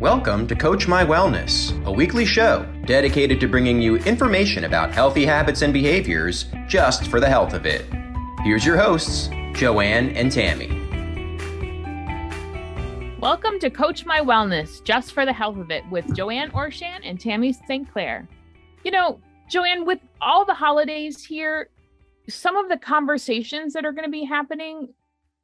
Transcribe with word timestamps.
Welcome 0.00 0.46
to 0.46 0.56
Coach 0.56 0.88
My 0.88 1.04
Wellness, 1.04 1.84
a 1.84 1.92
weekly 1.92 2.24
show 2.24 2.64
dedicated 2.86 3.38
to 3.40 3.46
bringing 3.46 3.82
you 3.82 3.96
information 3.96 4.64
about 4.64 4.92
healthy 4.92 5.26
habits 5.26 5.60
and 5.60 5.74
behaviors 5.74 6.46
just 6.66 7.08
for 7.08 7.20
the 7.20 7.28
health 7.28 7.52
of 7.52 7.66
it. 7.66 7.84
Here's 8.42 8.64
your 8.64 8.78
hosts, 8.78 9.28
Joanne 9.52 10.08
and 10.16 10.32
Tammy. 10.32 10.68
Welcome 13.20 13.58
to 13.58 13.68
Coach 13.68 14.06
My 14.06 14.20
Wellness, 14.20 14.82
just 14.84 15.12
for 15.12 15.26
the 15.26 15.34
health 15.34 15.58
of 15.58 15.70
it, 15.70 15.84
with 15.90 16.16
Joanne 16.16 16.50
Orshan 16.52 17.00
and 17.04 17.20
Tammy 17.20 17.52
St. 17.52 17.92
Clair. 17.92 18.26
You 18.84 18.92
know, 18.92 19.20
Joanne, 19.50 19.84
with 19.84 20.00
all 20.22 20.46
the 20.46 20.54
holidays 20.54 21.22
here, 21.22 21.68
some 22.26 22.56
of 22.56 22.70
the 22.70 22.78
conversations 22.78 23.74
that 23.74 23.84
are 23.84 23.92
going 23.92 24.06
to 24.06 24.10
be 24.10 24.24
happening 24.24 24.94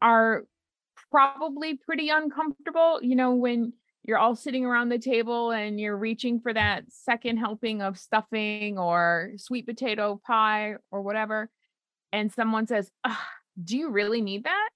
are 0.01 0.47
probably 1.11 1.75
pretty 1.75 2.09
uncomfortable. 2.09 3.01
You 3.03 3.17
know, 3.17 3.35
when 3.35 3.75
you're 4.07 4.19
all 4.19 4.37
sitting 4.37 4.65
around 4.65 4.89
the 4.89 5.01
table 5.01 5.51
and 5.51 5.81
you're 5.81 5.97
reaching 5.97 6.39
for 6.39 6.55
that 6.55 6.85
second 6.89 7.39
helping 7.39 7.83
of 7.83 7.99
stuffing 7.99 8.79
or 8.79 9.33
sweet 9.37 9.67
potato 9.67 10.21
pie 10.25 10.77
or 10.93 11.03
whatever, 11.03 11.51
and 12.13 12.33
someone 12.33 12.69
says, 12.69 12.91
Do 13.65 13.77
you 13.77 13.91
really 13.91 14.23
need 14.23 14.45
that? 14.45 14.69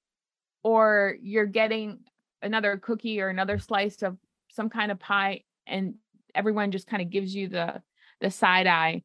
Or 0.65 1.16
you're 1.23 1.47
getting 1.47 2.01
another 2.43 2.77
cookie 2.77 3.20
or 3.20 3.29
another 3.29 3.59
slice 3.59 4.03
of 4.03 4.16
some 4.51 4.69
kind 4.69 4.91
of 4.91 4.98
pie, 4.98 5.42
and 5.65 5.95
everyone 6.34 6.73
just 6.73 6.89
kind 6.89 7.01
of 7.01 7.09
gives 7.09 7.34
you 7.34 7.48
the 7.48 7.81
the 8.20 8.31
side 8.31 8.67
eye. 8.67 9.03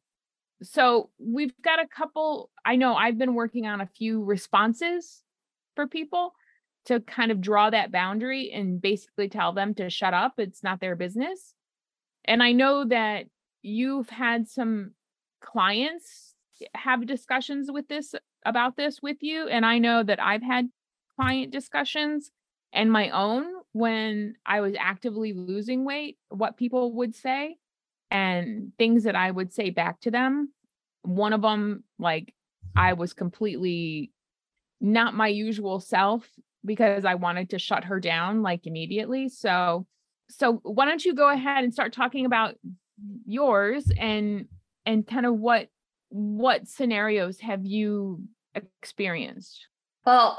So 0.64 1.12
we've 1.20 1.54
got 1.62 1.80
a 1.80 1.88
couple. 1.88 2.50
I 2.66 2.78
know 2.78 2.96
I've 2.96 3.20
been 3.20 3.36
working 3.36 3.68
on 3.68 3.80
a 3.80 3.86
few 3.86 4.24
responses 4.24 5.22
for 5.76 5.86
people 5.86 6.34
to 6.86 7.00
kind 7.00 7.32
of 7.32 7.42
draw 7.42 7.70
that 7.70 7.92
boundary 7.92 8.52
and 8.52 8.82
basically 8.82 9.28
tell 9.28 9.54
them 9.54 9.74
to 9.76 9.90
shut 9.90 10.14
up. 10.14 10.34
It's 10.38 10.64
not 10.64 10.80
their 10.80 10.96
business. 10.96 11.54
And 12.26 12.42
I 12.42 12.52
know 12.52 12.86
that 12.86 13.26
you've 13.62 14.10
had 14.10 14.48
some 14.48 14.92
clients 15.42 16.36
have 16.74 17.06
discussions 17.06 17.72
with 17.72 17.88
this 17.88 18.16
about 18.46 18.78
this 18.78 19.02
with 19.02 19.18
you. 19.22 19.48
And 19.48 19.66
I 19.66 19.80
know 19.80 20.04
that 20.04 20.22
I've 20.22 20.44
had 20.44 20.70
client 21.16 21.52
discussions 21.52 22.32
and 22.72 22.92
my 22.92 23.10
own 23.10 23.46
when 23.72 24.36
I 24.46 24.62
was 24.62 24.76
actively 24.80 25.34
losing 25.34 25.86
weight, 25.86 26.18
what 26.30 26.58
people 26.58 26.94
would 26.94 27.16
say 27.16 27.58
and 28.12 28.72
things 28.78 29.04
that 29.04 29.16
I 29.16 29.32
would 29.32 29.54
say 29.54 29.70
back 29.70 30.02
to 30.02 30.12
them. 30.12 30.52
One 31.02 31.34
of 31.34 31.42
them, 31.42 31.84
like, 32.00 32.34
I 32.76 32.94
was 32.94 33.14
completely 33.14 34.12
not 34.82 35.14
my 35.14 35.28
usual 35.28 35.80
self 35.80 36.30
because 36.66 37.06
I 37.06 37.16
wanted 37.16 37.52
to 37.52 37.60
shut 37.60 37.86
her 37.86 38.00
down 38.00 38.42
like 38.42 38.68
immediately. 38.68 39.30
So 39.30 39.86
so 40.30 40.54
why 40.64 40.86
don't 40.86 41.06
you 41.06 41.14
go 41.14 41.30
ahead 41.30 41.64
and 41.64 41.74
start 41.74 41.94
talking 41.94 42.26
about 42.26 42.56
yours 43.26 43.92
and 43.98 44.48
and 44.86 45.06
kind 45.06 45.26
of 45.26 45.36
what 45.36 45.68
what 46.10 46.68
scenarios 46.68 47.40
have 47.40 47.66
you 47.66 48.24
experienced? 48.54 49.68
Well, 50.06 50.38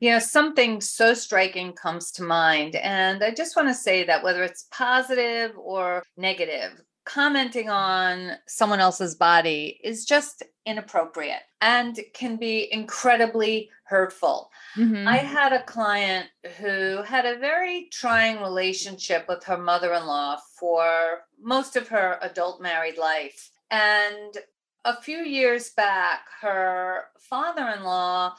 you 0.00 0.10
know, 0.10 0.18
something 0.18 0.80
so 0.80 1.12
striking 1.12 1.74
comes 1.74 2.10
to 2.12 2.22
mind. 2.22 2.74
And 2.76 3.22
I 3.22 3.32
just 3.32 3.54
want 3.54 3.68
to 3.68 3.74
say 3.74 4.04
that 4.04 4.24
whether 4.24 4.42
it's 4.42 4.66
positive 4.72 5.52
or 5.58 6.02
negative, 6.16 6.80
commenting 7.04 7.68
on 7.68 8.32
someone 8.46 8.80
else's 8.80 9.14
body 9.14 9.78
is 9.84 10.04
just 10.04 10.42
inappropriate 10.66 11.42
and 11.60 12.00
can 12.14 12.36
be 12.36 12.72
incredibly 12.72 13.70
hurtful. 13.84 14.50
Mm-hmm. 14.76 15.06
I 15.06 15.18
had 15.18 15.52
a 15.52 15.62
client 15.64 16.28
who 16.58 17.02
had 17.02 17.26
a 17.26 17.38
very 17.38 17.88
trying 17.92 18.40
relationship 18.40 19.26
with 19.28 19.44
her 19.44 19.58
mother 19.58 19.92
in 19.92 20.06
law 20.06 20.38
for 20.58 21.24
most 21.40 21.76
of 21.76 21.88
her 21.88 22.18
adult 22.22 22.62
married 22.62 22.96
life. 22.96 23.50
And 23.70 24.38
a 24.84 25.00
few 25.00 25.18
years 25.18 25.70
back, 25.70 26.20
her 26.40 27.04
father 27.18 27.68
in 27.76 27.84
law 27.84 28.34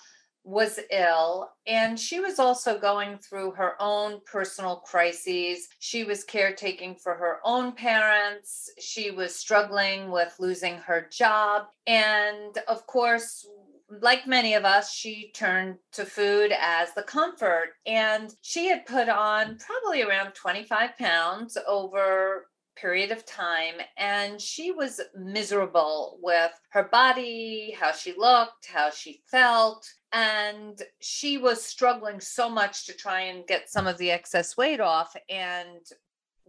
was 0.46 0.80
ill 0.92 1.50
and 1.66 2.00
she 2.00 2.20
was 2.20 2.38
also 2.38 2.78
going 2.78 3.18
through 3.18 3.52
her 3.52 3.74
own 3.82 4.22
personal 4.32 4.78
crises. 4.78 5.68
She 5.80 6.04
was 6.04 6.24
caretaking 6.24 6.96
for 6.96 7.16
her 7.16 7.40
own 7.44 7.72
parents. 7.72 8.70
She 8.80 9.10
was 9.10 9.36
struggling 9.36 10.12
with 10.12 10.36
losing 10.40 10.78
her 10.78 11.10
job. 11.12 11.64
And 11.88 12.58
of 12.68 12.86
course, 12.86 13.48
like 14.02 14.28
many 14.28 14.54
of 14.54 14.66
us, 14.66 14.94
she 14.94 15.32
turned 15.34 15.78
to 15.94 16.06
food 16.06 16.54
as 16.60 16.94
the 16.94 17.04
comfort. 17.04 17.70
And 17.88 18.34
she 18.42 18.68
had 18.68 18.86
put 18.86 19.10
on 19.10 19.58
probably 19.58 20.04
around 20.04 20.34
25 20.34 20.98
pounds 20.98 21.58
over 21.68 22.48
period 22.76 23.12
of 23.12 23.26
time 23.26 23.76
and 23.98 24.40
she 24.40 24.72
was 24.72 25.02
miserable 25.16 26.20
with 26.22 26.52
her 26.70 26.84
body, 26.84 27.76
how 27.80 27.92
she 27.92 28.14
looked, 28.18 28.68
how 28.68 28.90
she 28.90 29.22
felt. 29.30 29.88
And 30.12 30.82
she 31.02 31.38
was 31.38 31.64
struggling 31.64 32.20
so 32.20 32.50
much 32.50 32.86
to 32.86 32.94
try 32.94 33.22
and 33.22 33.48
get 33.48 33.70
some 33.70 33.88
of 33.88 33.98
the 33.98 34.12
excess 34.12 34.56
weight 34.56 34.80
off 34.80 35.16
and 35.30 35.80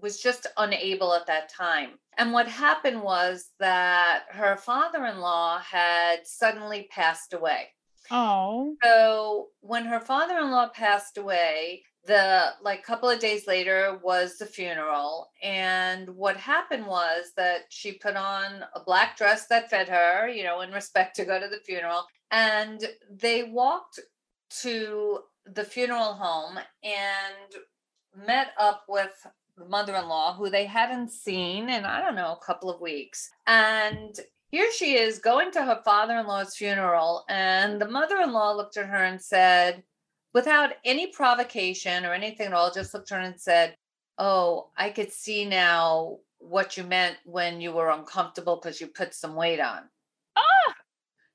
was 0.00 0.20
just 0.20 0.46
unable 0.56 1.14
at 1.14 1.26
that 1.26 1.48
time. 1.48 1.90
And 2.18 2.32
what 2.32 2.48
happened 2.48 3.02
was 3.02 3.50
that 3.58 4.24
her 4.30 4.56
father 4.56 5.06
in 5.06 5.18
law 5.18 5.58
had 5.58 6.26
suddenly 6.26 6.88
passed 6.90 7.32
away. 7.32 7.68
Oh. 8.10 8.76
So 8.82 9.48
when 9.60 9.84
her 9.86 10.00
father 10.00 10.38
in 10.38 10.50
law 10.50 10.68
passed 10.68 11.18
away, 11.18 11.82
the 12.06 12.52
like 12.62 12.84
couple 12.84 13.08
of 13.08 13.18
days 13.18 13.46
later 13.46 13.98
was 14.02 14.38
the 14.38 14.46
funeral 14.46 15.30
and 15.42 16.08
what 16.10 16.36
happened 16.36 16.86
was 16.86 17.32
that 17.36 17.62
she 17.68 17.92
put 17.92 18.16
on 18.16 18.64
a 18.74 18.80
black 18.80 19.16
dress 19.16 19.46
that 19.46 19.68
fed 19.68 19.88
her 19.88 20.28
you 20.28 20.44
know 20.44 20.60
in 20.60 20.70
respect 20.70 21.16
to 21.16 21.24
go 21.24 21.40
to 21.40 21.48
the 21.48 21.60
funeral 21.64 22.04
and 22.30 22.84
they 23.10 23.44
walked 23.44 24.00
to 24.48 25.18
the 25.54 25.64
funeral 25.64 26.14
home 26.14 26.58
and 26.82 28.26
met 28.26 28.48
up 28.58 28.84
with 28.88 29.26
the 29.56 29.64
mother-in-law 29.64 30.34
who 30.34 30.48
they 30.48 30.64
hadn't 30.64 31.10
seen 31.10 31.68
in 31.68 31.84
i 31.84 32.00
don't 32.00 32.16
know 32.16 32.32
a 32.32 32.44
couple 32.44 32.70
of 32.70 32.80
weeks 32.80 33.30
and 33.46 34.20
here 34.50 34.70
she 34.72 34.94
is 34.94 35.18
going 35.18 35.50
to 35.50 35.64
her 35.64 35.80
father-in-law's 35.84 36.56
funeral 36.56 37.24
and 37.28 37.80
the 37.80 37.88
mother-in-law 37.88 38.52
looked 38.52 38.76
at 38.76 38.86
her 38.86 39.04
and 39.04 39.20
said 39.20 39.82
without 40.36 40.74
any 40.84 41.06
provocation 41.06 42.04
or 42.04 42.12
anything 42.12 42.48
at 42.48 42.52
all, 42.52 42.70
just 42.70 42.92
looked 42.92 43.08
her 43.08 43.18
and 43.18 43.40
said, 43.40 43.74
Oh, 44.18 44.68
I 44.76 44.90
could 44.90 45.10
see 45.10 45.46
now 45.46 46.18
what 46.36 46.76
you 46.76 46.84
meant 46.84 47.16
when 47.24 47.58
you 47.58 47.72
were 47.72 47.88
uncomfortable 47.88 48.56
because 48.56 48.78
you 48.78 48.88
put 48.88 49.14
some 49.14 49.34
weight 49.34 49.60
on. 49.60 49.84
Ah! 50.36 50.74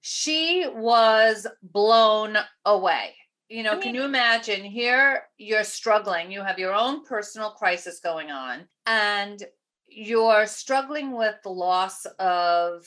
She 0.01 0.67
was 0.71 1.47
blown 1.63 2.37
away. 2.63 3.15
You 3.49 3.63
know, 3.63 3.71
I 3.71 3.73
mean, 3.73 3.81
can 3.81 3.95
you 3.95 4.03
imagine 4.03 4.63
here 4.63 5.23
you're 5.39 5.63
struggling, 5.63 6.31
you 6.31 6.43
have 6.43 6.59
your 6.59 6.75
own 6.75 7.03
personal 7.03 7.49
crisis 7.49 8.01
going 8.01 8.29
on, 8.29 8.67
and 8.85 9.43
you're 9.87 10.45
struggling 10.45 11.17
with 11.17 11.37
the 11.43 11.49
loss 11.49 12.05
of 12.19 12.85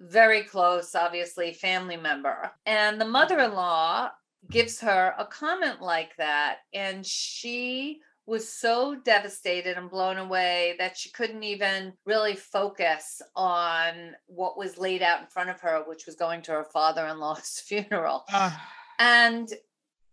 very 0.00 0.42
close, 0.42 0.96
obviously, 0.96 1.52
family 1.52 1.96
member. 1.96 2.50
And 2.66 3.00
the 3.00 3.04
mother 3.04 3.38
in 3.38 3.54
law 3.54 4.10
gives 4.50 4.80
her 4.80 5.14
a 5.18 5.24
comment 5.24 5.80
like 5.80 6.16
that. 6.16 6.58
And 6.72 7.04
she 7.06 8.00
was 8.26 8.48
so 8.48 8.94
devastated 9.04 9.76
and 9.76 9.90
blown 9.90 10.18
away 10.18 10.74
that 10.78 10.96
she 10.96 11.10
couldn't 11.10 11.42
even 11.42 11.92
really 12.06 12.36
focus 12.36 13.20
on 13.34 14.14
what 14.26 14.56
was 14.56 14.78
laid 14.78 15.02
out 15.02 15.20
in 15.20 15.26
front 15.26 15.50
of 15.50 15.60
her, 15.60 15.82
which 15.86 16.06
was 16.06 16.14
going 16.14 16.40
to 16.42 16.52
her 16.52 16.64
father 16.64 17.06
in 17.06 17.18
law's 17.18 17.60
funeral. 17.66 18.24
Uh. 18.32 18.50
And 18.98 19.48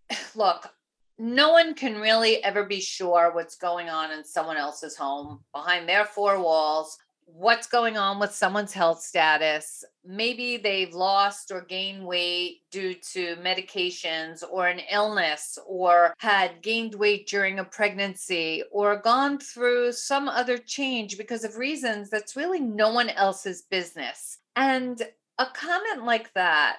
look, 0.35 0.71
no 1.17 1.51
one 1.51 1.75
can 1.75 1.99
really 1.99 2.43
ever 2.43 2.63
be 2.63 2.79
sure 2.79 3.31
what's 3.33 3.57
going 3.57 3.89
on 3.89 4.11
in 4.11 4.23
someone 4.23 4.57
else's 4.57 4.95
home 4.95 5.41
behind 5.53 5.87
their 5.87 6.05
four 6.05 6.41
walls 6.41 6.97
what's 7.33 7.67
going 7.67 7.97
on 7.97 8.19
with 8.19 8.33
someone's 8.33 8.73
health 8.73 9.01
status. 9.01 9.83
Maybe 10.05 10.57
they've 10.57 10.93
lost 10.93 11.51
or 11.51 11.61
gained 11.61 12.05
weight 12.05 12.61
due 12.71 12.95
to 13.13 13.35
medications 13.37 14.43
or 14.49 14.67
an 14.67 14.81
illness, 14.91 15.57
or 15.67 16.13
had 16.17 16.61
gained 16.61 16.95
weight 16.95 17.27
during 17.27 17.59
a 17.59 17.63
pregnancy, 17.63 18.63
or 18.71 19.01
gone 19.01 19.39
through 19.39 19.91
some 19.91 20.27
other 20.27 20.57
change 20.57 21.17
because 21.17 21.43
of 21.43 21.57
reasons 21.57 22.09
that's 22.09 22.35
really 22.35 22.59
no 22.59 22.91
one 22.91 23.09
else's 23.09 23.63
business. 23.63 24.39
And 24.55 25.01
a 25.37 25.45
comment 25.45 26.05
like 26.05 26.33
that 26.33 26.77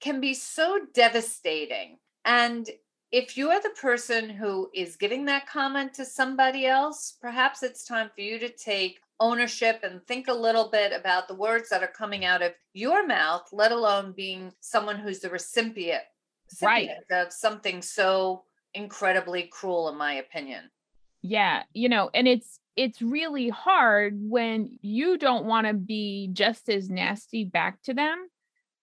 can 0.00 0.20
be 0.20 0.34
so 0.34 0.80
devastating. 0.94 1.98
And 2.24 2.68
if 3.10 3.36
you're 3.36 3.60
the 3.60 3.70
person 3.70 4.28
who 4.28 4.68
is 4.74 4.96
giving 4.96 5.24
that 5.24 5.48
comment 5.48 5.94
to 5.94 6.04
somebody 6.04 6.66
else, 6.66 7.16
perhaps 7.20 7.62
it's 7.62 7.84
time 7.84 8.10
for 8.14 8.20
you 8.20 8.38
to 8.38 8.50
take 8.50 9.00
ownership 9.20 9.80
and 9.82 10.04
think 10.06 10.28
a 10.28 10.32
little 10.32 10.68
bit 10.70 10.92
about 10.92 11.28
the 11.28 11.34
words 11.34 11.68
that 11.70 11.82
are 11.82 11.88
coming 11.88 12.24
out 12.24 12.42
of 12.42 12.52
your 12.72 13.06
mouth, 13.06 13.48
let 13.52 13.72
alone 13.72 14.12
being 14.12 14.52
someone 14.60 14.96
who's 14.96 15.20
the 15.20 15.30
recipient, 15.30 16.02
recipient 16.50 17.04
right. 17.10 17.26
of 17.26 17.32
something 17.32 17.82
so 17.82 18.44
incredibly 18.74 19.44
cruel, 19.44 19.88
in 19.88 19.96
my 19.96 20.14
opinion. 20.14 20.70
Yeah, 21.22 21.64
you 21.72 21.88
know, 21.88 22.10
and 22.14 22.28
it's 22.28 22.60
it's 22.76 23.02
really 23.02 23.48
hard 23.48 24.16
when 24.20 24.78
you 24.82 25.18
don't 25.18 25.46
want 25.46 25.66
to 25.66 25.74
be 25.74 26.30
just 26.32 26.68
as 26.68 26.88
nasty 26.88 27.44
back 27.44 27.82
to 27.82 27.94
them, 27.94 28.28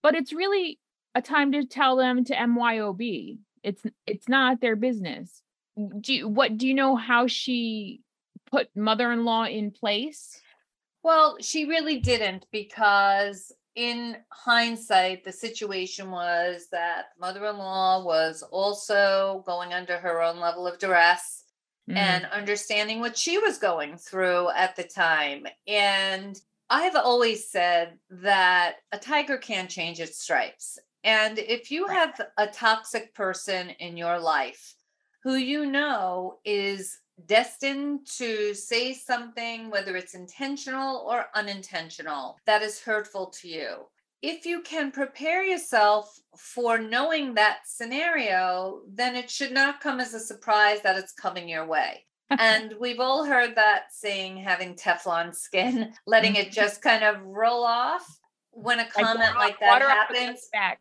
but 0.04 0.16
it's 0.16 0.34
really 0.34 0.80
a 1.16 1.22
time 1.22 1.54
to 1.54 1.66
tell 1.66 1.96
them 1.96 2.26
to 2.26 2.36
MYOB. 2.36 3.38
It's 3.64 3.84
it's 4.06 4.28
not 4.28 4.60
their 4.60 4.76
business. 4.76 5.42
Do 5.78 6.14
you, 6.14 6.28
what 6.28 6.58
do 6.58 6.68
you 6.68 6.74
know 6.74 6.96
how 6.96 7.28
she 7.28 8.02
put 8.50 8.76
mother-in-law 8.76 9.46
in 9.46 9.72
place? 9.72 10.40
Well, 11.04 11.38
she 11.40 11.66
really 11.66 12.00
didn't 12.00 12.48
because 12.52 13.52
in 13.76 14.18
hindsight, 14.32 15.24
the 15.24 15.32
situation 15.32 16.10
was 16.10 16.68
that 16.72 17.08
mother-in-law 17.20 18.06
was 18.06 18.42
also 18.44 19.44
going 19.46 19.74
under 19.74 19.98
her 19.98 20.22
own 20.22 20.40
level 20.40 20.66
of 20.66 20.80
duress 20.80 21.44
mm. 21.90 21.96
and 21.98 22.26
understanding 22.26 23.02
what 23.02 23.18
she 23.18 23.38
was 23.38 23.58
going 23.58 23.98
through 23.98 24.50
at 24.56 24.76
the 24.76 24.84
time. 24.84 25.46
And 25.68 26.40
I've 26.70 26.96
always 26.96 27.50
said 27.50 28.00
that 28.10 28.78
a 28.92 28.98
tiger 28.98 29.38
can't 29.38 29.70
change 29.70 30.00
its 30.00 30.22
stripes. 30.22 30.80
And 31.04 31.38
if 31.38 31.70
you 31.70 31.86
have 31.88 32.20
a 32.38 32.48
toxic 32.48 33.14
person 33.14 33.70
in 33.72 33.98
your 33.98 34.20
life 34.20 34.76
who 35.24 35.36
you 35.36 35.66
know 35.66 36.40
is 36.46 36.98
destined 37.26 38.08
to 38.18 38.54
say 38.54 38.94
something, 38.94 39.70
whether 39.70 39.96
it's 39.96 40.16
intentional 40.16 41.06
or 41.10 41.26
unintentional, 41.34 42.38
that 42.46 42.62
is 42.62 42.82
hurtful 42.82 43.28
to 43.28 43.48
you. 43.48 43.86
If 44.22 44.46
you 44.46 44.62
can 44.62 44.92
prepare 44.92 45.44
yourself 45.44 46.20
for 46.38 46.78
knowing 46.78 47.36
that 47.36 47.60
scenario, 47.66 48.82
then 48.92 49.16
it 49.16 49.30
should 49.30 49.52
not 49.52 49.82
come 49.82 50.00
as 50.00 50.14
a 50.14 50.20
surprise 50.20 50.82
that 50.82 50.98
it's 50.98 51.14
coming 51.14 51.48
your 51.48 51.66
way. 51.66 52.06
and 52.40 52.74
we've 52.80 53.00
all 53.00 53.24
heard 53.24 53.56
that 53.56 53.94
saying 53.94 54.38
having 54.38 54.74
Teflon 54.74 55.36
skin, 55.36 55.94
letting 56.08 56.36
it 56.36 56.48
mm-hmm. 56.48 56.56
just 56.56 56.82
kind 56.82 57.04
of 57.04 57.22
roll 57.22 57.64
off 57.64 58.06
when 58.52 58.80
a 58.80 58.90
comment 58.90 59.36
like, 59.36 59.36
like 59.36 59.60
that 59.60 59.82
happens. 59.82 60.50
Back. 60.52 60.80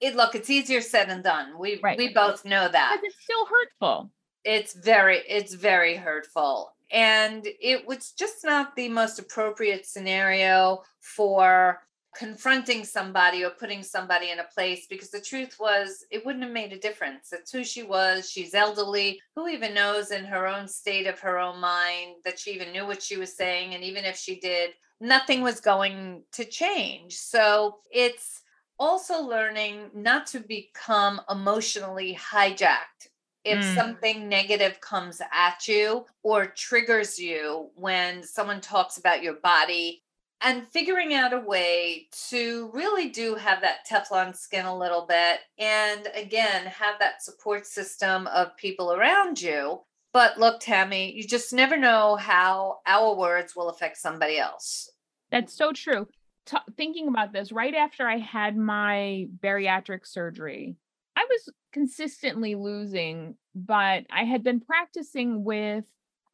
It 0.00 0.14
look, 0.14 0.34
it's 0.34 0.50
easier 0.50 0.80
said 0.80 1.08
than 1.08 1.22
done. 1.22 1.58
We 1.58 1.80
right. 1.82 1.98
we 1.98 2.12
both 2.12 2.44
know 2.44 2.68
that. 2.68 2.98
But 3.00 3.06
it's 3.06 3.16
still 3.24 3.46
hurtful 3.46 4.10
it's 4.44 4.74
very 4.74 5.18
it's 5.28 5.54
very 5.54 5.96
hurtful. 5.96 6.74
And 6.90 7.46
it 7.60 7.86
was 7.86 8.12
just 8.12 8.44
not 8.44 8.76
the 8.76 8.88
most 8.88 9.18
appropriate 9.18 9.86
scenario 9.86 10.82
for 11.00 11.80
confronting 12.16 12.84
somebody 12.84 13.42
or 13.42 13.50
putting 13.50 13.82
somebody 13.82 14.30
in 14.30 14.38
a 14.38 14.46
place 14.54 14.86
because 14.88 15.10
the 15.10 15.20
truth 15.20 15.56
was 15.58 16.04
it 16.12 16.24
wouldn't 16.24 16.44
have 16.44 16.52
made 16.52 16.72
a 16.72 16.78
difference. 16.78 17.32
It's 17.32 17.50
who 17.50 17.64
she 17.64 17.82
was 17.82 18.30
she's 18.30 18.54
elderly 18.54 19.20
who 19.34 19.48
even 19.48 19.74
knows 19.74 20.10
in 20.12 20.24
her 20.24 20.46
own 20.46 20.68
state 20.68 21.06
of 21.06 21.18
her 21.20 21.38
own 21.38 21.60
mind 21.60 22.16
that 22.24 22.38
she 22.38 22.52
even 22.52 22.70
knew 22.70 22.86
what 22.86 23.02
she 23.02 23.16
was 23.16 23.36
saying 23.36 23.74
and 23.74 23.82
even 23.82 24.04
if 24.04 24.16
she 24.16 24.38
did 24.38 24.70
nothing 25.00 25.42
was 25.42 25.60
going 25.60 26.22
to 26.32 26.44
change. 26.44 27.14
So 27.14 27.78
it's 27.90 28.42
also 28.78 29.20
learning 29.20 29.90
not 29.94 30.26
to 30.28 30.40
become 30.40 31.20
emotionally 31.30 32.18
hijacked 32.20 33.08
if 33.44 33.58
mm. 33.58 33.74
something 33.74 34.28
negative 34.28 34.80
comes 34.80 35.20
at 35.32 35.68
you 35.68 36.06
or 36.22 36.46
triggers 36.46 37.18
you 37.18 37.70
when 37.74 38.22
someone 38.22 38.60
talks 38.60 38.96
about 38.96 39.22
your 39.22 39.34
body 39.34 40.02
and 40.40 40.66
figuring 40.68 41.14
out 41.14 41.32
a 41.32 41.40
way 41.40 42.08
to 42.28 42.70
really 42.74 43.08
do 43.08 43.34
have 43.34 43.62
that 43.62 43.86
Teflon 43.90 44.36
skin 44.36 44.66
a 44.66 44.76
little 44.76 45.06
bit. 45.06 45.40
And 45.58 46.08
again, 46.14 46.66
have 46.66 46.98
that 47.00 47.22
support 47.22 47.66
system 47.66 48.26
of 48.26 48.56
people 48.56 48.92
around 48.92 49.40
you. 49.40 49.80
But 50.12 50.38
look, 50.38 50.60
Tammy, 50.60 51.12
you 51.12 51.24
just 51.24 51.52
never 51.52 51.76
know 51.76 52.16
how 52.16 52.78
our 52.86 53.16
words 53.16 53.56
will 53.56 53.70
affect 53.70 53.96
somebody 53.96 54.38
else. 54.38 54.90
That's 55.30 55.54
so 55.54 55.72
true. 55.72 56.06
T- 56.46 56.58
thinking 56.76 57.08
about 57.08 57.32
this, 57.32 57.50
right 57.50 57.74
after 57.74 58.06
I 58.06 58.18
had 58.18 58.56
my 58.56 59.26
bariatric 59.42 60.06
surgery, 60.06 60.76
I 61.24 61.26
was 61.30 61.54
consistently 61.72 62.54
losing, 62.54 63.36
but 63.54 64.04
I 64.10 64.24
had 64.24 64.44
been 64.44 64.60
practicing 64.60 65.42
with 65.42 65.84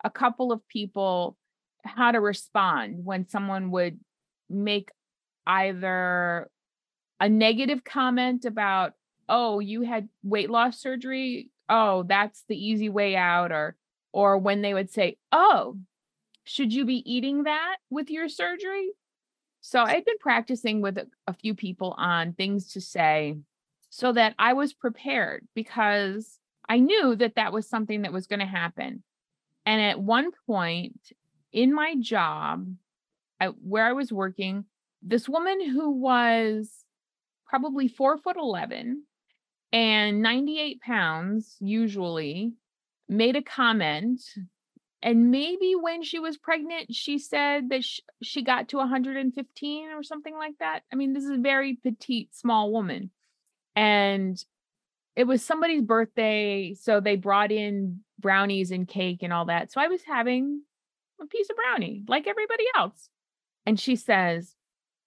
a 0.03 0.11
couple 0.11 0.51
of 0.51 0.67
people 0.67 1.37
how 1.85 2.11
to 2.11 2.21
respond 2.21 3.05
when 3.05 3.29
someone 3.29 3.71
would 3.71 4.01
make 4.49 4.91
either 5.47 6.51
a 7.21 7.29
negative 7.29 7.85
comment 7.85 8.45
about, 8.45 8.95
oh, 9.29 9.61
you 9.61 9.83
had 9.83 10.09
weight 10.25 10.51
loss 10.51 10.81
surgery. 10.81 11.51
Oh, 11.69 12.03
that's 12.03 12.45
the 12.49 12.57
easy 12.57 12.89
way 12.89 13.15
out. 13.15 13.53
Or, 13.53 13.77
or 14.13 14.39
when 14.39 14.61
they 14.61 14.75
would 14.75 14.91
say, 14.91 15.19
oh, 15.31 15.77
should 16.45 16.73
you 16.73 16.85
be 16.85 17.09
eating 17.11 17.45
that 17.45 17.77
with 17.91 18.11
your 18.11 18.29
surgery? 18.29 18.91
So 19.61 19.83
I'd 19.83 20.05
been 20.05 20.19
practicing 20.19 20.81
with 20.81 20.99
a, 20.99 21.07
a 21.29 21.35
few 21.35 21.55
people 21.55 21.95
on 21.97 22.33
things 22.33 22.73
to 22.73 22.81
say 22.81 23.37
so 23.91 24.13
that 24.13 24.35
I 24.39 24.53
was 24.53 24.73
prepared 24.73 25.47
because 25.55 26.39
I 26.69 26.79
knew 26.79 27.17
that 27.17 27.35
that 27.35 27.53
was 27.53 27.69
something 27.69 28.03
that 28.03 28.13
was 28.13 28.29
going 28.29 28.39
to 28.39 28.47
happen. 28.47 29.03
And 29.67 29.83
at 29.83 30.01
one 30.01 30.31
point 30.47 31.13
in 31.53 31.75
my 31.75 31.97
job, 31.99 32.73
I, 33.41 33.49
where 33.49 33.85
I 33.85 33.93
was 33.93 34.13
working, 34.13 34.65
this 35.03 35.29
woman 35.29 35.69
who 35.69 35.91
was 35.91 36.85
probably 37.47 37.89
four 37.89 38.17
foot 38.17 38.37
11 38.37 39.03
and 39.73 40.23
98 40.23 40.81
pounds, 40.81 41.57
usually, 41.59 42.53
made 43.09 43.35
a 43.35 43.43
comment. 43.43 44.23
And 45.03 45.31
maybe 45.31 45.75
when 45.75 46.03
she 46.05 46.19
was 46.21 46.37
pregnant, 46.37 46.95
she 46.95 47.19
said 47.19 47.71
that 47.71 47.83
she, 47.83 48.03
she 48.23 48.43
got 48.43 48.69
to 48.69 48.77
115 48.77 49.89
or 49.89 50.03
something 50.05 50.37
like 50.37 50.59
that. 50.61 50.83
I 50.93 50.97
mean, 50.97 51.13
this 51.13 51.25
is 51.25 51.31
a 51.31 51.39
very 51.39 51.75
petite, 51.75 52.35
small 52.35 52.71
woman 52.71 53.11
and 53.77 54.43
it 55.17 55.25
was 55.25 55.45
somebody's 55.45 55.83
birthday 55.83 56.75
so 56.75 57.01
they 57.01 57.17
brought 57.17 57.53
in 57.53 58.01
brownies 58.19 58.71
and 58.71 58.89
cake 58.89 59.23
and 59.23 59.33
all 59.33 59.47
that 59.47 59.71
so 59.73 59.81
i 59.81 59.89
was 59.89 60.03
having 60.07 60.63
a 61.21 61.27
piece 61.27 61.49
of 61.51 61.57
brownie 61.57 62.03
like 62.09 62.27
everybody 62.27 62.65
else. 62.77 63.09
And 63.67 63.79
she 63.79 63.97
says 63.97 64.55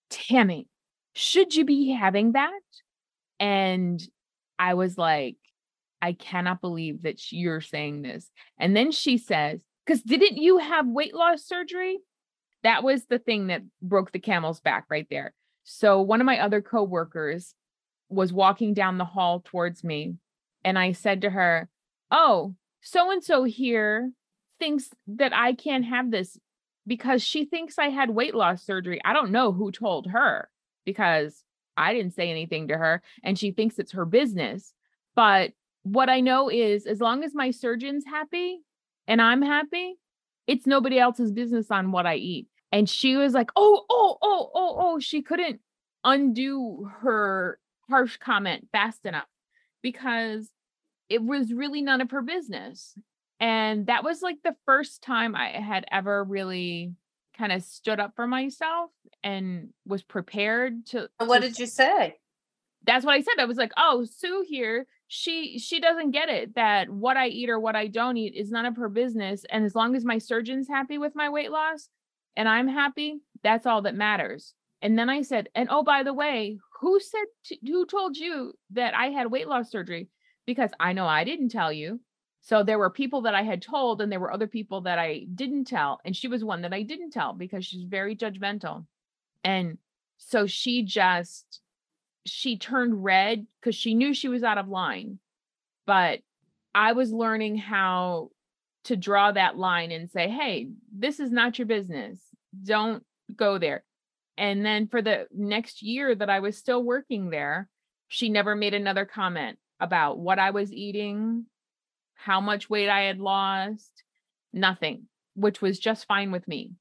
tammy 0.10 0.68
should 1.16 1.56
you 1.56 1.64
be 1.66 1.92
having 1.92 2.34
that? 2.34 2.62
And 3.40 4.02
i 4.60 4.74
was 4.74 4.98
like 4.98 5.38
i 6.02 6.14
cannot 6.14 6.62
believe 6.62 7.04
that 7.04 7.32
you're 7.32 7.62
saying 7.62 8.02
this. 8.02 8.30
And 8.60 8.76
then 8.76 8.92
she 8.92 9.18
says 9.18 9.62
because 9.86 10.02
didn't 10.02 10.38
you 10.38 10.60
have 10.60 10.88
weight 10.88 11.14
loss 11.14 11.44
surgery? 11.44 12.00
That 12.64 12.84
was 12.84 13.06
the 13.06 13.20
thing 13.20 13.48
that 13.48 13.62
broke 13.82 14.12
the 14.12 14.20
camel's 14.20 14.62
back 14.62 14.86
right 14.90 15.08
there. 15.10 15.34
So 15.66 16.02
one 16.02 16.22
of 16.22 16.26
my 16.26 16.40
other 16.40 16.62
coworkers 16.62 17.56
was 18.10 18.34
walking 18.34 18.74
down 18.74 18.98
the 18.98 19.06
hall 19.06 19.42
towards 19.44 19.84
me 19.84 20.16
and 20.64 20.78
I 20.80 20.92
said 20.92 21.22
to 21.22 21.30
her, 21.30 21.70
Oh, 22.12 22.56
so 22.82 23.12
and 23.12 23.24
so 23.24 23.44
here 23.44 24.12
thinks 24.60 24.90
that 25.08 25.34
I 25.34 25.54
can't 25.54 25.86
have 25.86 26.12
this 26.12 26.38
because 26.86 27.24
she 27.24 27.46
thinks 27.46 27.80
I 27.80 27.90
had 27.90 28.10
weight 28.10 28.36
loss 28.36 28.64
surgery. 28.64 29.00
I 29.04 29.14
don't 29.14 29.32
know 29.32 29.52
who 29.52 29.72
told 29.72 30.08
her 30.08 30.50
because 30.86 31.44
I 31.76 31.94
didn't 31.94 32.14
say 32.14 32.30
anything 32.30 32.68
to 32.68 32.78
her 32.78 33.02
and 33.24 33.38
she 33.38 33.52
thinks 33.52 33.80
it's 33.80 33.94
her 33.94 34.06
business. 34.06 34.74
But 35.16 35.52
what 35.84 36.10
I 36.10 36.20
know 36.20 36.50
is 36.50 36.86
as 36.86 37.02
long 37.02 37.24
as 37.24 37.34
my 37.34 37.52
surgeon's 37.52 38.06
happy 38.06 38.60
and 39.08 39.22
I'm 39.22 39.42
happy, 39.42 39.96
it's 40.48 40.68
nobody 40.68 41.00
else's 41.00 41.32
business 41.32 41.72
on 41.72 41.92
what 41.92 42.06
I 42.06 42.16
eat. 42.16 42.48
And 42.72 42.90
she 42.90 43.16
was 43.16 43.34
like, 43.34 43.52
Oh, 43.56 43.86
oh, 43.90 44.18
oh, 44.22 44.52
oh, 44.54 44.76
oh, 44.80 45.00
she 45.00 45.22
couldn't 45.22 45.60
undo 46.04 46.90
her 47.02 47.60
harsh 47.90 48.18
comment 48.18 48.68
fast 48.72 49.06
enough 49.06 49.28
because 49.82 50.50
it 51.10 51.22
was 51.22 51.54
really 51.54 51.82
none 51.82 52.02
of 52.02 52.12
her 52.12 52.22
business. 52.22 52.98
And 53.40 53.88
that 53.88 54.04
was 54.04 54.22
like 54.22 54.38
the 54.44 54.56
first 54.66 55.04
time 55.04 55.36
I 55.36 55.50
had 55.50 55.86
ever 55.92 56.24
really 56.24 56.94
kind 57.38 57.52
of 57.52 57.64
stood 57.64 58.00
up 58.00 58.14
for 58.16 58.28
myself 58.28 58.92
and 59.24 59.70
was 59.86 60.04
prepared 60.04 60.86
to. 60.88 61.10
What 61.18 61.42
to, 61.42 61.50
did 61.50 61.60
you 61.60 61.66
say? 61.66 62.16
That's 62.86 63.06
what 63.06 63.16
I 63.16 63.22
said. 63.22 63.40
I 63.40 63.46
was 63.46 63.58
like, 63.58 63.72
"Oh, 63.78 64.06
Sue 64.06 64.46
here, 64.48 64.88
she 65.08 65.60
she 65.60 65.80
doesn't 65.80 66.12
get 66.12 66.30
it 66.30 66.56
that 66.56 66.90
what 66.90 67.18
I 67.18 67.28
eat 67.28 67.50
or 67.50 67.60
what 67.60 67.76
I 67.76 67.88
don't 67.88 68.18
eat 68.18 68.34
is 68.36 68.52
none 68.52 68.66
of 68.66 68.78
her 68.78 68.90
business 68.90 69.46
and 69.50 69.66
as 69.66 69.76
long 69.76 69.96
as 69.96 70.06
my 70.06 70.18
surgeon's 70.18 70.68
happy 70.68 70.98
with 70.98 71.16
my 71.16 71.30
weight 71.30 71.52
loss 71.52 71.90
and 72.36 72.48
I'm 72.48 72.68
happy, 72.68 73.20
that's 73.44 73.66
all 73.66 73.82
that 73.84 73.96
matters." 73.96 74.54
And 74.82 74.98
then 74.98 75.10
I 75.10 75.22
said, 75.22 75.50
"And 75.56 75.70
oh, 75.72 75.84
by 75.84 76.04
the 76.04 76.14
way, 76.14 76.60
who 76.84 77.00
said 77.00 77.26
to, 77.46 77.58
who 77.66 77.86
told 77.86 78.18
you 78.18 78.54
that 78.72 78.94
I 78.94 79.08
had 79.08 79.32
weight 79.32 79.48
loss 79.48 79.72
surgery? 79.72 80.10
Because 80.46 80.72
I 80.80 80.92
know 80.94 81.08
I 81.08 81.24
didn't 81.24 81.50
tell 81.50 81.72
you. 81.72 82.02
So 82.42 82.62
there 82.62 82.78
were 82.78 82.90
people 82.90 83.22
that 83.22 83.34
I 83.34 83.44
had 83.44 83.62
told, 83.62 84.02
and 84.02 84.12
there 84.12 84.20
were 84.20 84.34
other 84.34 84.48
people 84.48 84.82
that 84.82 85.00
I 85.00 85.26
didn't 85.34 85.66
tell. 85.66 86.02
And 86.04 86.14
she 86.14 86.28
was 86.28 86.44
one 86.44 86.64
that 86.64 86.74
I 86.74 86.84
didn't 86.84 87.12
tell 87.12 87.32
because 87.32 87.66
she's 87.66 87.86
very 87.86 88.18
judgmental. 88.18 88.86
And 89.46 89.78
so 90.18 90.46
she 90.46 90.84
just 90.84 91.62
she 92.26 92.58
turned 92.58 93.04
red 93.04 93.48
because 93.60 93.76
she 93.76 93.94
knew 93.94 94.14
she 94.14 94.28
was 94.28 94.44
out 94.44 94.58
of 94.58 94.68
line. 94.68 95.20
But 95.86 96.20
I 96.76 96.94
was 96.94 97.12
learning 97.12 97.58
how 97.58 98.32
to 98.86 98.98
draw 98.98 99.32
that 99.32 99.58
line 99.58 99.92
and 99.92 100.10
say, 100.10 100.28
hey, 100.30 100.70
this 100.94 101.22
is 101.22 101.32
not 101.32 101.58
your 101.58 101.66
business. 101.66 102.20
Don't 102.64 103.04
go 103.36 103.58
there. 103.58 103.84
And 104.38 104.66
then 104.66 104.88
for 104.88 105.02
the 105.02 105.28
next 105.32 105.84
year 105.84 106.16
that 106.16 106.30
I 106.30 106.40
was 106.40 106.58
still 106.58 106.84
working 106.84 107.30
there, 107.30 107.70
she 108.08 108.30
never 108.30 108.56
made 108.56 108.74
another 108.74 109.06
comment 109.06 109.58
about 109.80 110.18
what 110.20 110.40
I 110.40 110.52
was 110.52 110.72
eating, 110.72 111.46
how 112.16 112.40
much 112.42 112.70
weight 112.70 112.90
I 112.90 113.02
had 113.02 113.20
lost, 113.20 114.04
nothing, 114.52 115.08
which 115.36 115.62
was 115.62 115.80
just 115.80 116.06
fine 116.06 116.32
with 116.32 116.48
me. 116.48 116.72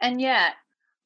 And 0.00 0.20
yet, 0.20 0.54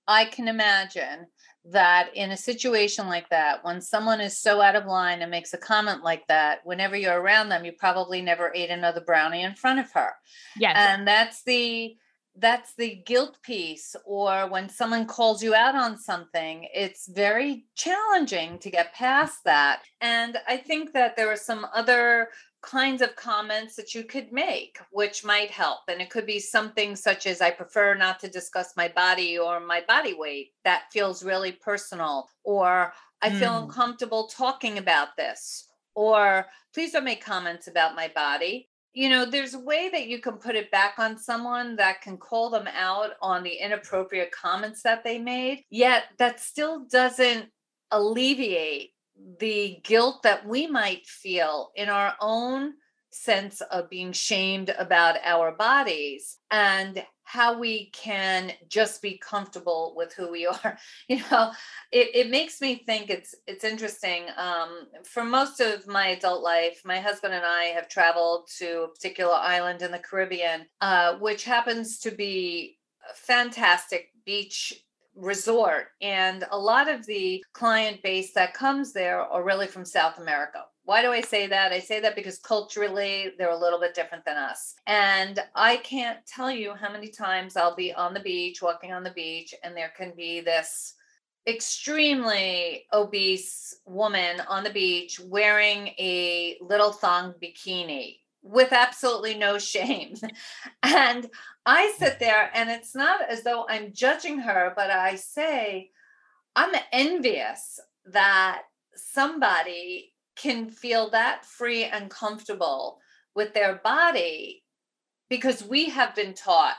I 0.07 0.25
can 0.27 0.49
imagine 0.49 1.27
that 1.65 2.11
in 2.15 2.33
a 2.33 2.37
situation 2.37 3.07
like 3.07 3.29
that, 3.31 3.65
when 3.65 3.81
someone 3.81 4.21
is 4.21 4.39
so 4.39 4.61
out 4.61 4.75
of 4.75 4.87
line 4.87 5.23
and 5.23 5.31
makes 5.31 5.55
a 5.55 5.59
comment 5.59 6.03
like 6.03 6.27
that, 6.27 6.61
whenever 6.65 6.97
you're 6.97 7.21
around 7.21 7.49
them, 7.49 7.65
you 7.65 7.73
probably 7.73 8.21
never 8.21 8.53
ate 8.55 8.71
another 8.71 9.01
brownie 9.01 9.43
in 9.43 9.55
front 9.55 9.79
of 9.79 9.91
her. 9.93 10.11
Yes. 10.57 10.75
And 10.77 11.07
that's 11.07 11.45
the 11.45 11.97
that's 12.37 12.75
the 12.75 13.03
guilt 13.07 13.39
piece 13.43 13.95
or 14.05 14.49
when 14.49 14.69
someone 14.69 15.07
calls 15.07 15.43
you 15.43 15.55
out 15.55 15.75
on 15.75 15.99
something 15.99 16.67
it's 16.73 17.09
very 17.09 17.67
challenging 17.75 18.59
to 18.59 18.71
get 18.71 18.95
past 18.95 19.45
that. 19.45 19.83
And 20.01 20.39
i 20.49 20.57
think 20.57 20.93
that 20.93 21.17
there 21.17 21.31
are 21.31 21.37
some 21.37 21.67
other 21.75 22.29
kinds 22.63 23.03
of 23.03 23.17
comments 23.17 23.75
that 23.75 23.93
you 23.95 24.05
could 24.05 24.33
make 24.33 24.79
which 24.93 25.25
might 25.25 25.51
help. 25.51 25.81
And 25.89 26.01
it 26.01 26.11
could 26.11 26.27
be 26.27 26.39
something 26.39 26.97
such 26.97 27.27
as 27.27 27.41
i 27.41 27.51
prefer 27.51 27.95
not 27.95 28.19
to 28.21 28.29
discuss 28.29 28.77
my 28.77 28.89
body 28.89 29.39
or 29.39 29.61
my 29.61 29.83
body 29.87 30.15
weight. 30.15 30.53
That 30.65 30.85
feels 30.93 31.23
really 31.23 31.53
personal. 31.53 32.29
Or 32.45 32.93
i 33.21 33.31
feel 33.31 33.51
mm. 33.51 33.65
uncomfortable 33.65 34.29
talking 34.29 34.79
about 34.79 35.17
this. 35.17 35.69
Or 35.95 36.47
please 36.73 36.93
don't 36.93 37.05
make 37.05 37.23
comments 37.23 37.69
about 37.69 37.95
my 37.95 38.11
body 38.15 38.71
you 38.95 39.09
know, 39.09 39.25
there's 39.25 39.55
a 39.55 39.59
way 39.61 39.89
that 39.91 40.09
you 40.09 40.21
can 40.21 40.35
put 40.35 40.55
it 40.55 40.71
back 40.71 40.99
on 40.99 41.19
someone 41.19 41.77
that 41.77 42.03
can 42.03 42.17
call 42.19 42.51
them 42.51 42.69
out 42.69 43.11
on 43.21 43.43
the 43.43 43.55
inappropriate 43.55 44.33
comments 44.33 44.83
that 44.83 45.03
they 45.05 45.19
made, 45.19 45.65
yet 45.71 46.05
that 46.19 46.41
still 46.41 46.85
doesn't 46.91 47.47
alleviate 47.91 48.91
the 49.39 49.79
guilt 49.85 50.23
that 50.23 50.47
we 50.47 50.67
might 50.67 51.07
feel 51.07 51.71
in 51.77 51.89
our 51.89 52.15
own 52.21 52.73
sense 53.11 53.61
of 53.61 53.91
being 53.91 54.13
shamed 54.13 54.71
about 54.79 55.17
our 55.23 55.53
bodies. 55.53 56.39
And 56.51 57.05
how 57.25 57.59
we 57.59 57.87
can 57.91 58.53
just 58.69 59.01
be 59.01 59.19
comfortable 59.19 59.95
with 59.97 60.13
who 60.15 60.31
we 60.31 60.47
are 60.65 60.79
you 61.09 61.21
know? 61.31 61.53
It, 61.91 62.11
it 62.15 62.31
makes 62.31 62.61
me 62.61 62.83
think 62.87 63.11
it's 63.11 63.35
it's 63.47 63.65
interesting 63.65 64.25
um, 64.37 64.87
for 65.05 65.25
most 65.25 65.61
of 65.61 65.87
my 65.87 66.09
adult 66.09 66.43
life 66.43 66.83
my 66.85 67.01
husband 67.01 67.35
and 67.35 67.45
i 67.45 67.65
have 67.65 67.89
traveled 67.89 68.49
to 68.59 68.83
a 68.83 68.89
particular 68.89 69.35
island 69.35 69.83
in 69.83 69.91
the 69.91 69.99
caribbean 69.99 70.67
uh, 70.81 71.17
which 71.17 71.45
happens 71.45 71.99
to 72.01 72.11
be 72.11 72.79
a 73.11 73.15
fantastic 73.15 74.11
beach 74.25 74.73
resort 75.15 75.89
and 76.01 76.47
a 76.51 76.59
lot 76.59 76.89
of 76.89 77.05
the 77.07 77.45
client 77.53 78.03
base 78.03 78.33
that 78.33 78.55
comes 78.55 78.93
there 78.93 79.21
are 79.21 79.45
really 79.45 79.67
from 79.67 79.85
south 79.85 80.19
america 80.19 80.65
why 80.85 81.01
do 81.03 81.13
I 81.13 81.21
say 81.21 81.47
that? 81.47 81.73
I 81.73 81.79
say 81.79 82.01
that 82.01 82.17
because 82.17 82.39
culturally 82.39 83.31
they're 83.39 83.51
a 83.51 83.59
little 83.59 83.79
bit 83.79 83.95
different 83.95 84.25
than 84.25 84.37
us. 84.37 84.75
And 84.87 85.39
I 85.55 85.77
can't 85.79 86.19
tell 86.27 86.51
you 86.51 86.75
how 86.75 86.93
many 86.93 87.09
times 87.09 87.57
I'll 87.57 87.77
be 87.77 87.93
on 87.93 88.15
the 88.15 88.21
beach, 88.21 88.61
walking 88.61 88.93
on 88.93 89.05
the 89.05 89.13
beach, 89.13 89.55
and 89.63 89.77
there 89.77 89.93
can 89.97 90.13
be 90.17 90.41
this 90.41 90.95
extremely 91.47 92.85
obese 92.93 93.77
woman 93.85 94.41
on 94.49 94.65
the 94.65 94.71
beach 94.71 95.21
wearing 95.21 95.89
a 95.99 96.57
little 96.61 96.93
thong 96.93 97.35
bikini 97.43 98.19
with 98.43 98.73
absolutely 98.73 99.35
no 99.35 99.59
shame. 99.59 100.15
and 100.83 101.31
I 101.65 101.95
sit 101.97 102.19
there, 102.19 102.51
and 102.55 102.69
it's 102.69 102.95
not 102.95 103.23
as 103.29 103.45
though 103.45 103.67
I'm 103.69 103.93
judging 103.93 104.39
her, 104.41 104.73
but 104.75 104.91
I 104.91 105.15
say, 105.15 105.91
I'm 106.57 106.75
envious 106.93 107.79
that 108.07 108.63
somebody 108.97 110.12
can 110.37 110.71
feel 110.71 111.11
that 111.11 111.45
free 111.45 111.85
and 111.85 112.11
comfortable 112.11 112.99
with 113.35 113.55
their 113.55 113.77
body 113.77 114.63
because 115.29 115.65
we 115.65 115.89
have 115.89 116.15
been 116.15 116.35
taught 116.35 116.77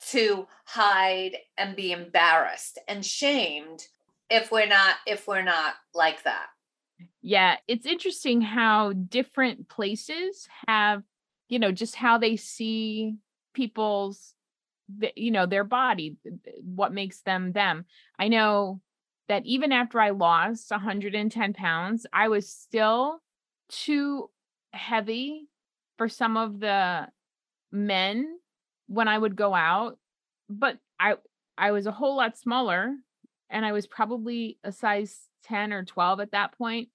to 0.00 0.46
hide 0.64 1.36
and 1.56 1.76
be 1.76 1.92
embarrassed 1.92 2.78
and 2.86 3.04
shamed 3.04 3.86
if 4.30 4.50
we're 4.50 4.66
not 4.66 4.96
if 5.06 5.26
we're 5.26 5.42
not 5.42 5.74
like 5.94 6.22
that. 6.24 6.46
Yeah 7.22 7.56
it's 7.66 7.86
interesting 7.86 8.40
how 8.40 8.92
different 8.92 9.68
places 9.68 10.48
have 10.66 11.02
you 11.48 11.58
know 11.58 11.72
just 11.72 11.96
how 11.96 12.18
they 12.18 12.36
see 12.36 13.16
people's 13.54 14.34
you 15.16 15.30
know 15.30 15.46
their 15.46 15.64
body 15.64 16.16
what 16.62 16.92
makes 16.92 17.20
them 17.22 17.52
them. 17.52 17.84
I 18.18 18.28
know 18.28 18.80
that 19.28 19.44
even 19.44 19.72
after 19.72 20.00
I 20.00 20.10
lost 20.10 20.70
110 20.70 21.52
pounds, 21.52 22.06
I 22.12 22.28
was 22.28 22.48
still 22.48 23.20
too 23.68 24.30
heavy 24.72 25.48
for 25.98 26.08
some 26.08 26.36
of 26.36 26.60
the 26.60 27.08
men 27.72 28.38
when 28.86 29.08
I 29.08 29.18
would 29.18 29.36
go 29.36 29.54
out. 29.54 29.98
But 30.48 30.78
I 31.00 31.16
I 31.58 31.72
was 31.72 31.86
a 31.86 31.92
whole 31.92 32.16
lot 32.16 32.38
smaller 32.38 32.94
and 33.50 33.64
I 33.64 33.72
was 33.72 33.86
probably 33.86 34.58
a 34.62 34.72
size 34.72 35.18
10 35.44 35.72
or 35.72 35.84
12 35.84 36.20
at 36.20 36.32
that 36.32 36.56
point. 36.56 36.88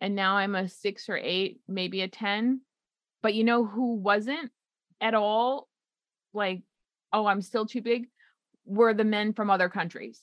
And 0.00 0.14
now 0.14 0.36
I'm 0.36 0.54
a 0.54 0.68
six 0.68 1.08
or 1.08 1.16
eight, 1.16 1.60
maybe 1.66 2.02
a 2.02 2.08
10. 2.08 2.60
But 3.22 3.34
you 3.34 3.44
know 3.44 3.64
who 3.64 3.94
wasn't 3.94 4.50
at 5.00 5.14
all 5.14 5.68
like, 6.34 6.62
oh, 7.12 7.26
I'm 7.26 7.40
still 7.40 7.66
too 7.66 7.80
big? 7.80 8.08
Were 8.66 8.92
the 8.92 9.04
men 9.04 9.32
from 9.32 9.48
other 9.48 9.68
countries. 9.68 10.20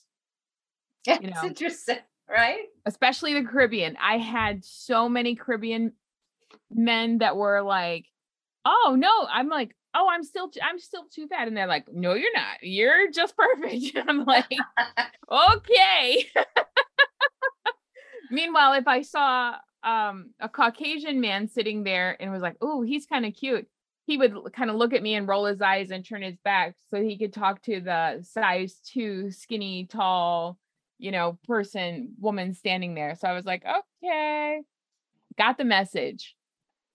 Yeah, 1.06 1.18
you 1.20 1.28
know, 1.28 1.34
it's 1.36 1.44
interesting, 1.44 1.98
right? 2.30 2.64
Especially 2.86 3.34
the 3.34 3.46
Caribbean. 3.46 3.96
I 4.00 4.18
had 4.18 4.64
so 4.64 5.08
many 5.08 5.34
Caribbean 5.34 5.92
men 6.70 7.18
that 7.18 7.36
were 7.36 7.62
like, 7.62 8.06
"Oh 8.64 8.96
no," 8.98 9.12
I'm 9.30 9.48
like, 9.48 9.76
"Oh, 9.94 10.08
I'm 10.10 10.22
still, 10.22 10.50
I'm 10.62 10.78
still 10.78 11.04
too 11.14 11.26
fat," 11.28 11.46
and 11.46 11.56
they're 11.56 11.66
like, 11.66 11.86
"No, 11.92 12.14
you're 12.14 12.32
not. 12.34 12.62
You're 12.62 13.10
just 13.10 13.36
perfect." 13.38 13.96
I'm 14.08 14.24
like, 14.24 14.50
"Okay." 15.30 16.26
Meanwhile, 18.30 18.74
if 18.74 18.88
I 18.88 19.02
saw 19.02 19.56
um, 19.82 20.30
a 20.40 20.48
Caucasian 20.48 21.20
man 21.20 21.48
sitting 21.48 21.84
there 21.84 22.16
and 22.20 22.32
was 22.32 22.42
like, 22.42 22.56
"Oh, 22.60 22.82
he's 22.82 23.06
kind 23.06 23.26
of 23.26 23.34
cute," 23.34 23.66
he 24.06 24.16
would 24.16 24.34
kind 24.54 24.70
of 24.70 24.76
look 24.76 24.92
at 24.92 25.02
me 25.02 25.14
and 25.14 25.28
roll 25.28 25.44
his 25.46 25.60
eyes 25.60 25.90
and 25.90 26.04
turn 26.04 26.22
his 26.22 26.36
back 26.44 26.76
so 26.90 27.02
he 27.02 27.18
could 27.18 27.32
talk 27.32 27.62
to 27.62 27.80
the 27.80 28.22
size 28.22 28.80
two, 28.84 29.30
skinny, 29.30 29.86
tall 29.86 30.58
you 31.04 31.10
know, 31.10 31.38
person, 31.46 32.14
woman 32.18 32.54
standing 32.54 32.94
there. 32.94 33.14
So 33.14 33.28
I 33.28 33.34
was 33.34 33.44
like, 33.44 33.62
okay, 34.02 34.62
got 35.36 35.58
the 35.58 35.64
message. 35.64 36.34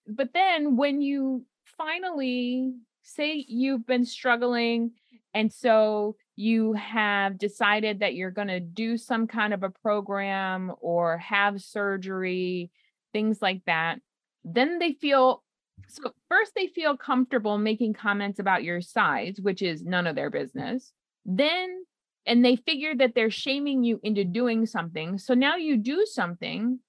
But 0.08 0.34
then 0.34 0.78
when 0.78 1.00
you 1.00 1.46
finally 1.78 2.74
say 3.04 3.46
you've 3.48 3.86
been 3.86 4.06
struggling 4.06 4.94
and 5.36 5.54
so 5.54 6.16
you 6.36 6.74
have 6.74 7.38
decided 7.38 8.00
that 8.00 8.16
you're 8.16 8.32
going 8.32 8.48
to 8.48 8.60
do 8.60 8.98
some 8.98 9.28
kind 9.28 9.54
of 9.54 9.62
a 9.62 9.70
program 9.70 10.72
or 10.82 11.20
have 11.20 11.62
surgery, 11.62 12.72
things 13.14 13.44
like 13.44 13.62
that, 13.68 14.00
then 14.44 14.80
they 14.80 14.94
feel 14.94 15.44
so 15.88 16.12
first 16.28 16.54
they 16.56 16.66
feel 16.66 16.98
comfortable 16.98 17.60
making 17.60 17.94
comments 17.94 18.40
about 18.40 18.64
your 18.64 18.82
size, 18.82 19.38
which 19.40 19.62
is 19.62 19.84
none 19.84 20.08
of 20.08 20.16
their 20.16 20.32
business. 20.32 20.94
Then 21.26 21.84
and 22.26 22.44
they 22.44 22.56
figure 22.56 22.96
that 22.96 23.16
they're 23.16 23.32
shaming 23.32 23.84
you 23.84 24.00
into 24.04 24.24
doing 24.24 24.66
something. 24.66 25.18
So 25.18 25.34
now 25.34 25.56
you 25.56 25.78
do 25.78 26.06
something 26.06 26.80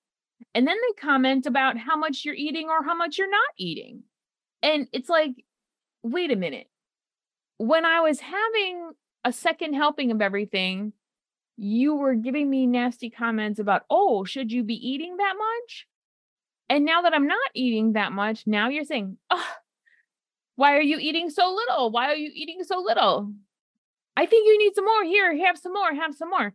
and 0.54 0.66
then 0.66 0.76
they 0.76 1.00
comment 1.00 1.46
about 1.46 1.78
how 1.78 1.96
much 1.96 2.24
you're 2.24 2.34
eating 2.34 2.68
or 2.68 2.82
how 2.82 2.94
much 2.94 3.18
you're 3.18 3.30
not 3.30 3.48
eating. 3.58 4.02
And 4.62 4.88
it's 4.92 5.08
like, 5.08 5.32
wait 6.02 6.30
a 6.30 6.36
minute. 6.36 6.68
When 7.58 7.84
I 7.84 8.00
was 8.00 8.20
having 8.20 8.92
a 9.24 9.32
second 9.32 9.74
helping 9.74 10.10
of 10.10 10.22
everything, 10.22 10.92
you 11.56 11.94
were 11.94 12.14
giving 12.14 12.48
me 12.48 12.66
nasty 12.66 13.10
comments 13.10 13.58
about, 13.58 13.82
oh, 13.90 14.24
should 14.24 14.50
you 14.50 14.64
be 14.64 14.74
eating 14.74 15.18
that 15.18 15.34
much? 15.36 15.86
And 16.70 16.84
now 16.84 17.02
that 17.02 17.14
I'm 17.14 17.26
not 17.26 17.50
eating 17.54 17.92
that 17.92 18.12
much, 18.12 18.46
now 18.46 18.68
you're 18.68 18.84
saying, 18.84 19.18
oh, 19.28 19.46
why 20.56 20.76
are 20.76 20.82
you 20.82 20.98
eating 20.98 21.28
so 21.28 21.54
little? 21.54 21.90
Why 21.90 22.06
are 22.06 22.16
you 22.16 22.30
eating 22.34 22.62
so 22.64 22.80
little? 22.80 23.32
I 24.16 24.26
think 24.26 24.46
you 24.46 24.58
need 24.58 24.74
some 24.74 24.84
more. 24.84 25.04
Here, 25.04 25.46
have 25.46 25.58
some 25.58 25.72
more, 25.72 25.94
have 25.94 26.14
some 26.14 26.30
more. 26.30 26.52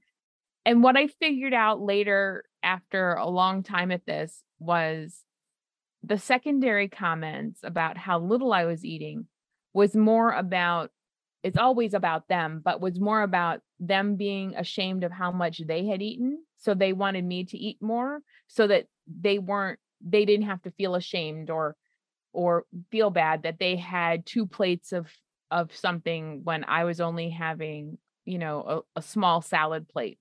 And 0.66 0.84
what 0.84 0.98
I 0.98 1.08
figured 1.08 1.54
out 1.54 1.80
later 1.82 2.44
after 2.64 3.14
a 3.14 3.28
long 3.28 3.64
time 3.64 3.92
at 3.92 4.06
this 4.06 4.44
was 4.60 5.22
the 6.04 6.18
secondary 6.18 6.88
comments 6.88 7.60
about 7.64 7.98
how 7.98 8.20
little 8.20 8.54
I 8.54 8.66
was 8.66 8.84
eating 8.84 9.28
was 9.74 9.96
more 9.96 10.32
about 10.32 10.92
it's 11.44 11.60
always 11.60 11.94
about 11.94 12.28
them, 12.28 12.60
but 12.66 12.82
was 12.82 13.00
more 13.00 13.22
about 13.22 13.60
them 13.80 14.16
being 14.16 14.56
ashamed 14.56 15.04
of 15.04 15.12
how 15.12 15.32
much 15.32 15.62
they 15.68 15.86
had 15.86 16.02
eaten. 16.02 16.40
So 16.58 16.74
they 16.74 16.92
wanted 16.92 17.24
me 17.24 17.46
to 17.46 17.58
eat 17.58 17.78
more 17.80 18.22
so 18.48 18.66
that 18.66 18.88
they 19.06 19.38
weren't, 19.38 19.78
they 20.02 20.26
didn't 20.26 20.48
have 20.48 20.64
to 20.64 20.72
feel 20.72 20.96
ashamed 20.96 21.52
or 21.52 21.76
or 22.34 22.66
feel 22.92 23.12
bad 23.12 23.44
that 23.44 23.60
they 23.60 23.76
had 23.76 24.26
two 24.26 24.48
plates 24.48 24.92
of 24.92 25.08
of 25.52 25.76
something 25.76 26.42
when 26.44 26.64
I 26.64 26.84
was 26.84 27.00
only 27.00 27.30
having, 27.30 27.98
you 28.26 28.38
know, 28.38 28.84
a, 28.96 29.00
a 29.00 29.02
small 29.02 29.42
salad 29.42 29.88
plate. 29.88 30.20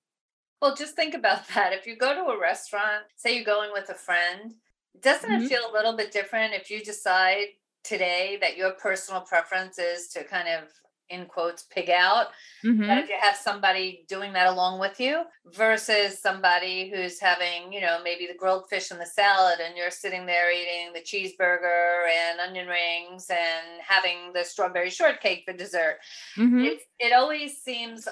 Well, 0.60 0.74
just 0.74 0.96
think 0.96 1.14
about 1.14 1.46
that. 1.54 1.72
If 1.72 1.86
you 1.86 1.96
go 1.96 2.14
to 2.14 2.30
a 2.30 2.40
restaurant, 2.40 3.04
say 3.16 3.36
you're 3.36 3.44
going 3.44 3.70
with 3.72 3.90
a 3.90 3.94
friend, 3.94 4.54
doesn't 5.00 5.28
mm-hmm. 5.28 5.44
it 5.44 5.48
feel 5.48 5.62
a 5.70 5.72
little 5.72 5.96
bit 5.96 6.12
different 6.12 6.54
if 6.54 6.70
you 6.70 6.82
decide 6.82 7.46
today 7.82 8.38
that 8.40 8.56
your 8.56 8.72
personal 8.72 9.20
preference 9.20 9.78
is 9.78 10.08
to 10.08 10.24
kind 10.24 10.48
of 10.48 10.68
in 11.14 11.26
quotes 11.26 11.62
pig 11.64 11.88
out 11.90 12.28
mm-hmm. 12.64 12.82
if 12.82 13.08
you 13.08 13.14
have 13.20 13.36
somebody 13.36 14.04
doing 14.08 14.32
that 14.32 14.46
along 14.46 14.80
with 14.80 14.98
you 15.00 15.22
versus 15.54 16.20
somebody 16.20 16.90
who's 16.90 17.20
having 17.20 17.72
you 17.72 17.80
know 17.80 17.98
maybe 18.02 18.26
the 18.26 18.38
grilled 18.38 18.64
fish 18.68 18.90
and 18.90 19.00
the 19.00 19.06
salad 19.06 19.58
and 19.64 19.76
you're 19.76 19.90
sitting 19.90 20.26
there 20.26 20.52
eating 20.52 20.92
the 20.92 21.00
cheeseburger 21.00 22.06
and 22.08 22.40
onion 22.40 22.66
rings 22.66 23.26
and 23.30 23.80
having 23.86 24.32
the 24.34 24.44
strawberry 24.44 24.90
shortcake 24.90 25.44
for 25.46 25.56
dessert 25.56 25.98
mm-hmm. 26.36 26.60
it, 26.60 26.80
it 26.98 27.12
always 27.12 27.58
seems 27.58 28.08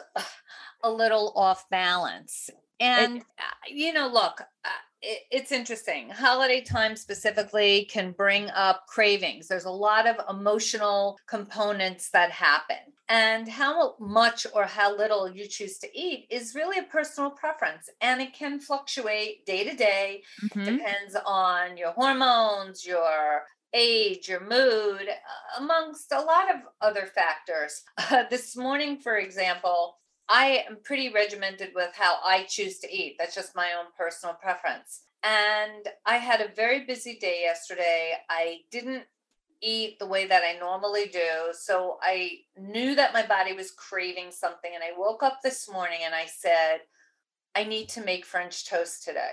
a 0.84 0.90
little 0.90 1.32
off 1.36 1.68
balance 1.70 2.50
and 2.80 3.18
it, 3.18 3.24
uh, 3.38 3.68
you 3.68 3.92
know 3.92 4.08
look 4.08 4.40
uh, 4.64 4.68
it's 5.02 5.52
interesting. 5.52 6.10
Holiday 6.10 6.60
time 6.60 6.96
specifically 6.96 7.86
can 7.86 8.12
bring 8.12 8.48
up 8.50 8.86
cravings. 8.86 9.48
There's 9.48 9.64
a 9.64 9.70
lot 9.70 10.06
of 10.06 10.16
emotional 10.28 11.18
components 11.26 12.10
that 12.10 12.30
happen. 12.30 12.76
And 13.08 13.48
how 13.48 13.96
much 13.98 14.46
or 14.54 14.64
how 14.64 14.96
little 14.96 15.30
you 15.30 15.46
choose 15.46 15.78
to 15.80 15.98
eat 15.98 16.26
is 16.30 16.54
really 16.54 16.78
a 16.78 16.84
personal 16.84 17.30
preference. 17.30 17.90
And 18.00 18.22
it 18.22 18.32
can 18.32 18.60
fluctuate 18.60 19.44
day 19.44 19.64
to 19.64 19.76
day, 19.76 20.22
mm-hmm. 20.44 20.64
depends 20.64 21.16
on 21.26 21.76
your 21.76 21.92
hormones, 21.92 22.86
your 22.86 23.42
age, 23.74 24.28
your 24.28 24.40
mood, 24.40 25.08
amongst 25.58 26.12
a 26.12 26.20
lot 26.20 26.54
of 26.54 26.60
other 26.80 27.06
factors. 27.06 27.82
Uh, 28.10 28.24
this 28.30 28.56
morning, 28.56 28.98
for 28.98 29.16
example, 29.16 29.96
I 30.32 30.64
am 30.66 30.78
pretty 30.82 31.12
regimented 31.12 31.72
with 31.74 31.90
how 31.94 32.16
I 32.24 32.44
choose 32.44 32.78
to 32.78 32.90
eat. 32.90 33.16
That's 33.18 33.34
just 33.34 33.54
my 33.54 33.72
own 33.78 33.86
personal 33.98 34.34
preference. 34.34 35.02
And 35.22 35.86
I 36.06 36.16
had 36.16 36.40
a 36.40 36.54
very 36.56 36.86
busy 36.86 37.18
day 37.20 37.42
yesterday. 37.42 38.14
I 38.30 38.60
didn't 38.70 39.04
eat 39.60 39.98
the 39.98 40.06
way 40.06 40.26
that 40.26 40.42
I 40.42 40.58
normally 40.58 41.08
do. 41.12 41.52
So 41.52 41.98
I 42.00 42.38
knew 42.56 42.94
that 42.94 43.12
my 43.12 43.26
body 43.26 43.52
was 43.52 43.72
craving 43.72 44.30
something. 44.30 44.70
And 44.74 44.82
I 44.82 44.98
woke 44.98 45.22
up 45.22 45.40
this 45.44 45.70
morning 45.70 46.00
and 46.02 46.14
I 46.14 46.24
said, 46.24 46.78
I 47.54 47.64
need 47.64 47.90
to 47.90 48.00
make 48.02 48.24
French 48.24 48.66
toast 48.66 49.04
today. 49.04 49.32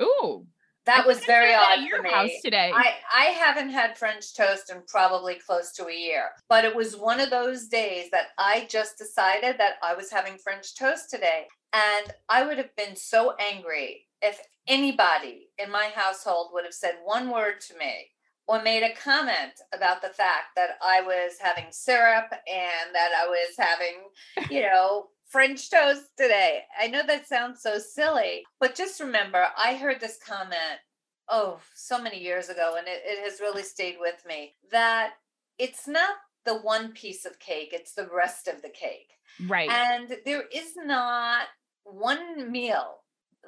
Ooh. 0.00 0.46
That 0.90 1.06
was 1.06 1.24
very 1.24 1.54
odd 1.54 1.88
for 1.88 2.02
me. 2.02 2.10
House 2.10 2.30
today. 2.42 2.72
I, 2.74 2.94
I 3.14 3.24
haven't 3.26 3.70
had 3.70 3.96
French 3.96 4.34
toast 4.34 4.70
in 4.70 4.82
probably 4.86 5.34
close 5.34 5.72
to 5.72 5.86
a 5.86 5.94
year, 5.94 6.30
but 6.48 6.64
it 6.64 6.74
was 6.74 6.96
one 6.96 7.20
of 7.20 7.30
those 7.30 7.68
days 7.68 8.10
that 8.10 8.28
I 8.38 8.66
just 8.68 8.98
decided 8.98 9.58
that 9.58 9.74
I 9.82 9.94
was 9.94 10.10
having 10.10 10.36
French 10.36 10.74
toast 10.74 11.10
today. 11.10 11.46
And 11.72 12.12
I 12.28 12.44
would 12.44 12.58
have 12.58 12.74
been 12.76 12.96
so 12.96 13.34
angry 13.38 14.06
if 14.20 14.40
anybody 14.66 15.48
in 15.58 15.70
my 15.70 15.90
household 15.94 16.50
would 16.52 16.64
have 16.64 16.74
said 16.74 16.96
one 17.04 17.30
word 17.30 17.60
to 17.68 17.78
me 17.78 18.08
or 18.48 18.60
made 18.62 18.82
a 18.82 18.94
comment 18.94 19.52
about 19.72 20.02
the 20.02 20.08
fact 20.08 20.56
that 20.56 20.70
I 20.82 21.02
was 21.02 21.34
having 21.40 21.66
syrup 21.70 22.32
and 22.32 22.94
that 22.94 23.12
I 23.16 23.28
was 23.28 23.54
having, 23.56 24.50
you 24.50 24.62
know, 24.62 25.06
French 25.30 25.70
toast 25.70 26.06
today. 26.16 26.62
I 26.78 26.88
know 26.88 27.02
that 27.06 27.26
sounds 27.26 27.62
so 27.62 27.78
silly, 27.78 28.44
but 28.58 28.74
just 28.74 29.00
remember, 29.00 29.46
I 29.56 29.74
heard 29.74 30.00
this 30.00 30.18
comment, 30.24 30.80
oh, 31.28 31.60
so 31.74 32.02
many 32.02 32.20
years 32.20 32.48
ago, 32.48 32.74
and 32.76 32.86
it, 32.88 33.02
it 33.04 33.24
has 33.24 33.40
really 33.40 33.62
stayed 33.62 33.96
with 34.00 34.22
me 34.26 34.54
that 34.70 35.12
it's 35.58 35.86
not 35.86 36.16
the 36.44 36.56
one 36.56 36.92
piece 36.92 37.24
of 37.24 37.38
cake, 37.38 37.70
it's 37.72 37.94
the 37.94 38.08
rest 38.14 38.48
of 38.48 38.62
the 38.62 38.70
cake. 38.70 39.12
Right. 39.46 39.70
And 39.70 40.16
there 40.24 40.44
is 40.52 40.72
not 40.76 41.46
one 41.84 42.50
meal 42.50 42.98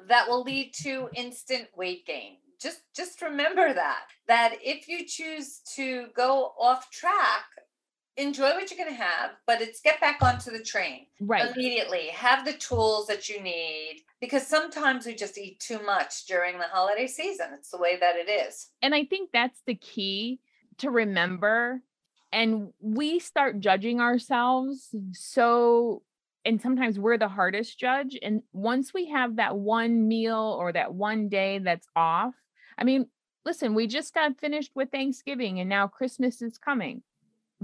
that 0.07 0.27
will 0.27 0.43
lead 0.43 0.73
to 0.83 1.09
instant 1.15 1.67
weight 1.75 2.05
gain 2.05 2.37
just 2.63 2.81
just 2.95 3.21
remember 3.21 3.73
that 3.73 4.05
that 4.27 4.55
if 4.63 4.87
you 4.87 5.05
choose 5.05 5.59
to 5.75 6.07
go 6.15 6.53
off 6.59 6.89
track 6.89 7.45
enjoy 8.17 8.51
what 8.51 8.69
you're 8.69 8.77
going 8.77 8.95
to 8.95 9.03
have, 9.03 9.31
but 9.47 9.61
it's 9.61 9.81
get 9.81 9.99
back 9.99 10.21
onto 10.21 10.51
the 10.51 10.63
train 10.63 11.07
right 11.19 11.51
immediately. 11.55 12.07
Have 12.09 12.45
the 12.45 12.53
tools 12.53 13.07
that 13.07 13.29
you 13.29 13.41
need 13.41 14.03
because 14.21 14.45
sometimes 14.45 15.05
we 15.05 15.15
just 15.15 15.37
eat 15.37 15.59
too 15.59 15.81
much 15.83 16.25
during 16.25 16.57
the 16.57 16.65
holiday 16.65 17.07
season. 17.07 17.47
It's 17.53 17.71
the 17.71 17.77
way 17.77 17.97
that 17.99 18.15
it 18.15 18.29
is. 18.29 18.69
And 18.81 18.93
I 18.93 19.05
think 19.05 19.31
that's 19.33 19.61
the 19.65 19.75
key 19.75 20.39
to 20.79 20.89
remember. 20.89 21.81
And 22.31 22.73
we 22.79 23.19
start 23.19 23.59
judging 23.59 23.99
ourselves 23.99 24.89
so 25.13 26.01
and 26.45 26.61
sometimes 26.61 26.99
we're 26.99 27.17
the 27.17 27.27
hardest 27.27 27.79
judge 27.79 28.17
and 28.21 28.41
once 28.51 28.93
we 28.93 29.07
have 29.09 29.37
that 29.37 29.55
one 29.55 30.07
meal 30.07 30.57
or 30.59 30.71
that 30.71 30.93
one 30.93 31.29
day 31.29 31.59
that's 31.59 31.87
off 31.95 32.33
i 32.77 32.83
mean 32.83 33.05
listen 33.45 33.73
we 33.75 33.87
just 33.87 34.13
got 34.13 34.39
finished 34.39 34.71
with 34.75 34.91
thanksgiving 34.91 35.59
and 35.59 35.69
now 35.69 35.87
christmas 35.87 36.41
is 36.41 36.57
coming 36.57 37.01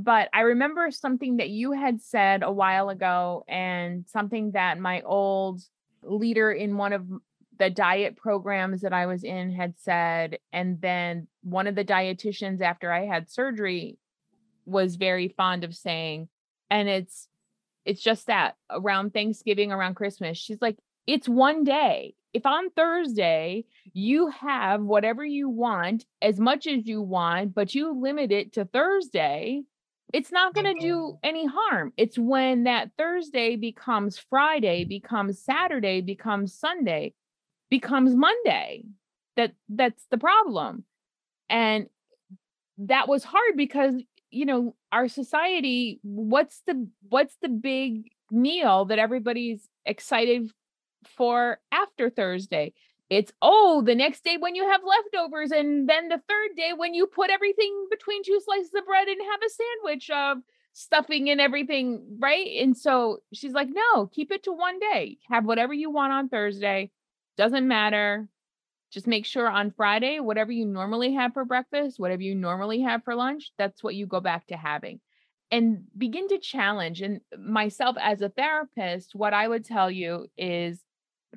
but 0.04 0.30
I 0.34 0.42
remember 0.42 0.92
something 0.92 1.38
that 1.38 1.50
you 1.50 1.72
had 1.72 2.02
said 2.02 2.44
a 2.44 2.52
while 2.52 2.90
ago, 2.90 3.44
and 3.48 4.06
something 4.08 4.52
that 4.52 4.80
my 4.80 5.02
old 5.02 5.62
leader 6.04 6.52
in 6.52 6.78
one 6.78 6.94
of 6.94 7.06
the 7.58 7.70
diet 7.70 8.16
programs 8.16 8.82
that 8.82 8.94
I 8.94 9.06
was 9.06 9.24
in 9.24 9.52
had 9.52 9.78
said. 9.78 10.40
And 10.54 10.80
then 10.82 11.28
one 11.44 11.68
of 11.68 11.76
the 11.76 11.86
dietitians 11.86 12.62
after 12.62 12.92
I 12.92 13.06
had 13.06 13.30
surgery 13.30 13.98
was 14.66 14.96
very 14.96 15.28
fond 15.28 15.64
of 15.64 15.76
saying, 15.76 16.30
and 16.70 16.88
it's 16.88 17.28
it's 17.86 18.02
just 18.02 18.28
that 18.28 18.56
around 18.70 19.14
Thanksgiving, 19.14 19.72
around 19.72 19.96
Christmas, 19.96 20.38
she's 20.38 20.62
like, 20.62 20.78
it's 21.08 21.28
one 21.28 21.64
day. 21.64 22.14
If 22.34 22.46
on 22.46 22.70
Thursday 22.70 23.66
you 23.94 24.28
have 24.28 24.82
whatever 24.82 25.26
you 25.26 25.50
want, 25.50 26.06
as 26.22 26.40
much 26.40 26.68
as 26.68 26.86
you 26.86 27.02
want, 27.02 27.56
but 27.56 27.74
you 27.74 28.00
limit 28.00 28.32
it 28.32 28.54
to 28.54 28.66
Thursday, 28.66 29.64
it's 30.14 30.32
not 30.32 30.54
going 30.54 30.74
to 30.74 30.82
do 30.82 31.18
any 31.24 31.46
harm. 31.46 31.94
It's 31.98 32.18
when 32.18 32.64
that 32.64 32.92
Thursday 32.98 33.56
becomes 33.56 34.18
Friday, 34.18 34.84
becomes 34.84 35.40
Saturday, 35.40 36.02
becomes 36.02 36.54
Sunday, 36.54 37.14
becomes 37.70 38.16
Monday 38.16 38.84
that 39.36 39.54
that's 39.70 40.06
the 40.10 40.18
problem. 40.18 40.84
And 41.50 41.88
that 42.80 43.08
was 43.08 43.24
hard 43.24 43.56
because 43.56 43.96
you 44.32 44.46
know, 44.46 44.76
our 44.92 45.08
society 45.08 46.00
what's 46.04 46.62
the 46.68 46.88
what's 47.10 47.36
the 47.42 47.50
big 47.50 48.12
meal 48.32 48.86
that 48.86 49.00
everybody's 49.00 49.68
excited 49.86 50.52
for 51.18 51.60
after 51.72 52.10
Thursday? 52.10 52.74
It's 53.10 53.34
oh, 53.42 53.82
the 53.84 53.96
next 53.96 54.24
day 54.24 54.38
when 54.38 54.54
you 54.54 54.70
have 54.70 54.82
leftovers, 54.84 55.52
and 55.52 55.90
then 55.90 56.10
the 56.10 56.22
third 56.30 56.56
day 56.56 56.74
when 56.76 56.94
you 56.94 57.08
put 57.08 57.32
everything 57.32 57.88
between 57.90 58.24
two 58.24 58.40
slices 58.44 58.72
of 58.76 58.86
bread 58.86 59.08
and 59.08 59.20
have 59.22 59.40
a 59.44 59.50
sandwich 59.50 60.10
of 60.12 60.38
stuffing 60.74 61.30
and 61.30 61.42
everything, 61.42 62.18
right? 62.20 62.48
And 62.62 62.78
so 62.78 63.20
she's 63.34 63.54
like, 63.54 63.70
no, 63.70 64.08
keep 64.08 64.32
it 64.32 64.44
to 64.44 64.54
one 64.54 64.80
day. 64.80 65.18
Have 65.28 65.46
whatever 65.46 65.74
you 65.74 65.90
want 65.90 66.14
on 66.14 66.30
Thursday. 66.30 66.92
Doesn't 67.36 67.68
matter. 67.68 68.30
Just 68.92 69.08
make 69.08 69.26
sure 69.26 69.50
on 69.50 69.72
Friday, 69.72 70.20
whatever 70.20 70.52
you 70.52 70.66
normally 70.66 71.14
have 71.14 71.34
for 71.34 71.46
breakfast, 71.46 72.00
whatever 72.00 72.22
you 72.22 72.36
normally 72.36 72.82
have 72.82 73.04
for 73.04 73.16
lunch, 73.16 73.52
that's 73.58 73.84
what 73.84 73.96
you 73.96 74.08
go 74.08 74.20
back 74.20 74.48
to 74.48 74.58
having. 74.58 75.00
And 75.52 75.84
begin 75.98 76.28
to 76.30 76.38
challenge. 76.38 77.02
And 77.02 77.22
myself 77.38 77.98
as 78.00 78.22
a 78.22 78.30
therapist, 78.30 79.16
what 79.16 79.34
I 79.34 79.48
would 79.48 79.66
tell 79.66 79.90
you 79.90 80.28
is 80.38 80.84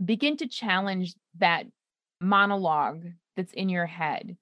begin 0.02 0.36
to 0.38 0.46
challenge 0.46 1.14
that 1.38 1.66
monologue 2.20 3.04
that's 3.36 3.52
in 3.52 3.68
your 3.68 3.86
head 3.86 4.36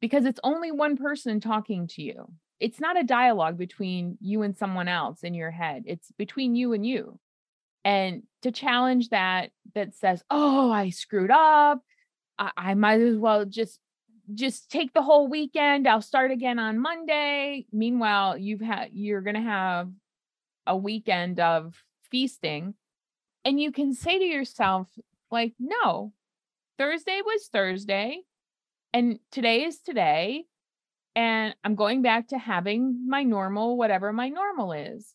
because 0.00 0.24
it's 0.24 0.40
only 0.42 0.70
one 0.70 0.96
person 0.96 1.40
talking 1.40 1.86
to 1.88 2.02
you. 2.02 2.32
It's 2.58 2.80
not 2.80 2.98
a 2.98 3.04
dialogue 3.04 3.56
between 3.56 4.18
you 4.20 4.42
and 4.42 4.56
someone 4.56 4.88
else 4.88 5.22
in 5.22 5.34
your 5.34 5.50
head. 5.50 5.84
It's 5.86 6.12
between 6.18 6.54
you 6.54 6.72
and 6.72 6.84
you. 6.84 7.18
And 7.84 8.24
to 8.42 8.52
challenge 8.52 9.08
that 9.08 9.50
that 9.74 9.94
says, 9.94 10.22
"Oh, 10.30 10.70
I 10.70 10.90
screwed 10.90 11.30
up. 11.30 11.80
I, 12.38 12.50
I 12.56 12.74
might 12.74 13.00
as 13.00 13.16
well 13.16 13.46
just 13.46 13.80
just 14.34 14.70
take 14.70 14.92
the 14.92 15.02
whole 15.02 15.28
weekend. 15.28 15.88
I'll 15.88 16.02
start 16.02 16.30
again 16.30 16.58
on 16.58 16.78
Monday." 16.78 17.66
Meanwhile, 17.72 18.36
you've 18.36 18.60
had 18.60 18.90
you're 18.92 19.22
going 19.22 19.36
to 19.36 19.40
have 19.40 19.90
a 20.66 20.76
weekend 20.76 21.40
of 21.40 21.74
feasting 22.10 22.74
and 23.44 23.60
you 23.60 23.72
can 23.72 23.94
say 23.94 24.18
to 24.18 24.24
yourself, 24.24 24.88
like, 25.30 25.54
no, 25.58 26.12
Thursday 26.78 27.20
was 27.24 27.48
Thursday, 27.52 28.22
and 28.92 29.18
today 29.30 29.64
is 29.64 29.78
today. 29.80 30.44
And 31.16 31.54
I'm 31.64 31.74
going 31.74 32.02
back 32.02 32.28
to 32.28 32.38
having 32.38 33.08
my 33.08 33.24
normal, 33.24 33.76
whatever 33.76 34.12
my 34.12 34.28
normal 34.28 34.72
is. 34.72 35.14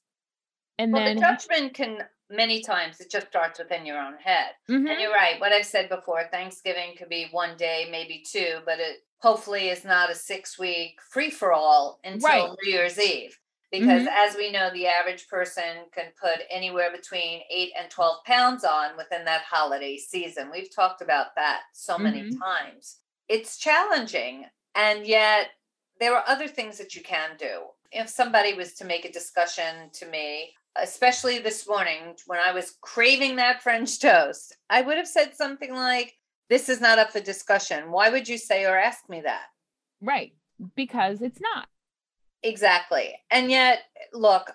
And 0.78 0.92
well, 0.92 1.06
then 1.06 1.16
the 1.16 1.22
judgment 1.22 1.74
can 1.74 2.00
many 2.30 2.62
times 2.62 3.00
it 3.00 3.10
just 3.10 3.28
starts 3.28 3.60
within 3.60 3.86
your 3.86 3.98
own 3.98 4.18
head. 4.18 4.52
Mhm. 4.70 4.90
And 4.90 5.00
you're 5.00 5.14
right. 5.14 5.40
What 5.40 5.54
I've 5.54 5.66
said 5.66 5.90
before, 5.90 6.28
Thanksgiving 6.28 6.98
could 6.98 7.08
be 7.08 7.28
one 7.32 7.56
day, 7.56 7.88
maybe 7.90 8.24
two, 8.30 8.62
but 8.66 8.80
it 8.80 9.06
hopefully 9.20 9.70
is 9.70 9.86
not 9.86 10.10
a 10.10 10.16
six 10.16 10.60
week 10.60 11.00
free 11.02 11.30
for 11.30 11.54
all 11.54 12.00
until 12.04 12.30
Right. 12.30 12.58
New 12.64 12.72
Year's 12.72 13.00
Eve. 13.00 13.40
Because 13.80 14.04
Mhm. 14.04 14.12
as 14.12 14.36
we 14.36 14.52
know, 14.52 14.70
the 14.72 14.88
average 14.88 15.28
person 15.28 15.90
can 15.92 16.12
put 16.20 16.42
anywhere 16.50 16.92
between 16.92 17.44
eight 17.50 17.74
and 17.78 17.90
12 17.90 18.24
pounds 18.26 18.64
on 18.64 18.96
within 18.98 19.26
that 19.26 19.42
holiday 19.44 19.98
season. 19.98 20.52
We've 20.52 20.74
talked 20.74 21.02
about 21.02 21.36
that 21.36 21.64
so 21.74 21.98
many 21.98 22.24
Mhm. 22.24 22.40
times. 22.40 23.02
It's 23.28 23.58
challenging. 23.58 24.50
And 24.76 25.06
yet, 25.06 25.52
there 26.00 26.16
are 26.16 26.28
other 26.28 26.48
things 26.48 26.78
that 26.78 26.96
you 26.96 27.02
can 27.04 27.38
do. 27.38 27.72
If 27.92 28.10
somebody 28.10 28.54
was 28.54 28.74
to 28.76 28.86
make 28.86 29.06
a 29.06 29.12
discussion 29.12 29.90
to 29.92 30.06
me, 30.06 30.56
especially 30.76 31.40
this 31.40 31.66
morning 31.68 32.18
when 32.26 32.40
I 32.40 32.52
was 32.52 32.78
craving 32.82 33.38
that 33.38 33.62
French 33.62 34.00
toast, 34.02 34.58
I 34.70 34.82
would 34.82 34.98
have 34.98 35.08
said 35.08 35.36
something 35.36 35.74
like, 35.74 36.18
This 36.50 36.70
is 36.70 36.80
not 36.80 37.00
up 37.00 37.12
for 37.12 37.20
discussion. 37.22 37.90
Why 37.92 38.10
would 38.10 38.28
you 38.28 38.38
say 38.38 38.66
or 38.66 38.78
ask 38.78 39.10
me 39.10 39.22
that? 39.22 39.48
Right. 40.02 40.34
Because 40.76 41.22
it's 41.22 41.40
not. 41.42 41.68
Exactly. 42.46 43.16
And 43.32 43.50
yet, 43.50 43.80
look, 44.14 44.52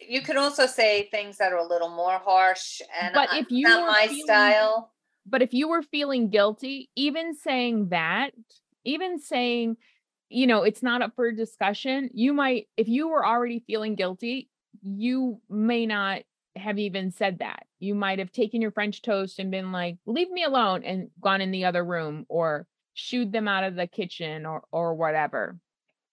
you 0.00 0.22
can 0.22 0.36
also 0.36 0.66
say 0.66 1.08
things 1.10 1.38
that 1.38 1.52
are 1.52 1.58
a 1.58 1.66
little 1.66 1.88
more 1.88 2.18
harsh 2.18 2.82
and 3.00 3.14
But 3.14 3.28
if 3.32 3.46
you 3.50 3.68
not 3.68 3.86
my 3.88 4.06
feeling- 4.08 4.24
style. 4.24 4.92
But 5.24 5.40
if 5.40 5.54
you 5.54 5.68
were 5.68 5.82
feeling 5.82 6.30
guilty, 6.30 6.90
even 6.96 7.36
saying 7.36 7.90
that, 7.90 8.32
even 8.84 9.20
saying, 9.20 9.76
you 10.28 10.48
know, 10.48 10.64
it's 10.64 10.82
not 10.82 11.00
up 11.00 11.14
for 11.14 11.30
discussion, 11.30 12.10
you 12.12 12.32
might, 12.32 12.68
if 12.76 12.88
you 12.88 13.06
were 13.08 13.24
already 13.24 13.60
feeling 13.60 13.94
guilty, 13.94 14.50
you 14.82 15.40
may 15.48 15.86
not 15.86 16.22
have 16.56 16.80
even 16.80 17.12
said 17.12 17.38
that. 17.38 17.66
You 17.78 17.94
might 17.94 18.18
have 18.18 18.32
taken 18.32 18.60
your 18.60 18.72
French 18.72 19.00
toast 19.00 19.38
and 19.38 19.52
been 19.52 19.70
like, 19.70 19.98
leave 20.06 20.30
me 20.30 20.42
alone 20.42 20.82
and 20.82 21.10
gone 21.20 21.40
in 21.40 21.52
the 21.52 21.66
other 21.66 21.84
room 21.84 22.26
or 22.28 22.66
shooed 22.94 23.30
them 23.30 23.46
out 23.46 23.62
of 23.62 23.76
the 23.76 23.86
kitchen 23.86 24.44
or 24.44 24.64
or 24.72 24.94
whatever. 24.94 25.56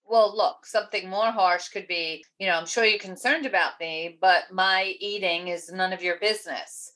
Well, 0.10 0.36
look, 0.36 0.66
something 0.66 1.08
more 1.08 1.32
harsh 1.32 1.70
could 1.70 1.88
be, 1.88 2.26
you 2.40 2.48
know, 2.48 2.56
I'm 2.56 2.66
sure 2.66 2.84
you're 2.84 2.98
concerned 3.00 3.46
about 3.46 3.80
me, 3.80 4.18
but 4.20 4.52
my 4.52 4.96
eating 5.00 5.50
is 5.50 5.72
none 5.72 5.94
of 5.94 6.02
your 6.02 6.20
business. 6.20 6.94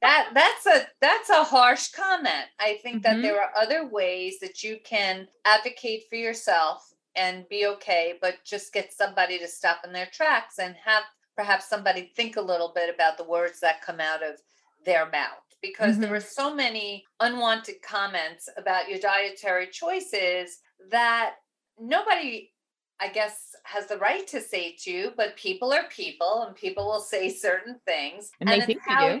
that 0.00 0.30
that's 0.34 0.66
a 0.66 0.88
that's 1.00 1.28
a 1.30 1.44
harsh 1.44 1.90
comment. 1.90 2.46
I 2.58 2.78
think 2.82 3.02
that 3.02 3.18
Mhm. 3.18 3.22
there 3.22 3.40
are 3.42 3.52
other 3.56 3.86
ways 3.86 4.38
that 4.40 4.62
you 4.62 4.80
can 4.84 5.28
advocate 5.44 6.04
for 6.08 6.16
yourself 6.16 6.90
and 7.14 7.46
be 7.50 7.66
okay, 7.66 8.18
but 8.20 8.42
just 8.44 8.72
get 8.72 8.92
somebody 8.94 9.38
to 9.38 9.46
stop 9.48 9.84
in 9.84 9.92
their 9.92 10.06
tracks 10.06 10.58
and 10.58 10.74
have 10.76 11.04
perhaps 11.36 11.68
somebody 11.68 12.12
think 12.16 12.36
a 12.36 12.40
little 12.40 12.72
bit 12.74 12.92
about 12.94 13.18
the 13.18 13.24
words 13.24 13.60
that 13.60 13.82
come 13.82 14.00
out 14.00 14.22
of 14.22 14.40
their 14.84 15.10
mouth 15.10 15.42
because 15.60 15.98
there 15.98 16.10
Mhm. 16.10 16.16
are 16.16 16.20
so 16.20 16.54
many 16.54 17.04
unwanted 17.20 17.82
comments 17.82 18.48
about 18.56 18.88
your 18.88 18.98
dietary 18.98 19.66
choices 19.68 20.60
that 20.90 21.36
nobody 21.78 22.53
I 23.04 23.08
guess 23.08 23.54
has 23.64 23.86
the 23.86 23.98
right 23.98 24.26
to 24.28 24.40
say 24.40 24.76
to 24.80 24.90
you, 24.90 25.12
but 25.14 25.36
people 25.36 25.72
are 25.72 25.88
people 25.88 26.44
and 26.46 26.56
people 26.56 26.86
will 26.86 27.00
say 27.00 27.28
certain 27.28 27.78
things. 27.84 28.30
And 28.40 28.48
they 28.48 28.56
it's 28.56 28.66
think 28.66 28.80
they 28.86 28.94
how, 28.94 29.08
do. 29.08 29.16
uh, 29.16 29.20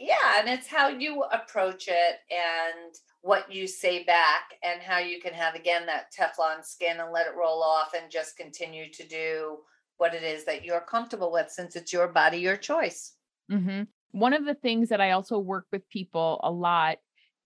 Yeah, 0.00 0.38
and 0.38 0.48
it's 0.48 0.68
how 0.68 0.88
you 0.88 1.24
approach 1.24 1.88
it 1.88 2.20
and 2.30 2.94
what 3.22 3.52
you 3.52 3.66
say 3.66 4.04
back 4.04 4.54
and 4.62 4.80
how 4.80 4.98
you 4.98 5.20
can 5.20 5.34
have 5.34 5.56
again 5.56 5.84
that 5.86 6.12
Teflon 6.16 6.64
skin 6.64 7.00
and 7.00 7.12
let 7.12 7.26
it 7.26 7.34
roll 7.36 7.62
off 7.62 7.92
and 8.00 8.10
just 8.10 8.36
continue 8.36 8.90
to 8.92 9.06
do 9.06 9.58
what 9.96 10.14
it 10.14 10.22
is 10.22 10.44
that 10.44 10.64
you're 10.64 10.80
comfortable 10.80 11.32
with 11.32 11.50
since 11.50 11.74
it's 11.74 11.92
your 11.92 12.08
body, 12.08 12.38
your 12.38 12.56
choice. 12.56 13.14
hmm 13.50 13.82
One 14.12 14.32
of 14.32 14.44
the 14.44 14.54
things 14.54 14.90
that 14.90 15.00
I 15.00 15.10
also 15.10 15.38
work 15.38 15.66
with 15.72 15.88
people 15.88 16.40
a 16.44 16.50
lot 16.52 16.98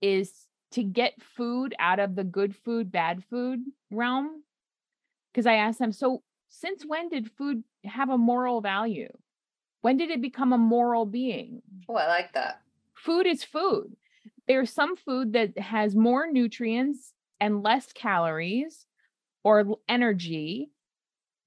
is 0.02 0.32
to 0.72 0.82
get 0.82 1.14
food 1.22 1.74
out 1.78 1.98
of 1.98 2.14
the 2.14 2.24
good 2.24 2.54
food, 2.54 2.92
bad 2.92 3.24
food 3.30 3.60
realm. 3.90 4.42
Because 5.32 5.46
I 5.46 5.54
asked 5.54 5.78
them, 5.78 5.92
so 5.92 6.22
since 6.48 6.84
when 6.86 7.08
did 7.08 7.30
food 7.30 7.64
have 7.84 8.10
a 8.10 8.18
moral 8.18 8.60
value? 8.60 9.08
When 9.80 9.96
did 9.96 10.10
it 10.10 10.22
become 10.22 10.52
a 10.52 10.58
moral 10.58 11.06
being? 11.06 11.62
Oh, 11.88 11.96
I 11.96 12.06
like 12.06 12.32
that. 12.34 12.60
Food 12.94 13.26
is 13.26 13.42
food. 13.42 13.96
There's 14.46 14.70
some 14.70 14.96
food 14.96 15.32
that 15.32 15.58
has 15.58 15.96
more 15.96 16.30
nutrients 16.30 17.14
and 17.40 17.62
less 17.62 17.92
calories 17.92 18.86
or 19.44 19.76
energy, 19.88 20.70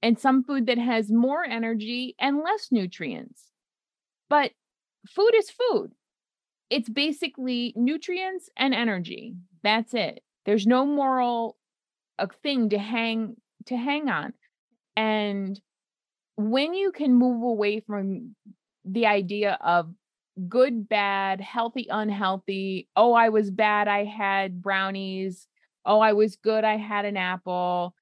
and 0.04 0.20
some 0.20 0.44
food 0.44 0.68
that 0.68 0.78
has 0.78 1.10
more 1.10 1.46
energy 1.46 2.16
and 2.20 2.40
less 2.40 2.68
nutrients. 2.72 3.52
But 4.30 4.52
food 5.08 5.32
is 5.36 5.50
food. 5.50 5.94
It's 6.70 6.90
basically 6.90 7.74
nutrients 7.78 8.50
and 8.58 8.74
energy. 8.74 9.36
That's 9.64 9.94
it. 9.94 10.24
There's 10.46 10.68
no 10.68 10.86
moral 10.86 11.58
a 12.18 12.28
thing 12.28 12.70
to 12.70 12.78
hang 12.78 13.38
to 13.68 13.78
hang 13.78 14.10
on. 14.10 14.34
And 14.96 15.60
when 16.38 16.74
you 16.74 16.92
can 16.92 17.14
move 17.14 17.44
away 17.44 17.82
from 17.82 18.36
the 18.84 19.06
idea 19.06 19.58
of 19.62 19.94
good, 20.50 20.88
bad, 20.90 21.42
healthy, 21.42 21.88
unhealthy, 21.90 22.88
oh, 22.96 23.14
I 23.14 23.30
was 23.30 23.52
bad, 23.52 23.88
I 23.88 24.04
had 24.04 24.62
brownies, 24.62 25.48
oh, 25.86 26.00
I 26.00 26.14
was 26.14 26.36
good, 26.36 26.64
I 26.64 26.78
had 26.78 27.06
an 27.06 27.18
apple, 27.18 27.96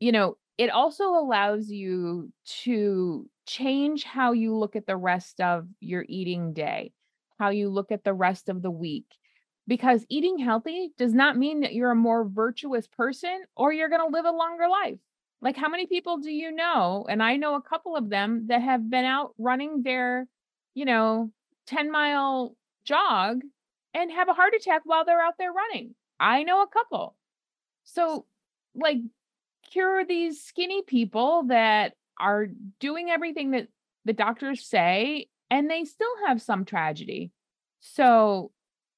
you 0.00 0.12
know, 0.12 0.36
it 0.58 0.70
also 0.70 1.04
allows 1.04 1.70
you 1.70 2.32
to 2.62 3.28
change 3.46 4.04
how 4.04 4.32
you 4.32 4.54
look 4.56 4.74
at 4.76 4.86
the 4.86 4.96
rest 4.96 5.40
of 5.40 5.66
your 5.80 6.04
eating 6.08 6.52
day, 6.52 6.92
how 7.38 7.50
you 7.50 7.68
look 7.68 7.92
at 7.92 8.04
the 8.04 8.14
rest 8.14 8.48
of 8.48 8.62
the 8.62 8.70
week. 8.70 9.06
Because 9.68 10.06
eating 10.08 10.38
healthy 10.38 10.92
does 10.96 11.12
not 11.12 11.36
mean 11.36 11.60
that 11.60 11.74
you're 11.74 11.90
a 11.90 11.96
more 11.96 12.24
virtuous 12.24 12.86
person 12.86 13.42
or 13.56 13.72
you're 13.72 13.88
going 13.88 14.00
to 14.00 14.16
live 14.16 14.24
a 14.24 14.30
longer 14.30 14.68
life. 14.68 14.98
Like, 15.42 15.56
how 15.56 15.68
many 15.68 15.86
people 15.86 16.18
do 16.18 16.30
you 16.30 16.52
know? 16.52 17.04
And 17.08 17.22
I 17.22 17.36
know 17.36 17.56
a 17.56 17.62
couple 17.62 17.96
of 17.96 18.08
them 18.08 18.46
that 18.46 18.62
have 18.62 18.88
been 18.88 19.04
out 19.04 19.34
running 19.38 19.82
their, 19.82 20.26
you 20.74 20.84
know, 20.84 21.30
10 21.66 21.90
mile 21.90 22.56
jog 22.84 23.42
and 23.92 24.10
have 24.12 24.28
a 24.28 24.34
heart 24.34 24.54
attack 24.54 24.82
while 24.84 25.04
they're 25.04 25.20
out 25.20 25.34
there 25.38 25.52
running. 25.52 25.94
I 26.20 26.44
know 26.44 26.62
a 26.62 26.68
couple. 26.68 27.16
So, 27.84 28.26
like, 28.74 28.98
cure 29.70 30.04
these 30.04 30.42
skinny 30.42 30.82
people 30.82 31.44
that 31.48 31.94
are 32.18 32.48
doing 32.78 33.10
everything 33.10 33.50
that 33.50 33.68
the 34.04 34.12
doctors 34.12 34.66
say 34.66 35.28
and 35.50 35.70
they 35.70 35.84
still 35.84 36.12
have 36.26 36.40
some 36.40 36.64
tragedy. 36.64 37.30
So, 37.80 38.52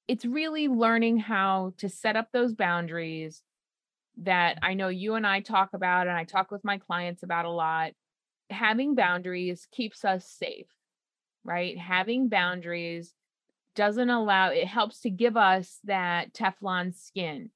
it's 0.09 0.25
really 0.25 0.69
learning 0.69 1.19
how 1.19 1.75
to 1.77 1.89
set 1.89 2.17
up 2.17 2.29
those 2.33 2.55
boundaries 2.55 3.43
that 4.23 4.59
I 4.63 4.75
know 4.75 4.89
you 4.89 5.15
and 5.15 5.27
I 5.27 5.41
talk 5.41 5.75
about, 5.75 6.09
and 6.09 6.17
I 6.17 6.25
talk 6.25 6.51
with 6.51 6.65
my 6.65 6.79
clients 6.79 7.23
about 7.23 7.45
a 7.45 7.51
lot. 7.51 7.93
Having 8.51 8.95
boundaries 8.95 9.69
keeps 9.71 10.05
us 10.05 10.27
safe, 10.27 10.67
right? 11.45 11.79
Having 11.79 12.31
boundaries 12.31 13.15
doesn't 13.77 14.11
allow, 14.11 14.49
it 14.49 14.67
helps 14.67 15.01
to 15.03 15.11
give 15.11 15.37
us 15.37 15.79
that 15.85 16.33
Teflon 16.33 16.95
skin. 16.95 17.51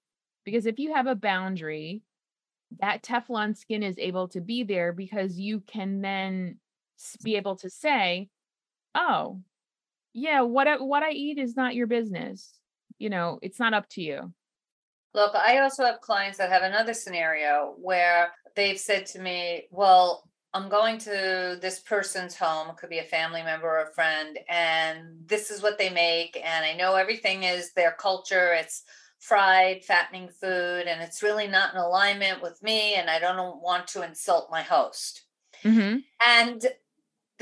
Because 0.45 0.67
if 0.67 0.79
you 0.79 0.95
have 0.95 1.07
a 1.07 1.17
boundary, 1.17 2.03
that 2.81 3.03
Teflon 3.03 3.57
skin 3.57 3.83
is 3.83 3.99
able 3.99 4.29
to 4.29 4.41
be 4.41 4.63
there 4.63 4.93
because 4.93 5.39
you 5.39 5.61
can 5.61 6.01
then 6.01 6.59
be 7.25 7.37
able 7.37 7.57
to 7.57 7.71
say, 7.71 8.29
oh, 8.95 9.41
yeah, 10.13 10.43
what 10.43 10.69
I, 10.69 10.77
what 10.77 11.03
I 11.03 11.11
eat 11.11 11.39
is 11.39 11.57
not 11.57 11.75
your 11.75 11.87
business. 11.87 12.53
You 12.99 13.11
know, 13.11 13.39
it's 13.43 13.59
not 13.59 13.75
up 13.75 13.89
to 13.91 14.03
you. 14.03 14.33
Look, 15.15 15.35
I 15.35 15.59
also 15.59 15.85
have 15.85 16.01
clients 16.01 16.39
that 16.39 16.51
have 16.51 16.63
another 16.63 16.95
scenario 16.95 17.75
where 17.79 18.33
they've 18.57 18.79
said 18.79 19.07
to 19.07 19.21
me, 19.21 19.65
Well, 19.71 20.29
I'm 20.55 20.69
going 20.69 20.99
to 20.99 21.59
this 21.61 21.81
person's 21.81 22.37
home, 22.37 22.71
it 22.71 22.77
could 22.77 22.91
be 22.91 22.99
a 22.99 23.05
family 23.05 23.43
member 23.43 23.67
or 23.67 23.83
a 23.83 23.95
friend, 23.95 24.39
and 24.49 25.27
this 25.27 25.51
is 25.51 25.63
what 25.63 25.79
they 25.79 25.91
make. 25.91 26.39
And 26.43 26.65
I 26.65 26.75
know 26.75 26.95
everything 26.95 27.43
is 27.45 27.73
their 27.73 27.93
culture. 27.93 28.53
It's 28.53 28.85
fried, 29.19 29.85
fattening 29.85 30.29
food, 30.29 30.87
and 30.87 31.01
it's 31.01 31.23
really 31.23 31.47
not 31.47 31.73
in 31.73 31.81
alignment 31.81 32.43
with 32.43 32.63
me. 32.63 32.95
And 32.95 33.09
I 33.09 33.19
don't 33.19 33.63
want 33.63 33.87
to 33.89 34.03
insult 34.03 34.51
my 34.51 34.63
host. 34.63 35.25
Mm-hmm. 35.65 35.99
And 36.27 36.67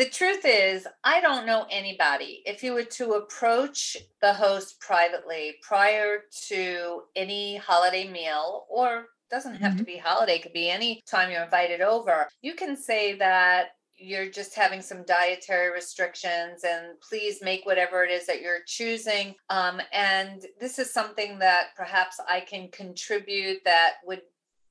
the 0.00 0.08
truth 0.08 0.46
is, 0.46 0.86
I 1.04 1.20
don't 1.20 1.44
know 1.44 1.66
anybody. 1.70 2.42
If 2.46 2.62
you 2.62 2.72
were 2.72 2.84
to 2.84 3.12
approach 3.12 3.98
the 4.22 4.32
host 4.32 4.80
privately 4.80 5.56
prior 5.60 6.20
to 6.48 7.02
any 7.14 7.58
holiday 7.58 8.10
meal, 8.10 8.64
or 8.70 9.08
doesn't 9.30 9.56
have 9.56 9.76
to 9.76 9.84
be 9.84 9.98
holiday, 9.98 10.38
could 10.38 10.54
be 10.54 10.70
any 10.70 11.02
time 11.06 11.30
you're 11.30 11.44
invited 11.44 11.82
over, 11.82 12.28
you 12.40 12.54
can 12.54 12.78
say 12.78 13.12
that 13.18 13.72
you're 13.98 14.30
just 14.30 14.54
having 14.54 14.80
some 14.80 15.04
dietary 15.04 15.70
restrictions 15.70 16.64
and 16.64 16.98
please 17.06 17.42
make 17.42 17.66
whatever 17.66 18.02
it 18.02 18.10
is 18.10 18.26
that 18.26 18.40
you're 18.40 18.64
choosing. 18.66 19.34
Um, 19.50 19.82
and 19.92 20.46
this 20.58 20.78
is 20.78 20.90
something 20.90 21.38
that 21.40 21.76
perhaps 21.76 22.18
I 22.26 22.40
can 22.40 22.70
contribute 22.70 23.58
that 23.66 23.96
would 24.06 24.22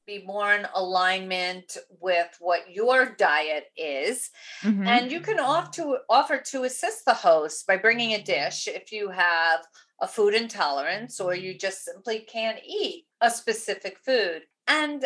be 0.10 0.26
more 0.26 0.54
in 0.54 0.66
alignment 0.74 1.78
with 2.00 2.28
what 2.40 2.74
your 2.74 3.16
diet 3.18 3.66
is. 3.78 4.32
Mm-hmm. 4.64 4.88
And 4.88 5.12
you 5.12 5.20
can 5.20 5.40
offer 5.40 5.72
to 5.74 5.98
offer 6.10 6.42
to 6.52 6.64
assist 6.64 7.06
the 7.06 7.14
host 7.14 7.68
by 7.68 7.78
bringing 7.78 8.14
a 8.14 8.24
dish 8.24 8.68
if 8.68 8.92
you 8.92 9.10
have 9.10 9.62
a 10.02 10.08
food 10.08 10.34
intolerance 10.34 11.20
or 11.20 11.36
you 11.36 11.58
just 11.58 11.84
simply 11.86 12.20
can't 12.20 12.60
eat 12.66 13.06
a 13.22 13.30
specific 13.30 13.98
food. 14.04 14.42
And 14.68 15.06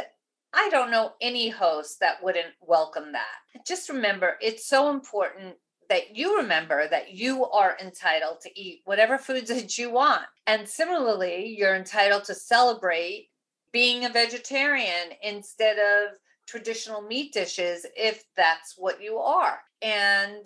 I 0.54 0.70
don't 0.70 0.92
know 0.92 1.14
any 1.20 1.50
host 1.50 2.00
that 2.00 2.24
wouldn't 2.24 2.54
welcome 2.62 3.12
that. 3.12 3.66
Just 3.68 3.90
remember, 3.90 4.38
it's 4.40 4.68
so 4.68 4.92
important 4.92 5.56
that 5.90 6.16
you 6.16 6.38
remember 6.38 6.88
that 6.88 7.14
you 7.14 7.46
are 7.46 7.78
entitled 7.82 8.40
to 8.42 8.60
eat 8.60 8.82
whatever 8.86 9.18
foods 9.18 9.50
that 9.50 9.78
you 9.78 9.92
want. 9.92 10.24
And 10.48 10.68
similarly, 10.68 11.56
you're 11.58 11.76
entitled 11.76 12.24
to 12.26 12.36
celebrate 12.36 13.30
being 13.74 14.06
a 14.06 14.10
vegetarian 14.10 15.12
instead 15.22 15.78
of 15.78 16.16
traditional 16.48 17.02
meat 17.02 17.34
dishes 17.34 17.86
if 17.98 18.24
that's 18.38 18.76
what 18.78 19.02
you 19.02 19.18
are. 19.18 19.60
And 19.82 20.46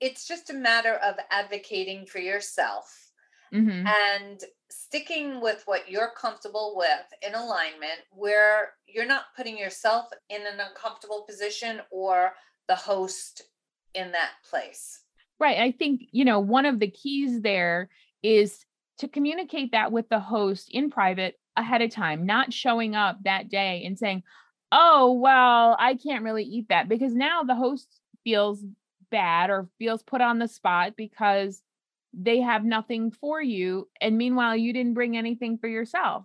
it's 0.00 0.26
just 0.26 0.50
a 0.50 0.54
matter 0.54 0.94
of 0.94 1.14
advocating 1.30 2.06
for 2.06 2.18
yourself 2.18 3.12
mm-hmm. 3.54 3.86
and 3.86 4.40
sticking 4.70 5.40
with 5.40 5.62
what 5.66 5.90
you're 5.90 6.12
comfortable 6.16 6.74
with 6.76 7.06
in 7.26 7.34
alignment 7.34 8.00
where 8.10 8.72
you're 8.86 9.06
not 9.06 9.26
putting 9.36 9.58
yourself 9.58 10.06
in 10.28 10.40
an 10.40 10.58
uncomfortable 10.58 11.24
position 11.28 11.80
or 11.90 12.32
the 12.68 12.74
host 12.74 13.42
in 13.94 14.10
that 14.12 14.30
place. 14.48 15.00
Right. 15.38 15.58
I 15.58 15.72
think, 15.72 16.02
you 16.12 16.24
know, 16.24 16.40
one 16.40 16.66
of 16.66 16.80
the 16.80 16.90
keys 16.90 17.42
there 17.42 17.90
is 18.22 18.64
to 18.98 19.08
communicate 19.08 19.72
that 19.72 19.92
with 19.92 20.08
the 20.08 20.20
host 20.20 20.68
in 20.70 20.90
private 20.90 21.38
ahead 21.56 21.82
of 21.82 21.90
time, 21.90 22.26
not 22.26 22.52
showing 22.52 22.94
up 22.94 23.18
that 23.24 23.48
day 23.48 23.84
and 23.84 23.98
saying, 23.98 24.22
oh, 24.70 25.12
well, 25.12 25.76
I 25.78 25.94
can't 25.94 26.24
really 26.24 26.44
eat 26.44 26.68
that 26.70 26.88
because 26.88 27.14
now 27.14 27.42
the 27.42 27.54
host 27.54 27.88
feels 28.24 28.64
bad 29.10 29.50
or 29.50 29.68
feels 29.78 30.02
put 30.02 30.20
on 30.20 30.38
the 30.38 30.48
spot 30.48 30.94
because 30.96 31.62
they 32.14 32.40
have 32.40 32.64
nothing 32.64 33.10
for 33.10 33.40
you. 33.40 33.88
And 34.00 34.16
meanwhile, 34.16 34.56
you 34.56 34.72
didn't 34.72 34.94
bring 34.94 35.16
anything 35.16 35.58
for 35.58 35.68
yourself. 35.68 36.24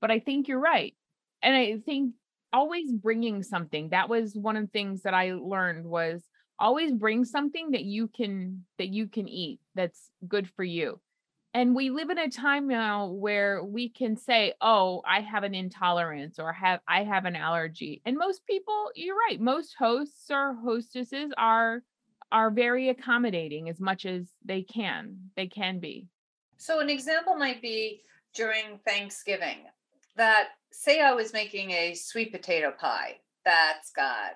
But 0.00 0.10
I 0.10 0.18
think 0.18 0.48
you're 0.48 0.60
right. 0.60 0.94
And 1.42 1.54
I 1.54 1.78
think 1.84 2.14
always 2.52 2.92
bringing 2.92 3.42
something 3.42 3.88
that 3.90 4.08
was 4.08 4.34
one 4.34 4.56
of 4.56 4.64
the 4.64 4.70
things 4.70 5.02
that 5.02 5.14
I 5.14 5.32
learned 5.32 5.86
was 5.86 6.22
always 6.58 6.92
bring 6.92 7.24
something 7.24 7.72
that 7.72 7.84
you 7.84 8.08
can 8.08 8.64
that 8.78 8.88
you 8.88 9.08
can 9.08 9.28
eat 9.28 9.58
that's 9.74 10.10
good 10.28 10.48
for 10.48 10.62
you 10.62 11.00
and 11.54 11.74
we 11.74 11.88
live 11.88 12.10
in 12.10 12.18
a 12.18 12.28
time 12.28 12.66
now 12.66 13.06
where 13.06 13.64
we 13.64 13.88
can 13.88 14.16
say 14.16 14.52
oh 14.60 15.00
i 15.06 15.20
have 15.20 15.44
an 15.44 15.54
intolerance 15.54 16.38
or 16.38 16.52
have 16.52 16.80
i 16.86 17.04
have 17.04 17.24
an 17.24 17.36
allergy. 17.36 18.02
And 18.04 18.18
most 18.18 18.44
people 18.46 18.90
you're 18.94 19.16
right 19.16 19.40
most 19.40 19.74
hosts 19.78 20.30
or 20.30 20.56
hostesses 20.62 21.32
are 21.38 21.82
are 22.32 22.50
very 22.50 22.88
accommodating 22.88 23.68
as 23.68 23.80
much 23.80 24.04
as 24.04 24.26
they 24.44 24.62
can 24.62 25.16
they 25.36 25.46
can 25.46 25.78
be. 25.78 26.08
So 26.56 26.80
an 26.80 26.90
example 26.90 27.36
might 27.36 27.62
be 27.62 28.02
during 28.34 28.80
thanksgiving 28.84 29.58
that 30.16 30.48
say 30.72 31.00
i 31.00 31.12
was 31.12 31.32
making 31.32 31.70
a 31.70 31.94
sweet 31.94 32.32
potato 32.32 32.72
pie 32.78 33.16
that's 33.44 33.90
got 33.92 34.32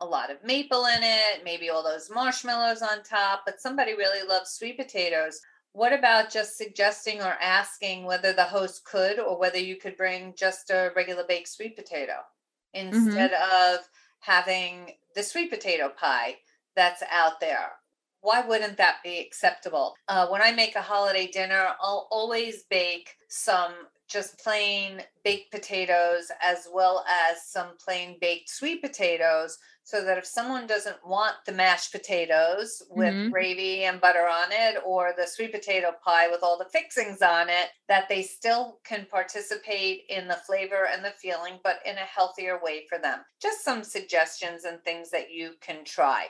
a 0.00 0.06
lot 0.06 0.30
of 0.30 0.42
maple 0.44 0.86
in 0.86 1.02
it 1.02 1.44
maybe 1.44 1.68
all 1.68 1.82
those 1.82 2.10
marshmallows 2.10 2.82
on 2.82 3.02
top 3.02 3.42
but 3.44 3.60
somebody 3.60 3.94
really 3.94 4.26
loves 4.26 4.50
sweet 4.50 4.78
potatoes 4.78 5.40
what 5.72 5.92
about 5.92 6.30
just 6.30 6.56
suggesting 6.56 7.20
or 7.20 7.36
asking 7.40 8.04
whether 8.04 8.32
the 8.32 8.44
host 8.44 8.84
could 8.84 9.18
or 9.18 9.38
whether 9.38 9.58
you 9.58 9.76
could 9.76 9.96
bring 9.96 10.34
just 10.36 10.70
a 10.70 10.90
regular 10.96 11.24
baked 11.28 11.48
sweet 11.48 11.76
potato 11.76 12.14
mm-hmm. 12.74 12.88
instead 12.88 13.30
mm-hmm. 13.32 13.74
of 13.74 13.88
having 14.20 14.92
the 15.14 15.22
sweet 15.22 15.50
potato 15.50 15.88
pie 15.88 16.36
that's 16.74 17.02
out 17.10 17.40
there? 17.40 17.72
Why 18.22 18.42
wouldn't 18.42 18.76
that 18.76 18.96
be 19.02 19.18
acceptable? 19.18 19.94
Uh, 20.06 20.26
when 20.28 20.42
I 20.42 20.52
make 20.52 20.74
a 20.74 20.82
holiday 20.82 21.26
dinner, 21.26 21.68
I'll 21.80 22.06
always 22.10 22.64
bake 22.64 23.16
some 23.28 23.72
just 24.10 24.38
plain 24.38 25.02
baked 25.24 25.52
potatoes 25.52 26.30
as 26.42 26.66
well 26.72 27.04
as 27.08 27.46
some 27.46 27.68
plain 27.82 28.16
baked 28.20 28.48
sweet 28.48 28.82
potatoes 28.82 29.58
so 29.84 30.04
that 30.04 30.18
if 30.18 30.26
someone 30.26 30.66
doesn't 30.66 30.96
want 31.04 31.34
the 31.46 31.52
mashed 31.52 31.92
potatoes 31.92 32.82
with 32.90 33.12
mm-hmm. 33.12 33.30
gravy 33.30 33.84
and 33.84 34.00
butter 34.00 34.28
on 34.28 34.48
it 34.50 34.80
or 34.84 35.12
the 35.16 35.26
sweet 35.26 35.52
potato 35.52 35.92
pie 36.04 36.28
with 36.30 36.40
all 36.42 36.58
the 36.58 36.68
fixings 36.72 37.22
on 37.22 37.48
it 37.48 37.68
that 37.88 38.08
they 38.08 38.22
still 38.22 38.78
can 38.84 39.06
participate 39.10 40.02
in 40.08 40.28
the 40.28 40.38
flavor 40.46 40.88
and 40.92 41.04
the 41.04 41.12
feeling 41.22 41.54
but 41.62 41.78
in 41.86 41.96
a 41.96 42.00
healthier 42.00 42.58
way 42.62 42.84
for 42.88 42.98
them 42.98 43.20
just 43.40 43.64
some 43.64 43.82
suggestions 43.82 44.64
and 44.64 44.82
things 44.82 45.10
that 45.10 45.30
you 45.30 45.52
can 45.60 45.84
try 45.84 46.26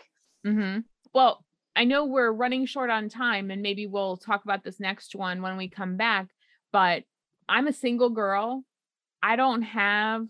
mm-hmm. 0.46 0.80
well 1.14 1.44
i 1.76 1.84
know 1.84 2.04
we're 2.04 2.32
running 2.32 2.66
short 2.66 2.90
on 2.90 3.08
time 3.08 3.50
and 3.50 3.62
maybe 3.62 3.86
we'll 3.86 4.16
talk 4.16 4.44
about 4.44 4.64
this 4.64 4.80
next 4.80 5.14
one 5.14 5.42
when 5.42 5.56
we 5.56 5.68
come 5.68 5.96
back 5.96 6.28
but 6.72 7.04
I'm 7.50 7.66
a 7.66 7.72
single 7.72 8.10
girl. 8.10 8.64
I 9.22 9.34
don't 9.34 9.62
have 9.62 10.28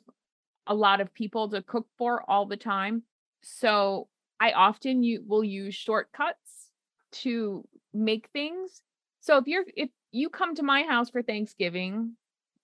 a 0.67 0.75
lot 0.75 1.03
of 1.03 1.13
people 1.13 1.51
to 1.51 1.63
cook 1.63 1.87
for 1.99 2.29
all 2.29 2.47
the 2.47 2.57
time. 2.57 3.03
So 3.43 4.09
I 4.41 4.53
often 4.53 5.03
you 5.03 5.23
will 5.27 5.45
use 5.45 5.75
shortcuts 5.75 6.71
to 7.13 7.63
make 7.93 8.31
things. 8.33 8.83
So 9.21 9.37
if 9.37 9.47
you're 9.47 9.65
if 9.77 9.91
you 10.13 10.31
come 10.31 10.55
to 10.55 10.63
my 10.63 10.83
house 10.85 11.11
for 11.11 11.23
Thanksgiving, 11.23 12.17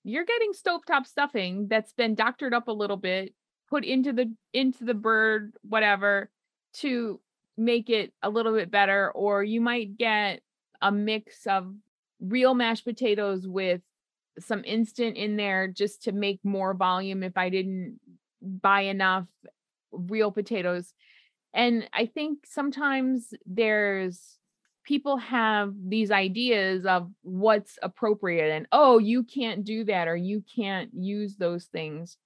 you're 0.05 0.25
getting 0.25 0.53
stovetop 0.53 1.07
stuffing 1.07 1.69
that's 1.69 1.93
been 1.93 2.15
doctored 2.15 2.55
up 2.55 2.69
a 2.69 2.73
little 2.73 2.97
bit, 2.97 3.35
put 3.69 3.85
into 3.85 4.15
the 4.15 4.35
into 4.55 4.85
the 4.85 4.95
bird 4.95 5.53
whatever 5.69 6.31
to 6.75 7.21
make 7.59 7.91
it 7.91 8.15
a 8.23 8.31
little 8.31 8.55
bit 8.55 8.71
better 8.71 9.11
or 9.13 9.45
you 9.45 9.61
might 9.61 9.99
get 9.99 10.41
a 10.81 10.91
mix 10.91 11.47
of 11.47 11.75
real 12.21 12.55
mashed 12.55 12.85
potatoes 12.85 13.47
with 13.47 13.81
some 14.39 14.65
instant 14.65 15.17
in 15.17 15.37
there 15.37 15.69
just 15.69 16.03
to 16.05 16.13
make 16.13 16.41
more 16.45 16.75
volume 16.75 17.23
if 17.23 17.37
I 17.37 17.49
didn't 17.49 17.99
buy 18.43 18.83
enough 18.83 19.27
real 19.93 20.31
potatoes. 20.31 20.93
And 21.55 21.89
I 21.93 22.07
think 22.07 22.41
sometimes 22.47 23.33
there's 23.47 24.39
people 24.85 25.17
have 25.17 25.75
these 25.89 26.11
ideas 26.11 26.87
of 26.87 27.11
what's 27.23 27.79
appropriate 27.83 28.51
and 28.53 28.67
oh, 28.71 28.99
you 28.99 29.25
can't 29.25 29.65
do 29.65 29.85
that 29.85 30.07
or 30.07 30.17
you 30.17 30.45
can't 30.55 30.91
use 30.95 31.37
those 31.37 31.65
things. 31.65 32.17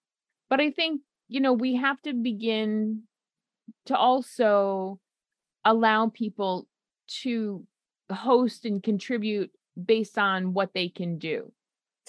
But 0.50 0.60
I 0.60 0.70
think, 0.70 1.00
you 1.28 1.40
know, 1.40 1.52
we 1.52 1.76
have 1.76 2.02
to 2.02 2.12
begin 2.12 3.04
to 3.86 3.96
also 3.96 4.98
allow 5.64 6.08
people 6.08 6.66
to 7.22 7.64
host 8.10 8.64
and 8.64 8.82
contribute 8.82 9.50
based 9.82 10.18
on 10.18 10.52
what 10.52 10.74
they 10.74 10.88
can 10.88 11.18
do 11.18 11.52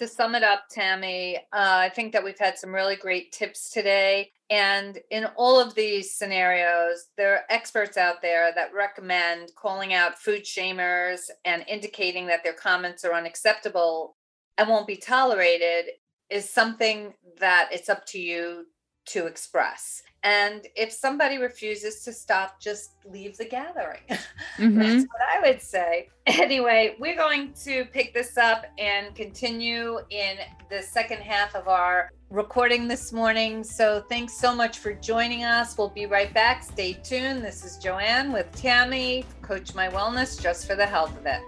to 0.02 0.08
sum 0.08 0.34
it 0.34 0.42
up, 0.42 0.64
Tammy, 0.68 1.38
uh, 1.38 1.42
I 1.54 1.90
think 1.90 2.12
that 2.14 2.24
we've 2.24 2.40
had 2.40 2.58
some 2.58 2.74
really 2.74 2.96
great 2.96 3.32
tips 3.32 3.70
today. 3.70 4.32
And 4.50 4.98
in 5.12 5.26
all 5.36 5.60
of 5.60 5.76
these 5.76 6.16
scenarios, 6.16 7.10
there 7.18 7.36
are 7.36 7.42
experts 7.52 7.98
out 7.98 8.20
there 8.20 8.52
that 8.56 8.74
recommend 8.74 9.52
calling 9.56 9.94
out 9.94 10.18
food 10.18 10.44
shamers 10.44 11.30
and 11.46 11.64
indicating 11.68 12.26
that 12.28 12.44
their 12.44 12.54
comments 12.54 13.06
are 13.06 13.14
unacceptable 13.14 14.18
and 14.58 14.68
won't 14.68 14.88
be 14.88 14.98
tolerated 14.98 15.92
is 16.32 16.50
something 16.50 17.14
that 17.40 17.70
it's 17.72 17.88
up 17.88 18.04
to 18.08 18.20
you 18.20 18.66
to 19.12 19.26
express. 19.26 20.04
And 20.24 20.68
if 20.76 20.92
somebody 20.92 21.38
refuses 21.38 22.04
to 22.04 22.14
stop, 22.14 22.60
just 22.60 22.92
leave 23.06 23.38
the 23.38 23.46
gathering. 23.46 24.02
Mm-hmm. 24.58 24.80
That's 24.80 25.06
what 25.06 25.22
I 25.32 25.50
would 25.50 25.62
say. 25.62 26.10
Anyway, 26.28 26.96
we're 27.00 27.16
going 27.16 27.54
to 27.64 27.86
pick 27.86 28.14
this 28.14 28.38
up 28.38 28.66
and 28.78 29.16
continue 29.16 30.00
in 30.10 30.38
the 30.70 30.82
second 30.82 31.22
half 31.22 31.56
of 31.56 31.68
our 31.68 32.12
recording 32.30 32.88
this 32.88 33.12
morning. 33.12 33.64
So 33.64 34.04
thanks 34.10 34.34
so 34.34 34.54
much 34.54 34.80
for 34.80 34.94
joining 34.94 35.46
us. 35.46 35.78
We'll 35.78 35.90
be 35.90 36.06
right 36.06 36.32
back. 36.34 36.64
Stay 36.64 36.94
tuned. 36.94 37.44
This 37.44 37.64
is 37.64 37.78
Joanne 37.78 38.32
with 38.34 38.52
Tammy, 38.52 39.26
Coach 39.42 39.74
My 39.74 39.88
Wellness, 39.88 40.40
just 40.40 40.68
for 40.68 40.76
the 40.76 40.86
health 40.86 41.18
of 41.18 41.26
it. 41.26 41.42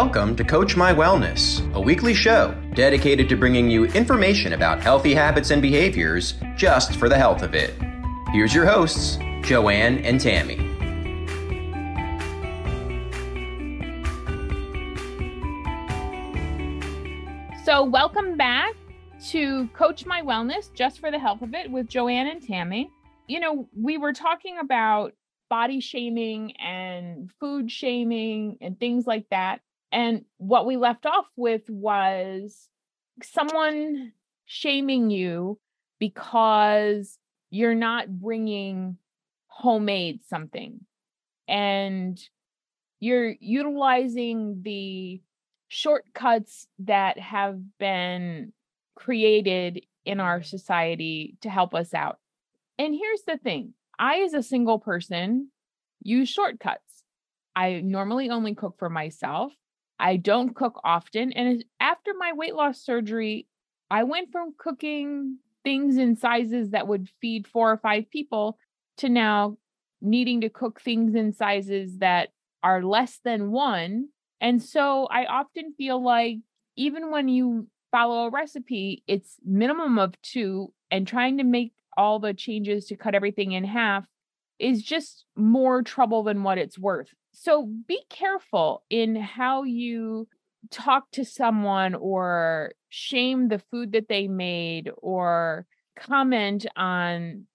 Welcome 0.00 0.36
to 0.36 0.44
Coach 0.44 0.76
My 0.76 0.94
Wellness, 0.94 1.74
a 1.74 1.80
weekly 1.80 2.14
show 2.14 2.54
dedicated 2.74 3.28
to 3.30 3.36
bringing 3.36 3.68
you 3.68 3.86
information 3.86 4.52
about 4.52 4.80
healthy 4.80 5.12
habits 5.12 5.50
and 5.50 5.60
behaviors 5.60 6.34
just 6.56 6.94
for 6.94 7.08
the 7.08 7.18
health 7.18 7.42
of 7.42 7.52
it. 7.52 7.74
Here's 8.30 8.54
your 8.54 8.64
hosts, 8.64 9.18
Joanne 9.42 9.98
and 10.04 10.20
Tammy. 10.20 10.54
So, 17.64 17.82
welcome 17.82 18.36
back 18.36 18.76
to 19.30 19.66
Coach 19.74 20.06
My 20.06 20.22
Wellness 20.22 20.72
just 20.72 21.00
for 21.00 21.10
the 21.10 21.18
health 21.18 21.42
of 21.42 21.54
it 21.54 21.68
with 21.72 21.88
Joanne 21.88 22.28
and 22.28 22.40
Tammy. 22.40 22.88
You 23.26 23.40
know, 23.40 23.68
we 23.76 23.98
were 23.98 24.12
talking 24.12 24.58
about 24.58 25.14
body 25.50 25.80
shaming 25.80 26.56
and 26.58 27.32
food 27.40 27.68
shaming 27.68 28.58
and 28.60 28.78
things 28.78 29.04
like 29.04 29.26
that. 29.30 29.60
And 29.90 30.24
what 30.36 30.66
we 30.66 30.76
left 30.76 31.06
off 31.06 31.26
with 31.36 31.68
was 31.68 32.68
someone 33.22 34.12
shaming 34.44 35.10
you 35.10 35.58
because 35.98 37.18
you're 37.50 37.74
not 37.74 38.08
bringing 38.20 38.98
homemade 39.46 40.20
something 40.28 40.80
and 41.48 42.20
you're 43.00 43.34
utilizing 43.40 44.60
the 44.62 45.20
shortcuts 45.68 46.66
that 46.80 47.18
have 47.18 47.58
been 47.78 48.52
created 48.94 49.84
in 50.04 50.20
our 50.20 50.42
society 50.42 51.36
to 51.42 51.50
help 51.50 51.74
us 51.74 51.94
out. 51.94 52.18
And 52.78 52.94
here's 52.94 53.22
the 53.26 53.36
thing 53.36 53.74
I, 53.98 54.20
as 54.20 54.34
a 54.34 54.42
single 54.42 54.78
person, 54.78 55.50
use 56.02 56.28
shortcuts. 56.28 57.04
I 57.56 57.80
normally 57.80 58.30
only 58.30 58.54
cook 58.54 58.76
for 58.78 58.88
myself. 58.88 59.52
I 59.98 60.16
don't 60.16 60.54
cook 60.54 60.80
often. 60.84 61.32
And 61.32 61.64
after 61.80 62.12
my 62.18 62.32
weight 62.32 62.54
loss 62.54 62.80
surgery, 62.80 63.46
I 63.90 64.04
went 64.04 64.30
from 64.30 64.54
cooking 64.58 65.38
things 65.64 65.96
in 65.96 66.16
sizes 66.16 66.70
that 66.70 66.86
would 66.86 67.08
feed 67.20 67.46
four 67.46 67.72
or 67.72 67.78
five 67.78 68.10
people 68.10 68.58
to 68.98 69.08
now 69.08 69.56
needing 70.00 70.40
to 70.42 70.48
cook 70.48 70.80
things 70.80 71.14
in 71.14 71.32
sizes 71.32 71.98
that 71.98 72.28
are 72.62 72.82
less 72.82 73.20
than 73.24 73.50
one. 73.50 74.08
And 74.40 74.62
so 74.62 75.08
I 75.10 75.24
often 75.26 75.74
feel 75.76 76.02
like 76.02 76.38
even 76.76 77.10
when 77.10 77.28
you 77.28 77.66
follow 77.90 78.26
a 78.26 78.30
recipe, 78.30 79.02
it's 79.06 79.36
minimum 79.44 79.98
of 79.98 80.20
two, 80.22 80.72
and 80.90 81.06
trying 81.06 81.38
to 81.38 81.44
make 81.44 81.72
all 81.96 82.18
the 82.20 82.32
changes 82.32 82.86
to 82.86 82.96
cut 82.96 83.14
everything 83.14 83.52
in 83.52 83.64
half 83.64 84.04
is 84.58 84.82
just 84.82 85.24
more 85.36 85.82
trouble 85.82 86.22
than 86.22 86.42
what 86.42 86.58
it's 86.58 86.78
worth. 86.78 87.10
So 87.40 87.70
be 87.86 88.00
careful 88.10 88.82
in 88.90 89.14
how 89.14 89.62
you 89.62 90.26
talk 90.72 91.08
to 91.12 91.24
someone 91.24 91.94
or 91.94 92.72
shame 92.88 93.46
the 93.46 93.60
food 93.70 93.92
that 93.92 94.08
they 94.08 94.26
made 94.26 94.90
or 94.96 95.64
comment 95.96 96.66
on 96.76 97.46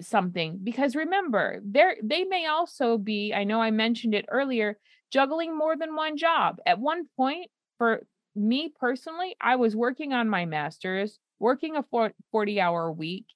something 0.00 0.60
because 0.62 0.94
remember 0.94 1.60
there 1.64 1.96
they 2.02 2.22
may 2.24 2.46
also 2.46 2.96
be 2.96 3.34
i 3.34 3.42
know 3.42 3.60
i 3.60 3.70
mentioned 3.70 4.14
it 4.14 4.24
earlier 4.28 4.78
juggling 5.10 5.56
more 5.56 5.76
than 5.76 5.96
one 5.96 6.16
job. 6.16 6.58
At 6.64 6.78
one 6.78 7.08
point 7.16 7.50
for 7.78 8.02
me 8.34 8.72
personally 8.80 9.36
i 9.40 9.56
was 9.56 9.76
working 9.76 10.12
on 10.12 10.28
my 10.28 10.46
masters 10.46 11.18
working 11.38 11.76
a 11.76 11.84
40 12.30 12.60
hour 12.60 12.92
week 12.92 13.26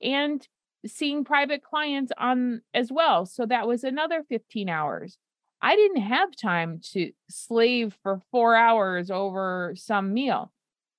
and 0.00 0.46
seeing 0.86 1.24
private 1.24 1.62
clients 1.62 2.12
on 2.18 2.62
as 2.74 2.90
well. 2.90 3.26
So 3.26 3.46
that 3.46 3.66
was 3.66 3.84
another 3.84 4.24
15 4.28 4.68
hours 4.68 5.18
I 5.62 5.76
didn't 5.76 6.02
have 6.02 6.34
time 6.34 6.80
to 6.92 7.12
slave 7.30 7.96
for 8.02 8.20
four 8.32 8.56
hours 8.56 9.10
over 9.10 9.74
some 9.76 10.12
meal. 10.12 10.52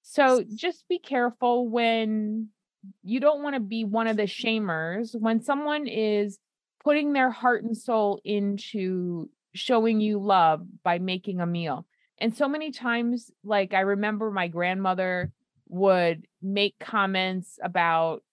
So 0.03 0.43
just 0.55 0.87
be 0.87 0.99
careful 0.99 1.67
when 1.67 2.49
you 3.03 3.19
don't 3.19 3.43
want 3.43 3.55
to 3.55 3.59
be 3.59 3.83
one 3.83 4.07
of 4.07 4.17
the 4.17 4.23
shamers. 4.23 5.19
When 5.19 5.41
someone 5.41 5.87
is 5.87 6.39
putting 6.83 7.13
their 7.13 7.29
heart 7.29 7.63
and 7.63 7.77
soul 7.77 8.21
into 8.23 9.29
showing 9.53 9.99
you 9.99 10.19
love 10.19 10.65
by 10.83 10.99
making 10.99 11.41
a 11.41 11.45
meal. 11.45 11.85
And 12.17 12.35
so 12.35 12.47
many 12.47 12.71
times, 12.71 13.31
like 13.43 13.73
I 13.73 13.81
remember 13.81 14.31
my 14.31 14.47
grandmother 14.47 15.31
would 15.67 16.25
make 16.41 16.75
comments 16.79 17.59
about 17.61 18.23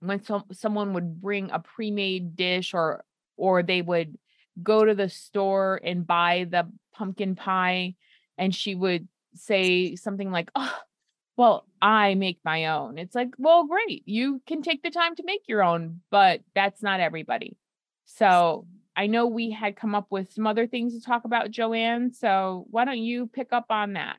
when 0.00 0.22
some 0.22 0.44
someone 0.52 0.92
would 0.94 1.20
bring 1.20 1.50
a 1.50 1.58
pre-made 1.58 2.36
dish 2.36 2.74
or 2.74 3.04
or 3.36 3.62
they 3.62 3.82
would 3.82 4.18
go 4.62 4.84
to 4.84 4.94
the 4.94 5.08
store 5.08 5.80
and 5.82 6.06
buy 6.06 6.46
the 6.48 6.66
pumpkin 6.94 7.34
pie 7.34 7.94
and 8.36 8.54
she 8.54 8.74
would 8.74 9.08
say 9.34 9.96
something 9.96 10.30
like 10.30 10.50
oh 10.54 10.76
well 11.36 11.66
i 11.80 12.14
make 12.14 12.38
my 12.44 12.66
own. 12.66 12.98
It's 12.98 13.14
like 13.14 13.30
well 13.38 13.66
great 13.66 14.02
you 14.06 14.42
can 14.46 14.62
take 14.62 14.82
the 14.82 14.90
time 14.90 15.14
to 15.16 15.22
make 15.24 15.42
your 15.46 15.62
own 15.62 16.00
but 16.10 16.40
that's 16.54 16.82
not 16.82 17.00
everybody. 17.00 17.56
So 18.04 18.66
i 18.96 19.06
know 19.06 19.26
we 19.26 19.50
had 19.50 19.76
come 19.76 19.94
up 19.94 20.08
with 20.10 20.32
some 20.32 20.46
other 20.46 20.66
things 20.66 20.94
to 20.94 21.00
talk 21.00 21.24
about 21.24 21.52
joanne 21.52 22.12
so 22.12 22.66
why 22.70 22.84
don't 22.84 22.98
you 22.98 23.26
pick 23.28 23.52
up 23.52 23.66
on 23.70 23.94
that? 23.94 24.16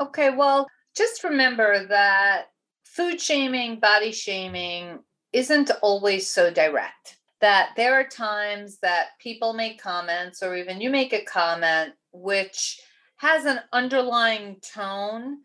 Okay 0.00 0.30
well 0.30 0.68
just 0.96 1.24
remember 1.24 1.86
that 1.86 2.46
food 2.84 3.20
shaming 3.20 3.78
body 3.78 4.12
shaming 4.12 4.98
isn't 5.32 5.70
always 5.82 6.28
so 6.28 6.50
direct 6.50 7.16
that 7.40 7.70
there 7.76 7.94
are 7.94 8.04
times 8.04 8.78
that 8.78 9.18
people 9.18 9.52
make 9.52 9.80
comments 9.80 10.42
or 10.42 10.56
even 10.56 10.80
you 10.80 10.90
make 10.90 11.12
a 11.12 11.24
comment 11.24 11.94
which 12.12 12.80
has 13.16 13.44
an 13.44 13.60
underlying 13.72 14.56
tone 14.74 15.38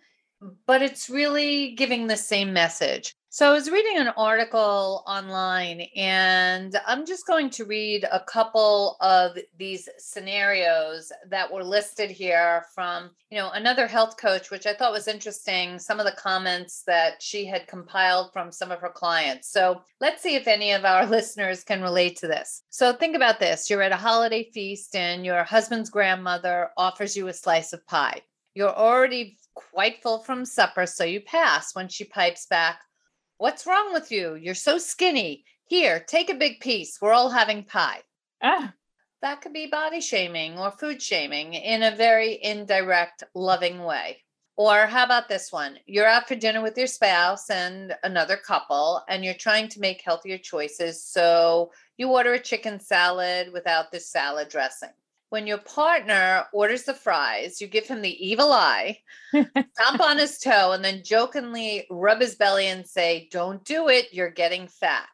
but 0.68 0.82
it's 0.82 1.10
really 1.10 1.72
giving 1.72 2.08
the 2.08 2.18
same 2.18 2.54
message 2.54 3.14
so 3.36 3.50
I 3.50 3.52
was 3.52 3.70
reading 3.70 3.98
an 3.98 4.14
article 4.16 5.04
online, 5.06 5.82
and 5.94 6.74
I'm 6.88 7.06
just 7.06 7.28
going 7.28 7.50
to 7.50 7.66
read 7.66 8.06
a 8.10 8.22
couple 8.22 8.96
of 9.02 9.38
these 9.60 9.90
scenarios 9.98 11.12
that 11.28 11.52
were 11.52 11.62
listed 11.62 12.10
here 12.10 12.66
from, 12.74 13.10
you 13.30 13.38
know, 13.38 13.50
another 13.50 13.88
health 13.88 14.16
coach, 14.16 14.52
which 14.52 14.66
I 14.66 14.74
thought 14.74 14.94
was 14.94 15.10
interesting. 15.10 15.80
Some 15.80 16.00
of 16.00 16.06
the 16.06 16.14
comments 16.14 16.84
that 16.88 17.22
she 17.22 17.44
had 17.46 17.68
compiled 17.68 18.32
from 18.32 18.54
some 18.54 18.72
of 18.72 18.80
her 18.80 18.88
clients. 18.88 19.52
So 19.52 19.82
let's 20.00 20.24
see 20.24 20.36
if 20.38 20.48
any 20.48 20.72
of 20.72 20.86
our 20.86 21.06
listeners 21.10 21.66
can 21.66 21.82
relate 21.82 22.16
to 22.20 22.28
this. 22.28 22.64
So 22.70 22.94
think 22.94 23.18
about 23.18 23.42
this: 23.42 23.70
you're 23.70 23.82
at 23.82 23.92
a 23.92 23.98
holiday 23.98 24.50
feast, 24.54 24.96
and 24.96 25.26
your 25.26 25.44
husband's 25.44 25.90
grandmother 25.90 26.70
offers 26.78 27.18
you 27.18 27.28
a 27.28 27.34
slice 27.34 27.74
of 27.74 27.86
pie. 27.86 28.22
You're 28.54 28.74
already 28.74 29.38
quite 29.56 30.02
full 30.02 30.20
from 30.20 30.46
supper, 30.46 30.86
so 30.86 31.04
you 31.04 31.20
pass 31.20 31.76
when 31.76 31.90
she 31.90 32.06
pipes 32.06 32.46
back. 32.46 32.80
What's 33.38 33.66
wrong 33.66 33.92
with 33.92 34.12
you? 34.12 34.36
You're 34.36 34.56
so 34.56 34.78
skinny. 34.78 35.44
Here, 35.66 36.00
take 36.00 36.30
a 36.30 36.36
big 36.36 36.62
piece. 36.62 37.00
We're 37.02 37.12
all 37.12 37.30
having 37.30 37.66
pie. 37.66 38.02
Ah. 38.42 38.74
That 39.22 39.42
could 39.42 39.52
be 39.52 39.68
body 39.68 40.00
shaming 40.00 40.58
or 40.58 40.72
food 40.72 41.02
shaming 41.02 41.54
in 41.54 41.84
a 41.84 41.96
very 41.96 42.42
indirect, 42.42 43.24
loving 43.34 43.84
way. 43.84 44.24
Or 44.56 44.86
how 44.86 45.04
about 45.04 45.28
this 45.28 45.52
one? 45.52 45.78
You're 45.86 46.08
out 46.08 46.30
for 46.30 46.36
dinner 46.36 46.62
with 46.62 46.78
your 46.78 46.88
spouse 46.88 47.50
and 47.50 47.94
another 48.04 48.38
couple, 48.38 49.04
and 49.10 49.26
you're 49.26 49.34
trying 49.34 49.68
to 49.70 49.82
make 49.82 50.02
healthier 50.02 50.38
choices. 50.38 51.04
So 51.04 51.72
you 51.98 52.10
order 52.10 52.34
a 52.34 52.40
chicken 52.40 52.80
salad 52.80 53.52
without 53.52 53.92
the 53.92 54.00
salad 54.00 54.48
dressing 54.48 54.94
when 55.36 55.48
your 55.48 55.58
partner 55.58 56.46
orders 56.54 56.84
the 56.84 56.94
fries, 56.94 57.60
you 57.60 57.68
give 57.68 57.86
him 57.86 58.02
the 58.02 58.26
evil 58.26 58.54
eye, 58.54 59.00
stomp 59.34 60.00
on 60.00 60.18
his 60.18 60.40
toe, 60.40 60.72
and 60.72 60.82
then 60.82 61.04
jokingly 61.04 61.86
rub 61.90 62.22
his 62.22 62.36
belly 62.36 62.68
and 62.68 62.88
say, 62.88 63.28
Don't 63.34 63.62
do 63.66 63.90
it, 63.90 64.14
you're 64.14 64.30
getting 64.30 64.70
fat. 64.70 65.10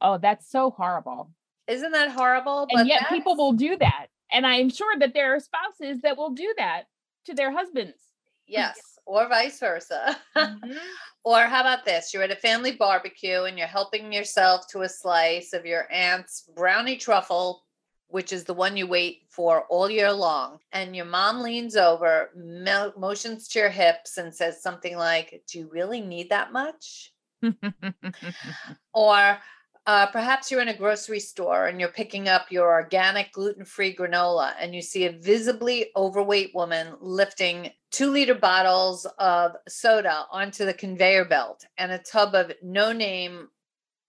Oh, 0.00 0.16
that's 0.16 0.50
so 0.50 0.70
horrible. 0.70 1.30
Isn't 1.66 1.92
that 1.92 2.12
horrible? 2.12 2.60
And 2.60 2.70
but 2.72 2.86
yet 2.86 3.00
that's... 3.00 3.12
people 3.12 3.36
will 3.36 3.52
do 3.52 3.76
that. 3.76 4.06
And 4.32 4.46
I'm 4.46 4.70
sure 4.70 4.98
that 5.00 5.12
there 5.12 5.34
are 5.34 5.38
spouses 5.38 6.00
that 6.00 6.16
will 6.16 6.30
do 6.30 6.54
that 6.56 6.84
to 7.26 7.34
their 7.34 7.52
husbands. 7.52 7.98
Yes, 8.46 8.80
or 9.04 9.28
vice 9.28 9.60
versa. 9.60 10.16
Mm-hmm. 10.34 10.78
or 11.24 11.42
how 11.42 11.60
about 11.60 11.84
this? 11.84 12.14
You're 12.14 12.22
at 12.22 12.30
a 12.30 12.36
family 12.36 12.72
barbecue 12.72 13.42
and 13.42 13.58
you're 13.58 13.66
helping 13.66 14.14
yourself 14.14 14.66
to 14.68 14.80
a 14.80 14.88
slice 14.88 15.52
of 15.52 15.66
your 15.66 15.92
aunt's 15.92 16.48
brownie 16.56 16.96
truffle 16.96 17.64
which 18.08 18.32
is 18.32 18.44
the 18.44 18.54
one 18.54 18.76
you 18.76 18.86
wait 18.86 19.22
for 19.28 19.64
all 19.64 19.90
year 19.90 20.12
long, 20.12 20.58
and 20.72 20.96
your 20.96 21.04
mom 21.04 21.42
leans 21.42 21.76
over, 21.76 22.30
mo- 22.36 22.92
motions 22.96 23.48
to 23.48 23.58
your 23.58 23.68
hips, 23.68 24.16
and 24.16 24.34
says 24.34 24.62
something 24.62 24.96
like, 24.96 25.42
Do 25.46 25.60
you 25.60 25.68
really 25.70 26.00
need 26.00 26.30
that 26.30 26.52
much? 26.52 27.12
or 28.94 29.38
uh, 29.88 30.06
perhaps 30.08 30.50
you're 30.50 30.60
in 30.60 30.68
a 30.68 30.76
grocery 30.76 31.18
store 31.18 31.66
and 31.66 31.80
you're 31.80 31.88
picking 31.88 32.28
up 32.28 32.52
your 32.52 32.70
organic 32.70 33.32
gluten 33.32 33.64
free 33.64 33.96
granola, 33.96 34.52
and 34.60 34.74
you 34.74 34.82
see 34.82 35.06
a 35.06 35.12
visibly 35.12 35.86
overweight 35.96 36.54
woman 36.54 36.94
lifting 37.00 37.70
two 37.90 38.10
liter 38.10 38.34
bottles 38.34 39.06
of 39.18 39.52
soda 39.66 40.24
onto 40.30 40.66
the 40.66 40.74
conveyor 40.74 41.24
belt 41.24 41.64
and 41.78 41.90
a 41.90 41.98
tub 41.98 42.34
of 42.34 42.52
no 42.62 42.92
name 42.92 43.48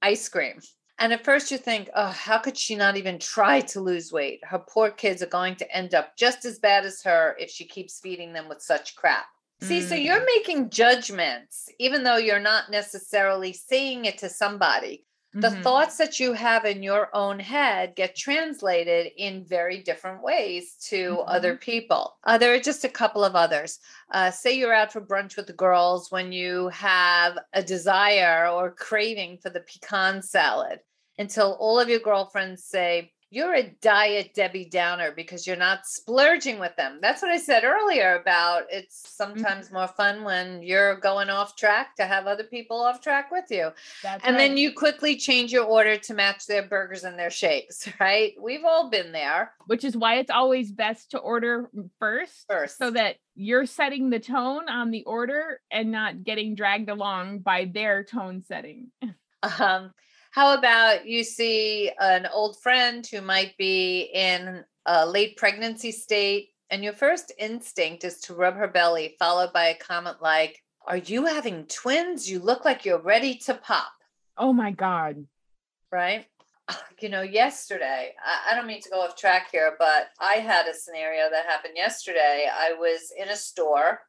ice 0.02 0.28
cream. 0.28 0.60
And 1.00 1.14
at 1.14 1.24
first 1.24 1.50
you 1.50 1.58
think, 1.58 1.90
oh, 1.96 2.08
how 2.08 2.38
could 2.38 2.58
she 2.58 2.76
not 2.76 2.98
even 2.98 3.20
try 3.20 3.62
to 3.62 3.80
lose 3.80 4.12
weight? 4.12 4.42
Her 4.44 4.60
poor 4.60 4.92
kids 4.92 5.24
are 5.24 5.28
going 5.28 5.56
to 5.56 5.76
end 5.76 5.94
up 5.94 6.18
just 6.18 6.44
as 6.44 6.60
bad 6.60 6.86
as 6.86 7.02
her 7.04 7.38
if 7.40 7.50
she 7.50 7.66
keeps 7.66 8.02
feeding 8.02 8.34
them 8.34 8.50
with 8.50 8.62
such 8.62 8.96
crap. 8.98 9.26
See, 9.62 9.82
so 9.82 9.96
you're 9.96 10.22
mm. 10.22 10.26
making 10.26 10.70
judgments, 10.70 11.68
even 11.80 12.04
though 12.04 12.16
you're 12.16 12.40
not 12.40 12.72
necessarily 12.72 13.52
saying 13.52 14.06
it 14.06 14.18
to 14.20 14.30
somebody. 14.30 15.06
The 15.34 15.50
Mhm. 15.50 15.62
thoughts 15.64 15.98
that 15.98 16.20
you 16.20 16.34
have 16.34 16.66
in 16.66 16.84
your 16.84 17.10
own 17.16 17.40
head 17.40 17.96
get 17.96 18.16
translated 18.16 19.12
in 19.18 19.46
very 19.46 19.82
different 19.82 20.22
ways 20.24 20.76
to 20.90 21.22
other 21.28 21.56
people. 21.56 22.18
Uh, 22.26 22.38
there 22.38 22.54
are 22.54 22.60
just 22.60 22.84
a 22.84 22.90
couple 22.90 23.24
of 23.24 23.36
others. 23.36 23.80
Uh, 24.12 24.32
say 24.32 24.52
you're 24.54 24.74
out 24.74 24.92
for 24.92 25.02
brunch 25.02 25.38
with 25.38 25.48
the 25.48 25.54
girls 25.54 26.12
when 26.12 26.32
you 26.32 26.68
have 26.70 27.38
a 27.54 27.64
desire 27.64 28.48
or 28.50 28.72
craving 28.72 29.38
for 29.38 29.50
the 29.50 29.62
pecan 29.62 30.22
salad 30.22 30.80
until 31.18 31.54
all 31.60 31.80
of 31.80 31.90
your 31.90 32.00
girlfriends 32.00 32.64
say, 32.66 33.14
you're 33.30 33.54
a 33.54 33.70
diet 33.82 34.34
Debbie 34.34 34.66
Downer 34.66 35.12
because 35.12 35.46
you're 35.46 35.56
not 35.56 35.86
splurging 35.86 36.60
with 36.60 36.76
them. 36.76 37.00
That's 37.02 37.22
what 37.22 37.32
I 37.32 37.38
said 37.38 37.64
earlier 37.64 38.16
about 38.16 38.64
it's 38.70 39.08
sometimes 39.10 39.72
more 39.72 39.88
fun 39.88 40.24
when 40.24 40.64
you're 40.64 40.98
going 40.98 41.30
off 41.30 41.56
track 41.56 41.96
to 41.98 42.06
have 42.06 42.26
other 42.26 42.44
people 42.44 42.82
off 42.82 43.02
track 43.02 43.32
with 43.32 43.46
you. 43.50 43.70
That's 44.04 44.24
And 44.26 44.38
then 44.38 44.58
you 44.58 44.74
quickly 44.74 45.16
change 45.16 45.52
your 45.52 45.66
order 45.66 45.98
to 45.98 46.14
match 46.14 46.48
their 46.48 46.64
burgers 46.64 47.04
and 47.04 47.18
their 47.18 47.30
shakes, 47.30 47.88
right? 48.00 48.34
We've 48.42 48.66
all 48.66 48.90
been 48.90 49.12
there 49.12 49.52
which 49.70 49.84
is 49.84 49.96
why 49.96 50.16
it's 50.16 50.32
always 50.32 50.72
best 50.72 51.12
to 51.12 51.20
order 51.20 51.70
first 52.00 52.48
first. 52.48 52.80
so 52.80 52.90
that 52.90 53.18
you're 53.36 53.68
setting 53.68 54.10
the 54.10 54.20
tone 54.20 54.68
on 54.68 54.90
the 54.90 55.04
order 55.04 55.62
and 55.70 55.92
not 55.92 56.24
getting 56.24 56.56
dragged 56.56 56.90
along 56.90 57.40
by 57.40 57.70
their 57.72 58.04
tone 58.04 58.42
setting. 58.42 58.88
Um, 59.58 59.94
how 60.32 60.58
about 60.58 61.06
you 61.08 61.24
see 61.24 61.92
an 62.00 62.28
old 62.32 62.62
friend 62.62 63.06
who 63.06 63.22
might 63.22 63.58
be 63.58 64.10
in 64.14 64.64
a 64.86 65.06
late 65.06 65.38
pregnancy 65.38 65.92
state, 65.92 66.50
and 66.70 66.84
your 66.84 66.94
first 66.94 67.32
instinct 67.38 68.04
is 68.04 68.20
to 68.22 68.36
rub 68.36 68.56
her 68.56 68.68
belly, 68.68 69.16
followed 69.20 69.54
by 69.54 69.68
a 69.68 69.78
comment 69.78 70.18
like, 70.22 70.64
Are 70.86 70.98
you 70.98 71.26
having 71.26 71.66
twins? 71.66 72.30
You 72.30 72.40
look 72.40 72.66
like 72.66 72.86
you're 72.86 73.02
ready 73.02 73.36
to 73.46 73.54
pop, 73.56 73.92
Oh 74.38 74.54
my 74.54 74.72
God. 74.72 75.26
right? 75.92 76.26
You 77.02 77.08
know, 77.08 77.22
yesterday, 77.22 78.14
I, 78.52 78.54
don't 78.54 78.68
mean 78.68 78.82
to 78.82 78.90
go 78.90 79.02
off 79.02 79.16
track 79.16 79.48
here, 79.54 79.78
but 79.80 80.10
I 80.20 80.34
had 80.34 80.68
a 80.68 80.74
scenario 80.74 81.30
that 81.32 81.46
happened 81.46 81.76
yesterday. 81.78 82.48
I 82.54 82.74
was 82.74 83.14
in 83.18 83.30
a 83.30 83.38
store 83.38 84.02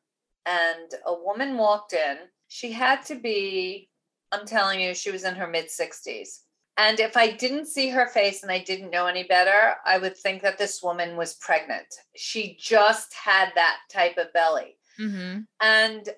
and 0.45 0.91
a 1.07 1.15
woman 1.15 1.57
walked 1.57 1.93
in. 1.93 2.17
She 2.49 2.73
had 2.73 3.05
to 3.07 3.15
be 3.15 3.90
I'm 4.33 4.47
telling 4.47 4.81
you, 4.81 4.95
she 4.95 5.11
was 5.11 5.25
in 5.25 5.35
her 5.35 5.47
mid 5.47 5.67
60s. 5.67 6.41
And 6.77 6.99
if 6.99 7.17
I 7.17 7.33
didn't 7.33 7.67
see 7.67 7.91
her 7.91 8.07
face 8.07 8.43
and 8.43 8.51
I 8.51 8.61
didn't 8.61 8.91
know 8.91 9.07
any 9.07 9.25
better, 9.25 9.75
I 9.85 9.99
would 9.99 10.17
think 10.17 10.41
that 10.43 10.57
this 10.57 10.83
woman 10.83 11.17
was 11.17 11.35
pregnant. 11.35 11.87
She 12.17 12.57
just 12.59 13.13
had 13.13 13.53
that 13.55 13.79
type 13.93 14.17
of 14.17 14.33
belly. 14.33 14.77
Mm-hmm. 14.99 15.41
And 15.61 16.09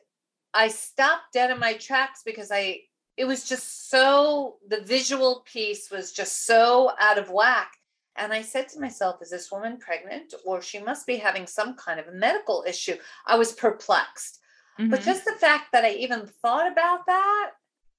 I 0.55 0.69
stopped 0.69 1.33
dead 1.33 1.51
in 1.51 1.59
my 1.59 1.73
tracks 1.75 2.21
because 2.25 2.51
I, 2.53 2.81
it 3.17 3.25
was 3.25 3.49
just 3.49 3.91
so, 3.91 4.57
the 4.69 4.83
visual 4.83 5.45
piece 5.51 5.91
was 5.91 6.13
just 6.13 6.47
so 6.47 6.93
out 7.01 7.19
of 7.19 7.31
whack. 7.31 7.73
And 8.17 8.33
I 8.33 8.43
said 8.43 8.69
to 8.69 8.81
myself, 8.81 9.17
is 9.23 9.31
this 9.31 9.51
woman 9.51 9.79
pregnant 9.79 10.35
or 10.45 10.61
she 10.61 10.79
must 10.79 11.07
be 11.07 11.17
having 11.17 11.47
some 11.47 11.75
kind 11.75 11.99
of 11.99 12.07
a 12.09 12.13
medical 12.13 12.63
issue? 12.69 12.97
I 13.27 13.37
was 13.37 13.53
perplexed. 13.53 14.39
But 14.79 15.01
Mhm. 15.01 15.05
just 15.05 15.25
the 15.25 15.33
fact 15.33 15.73
that 15.73 15.85
I 15.85 15.91
even 15.91 16.27
thought 16.27 16.71
about 16.71 17.07
that 17.07 17.51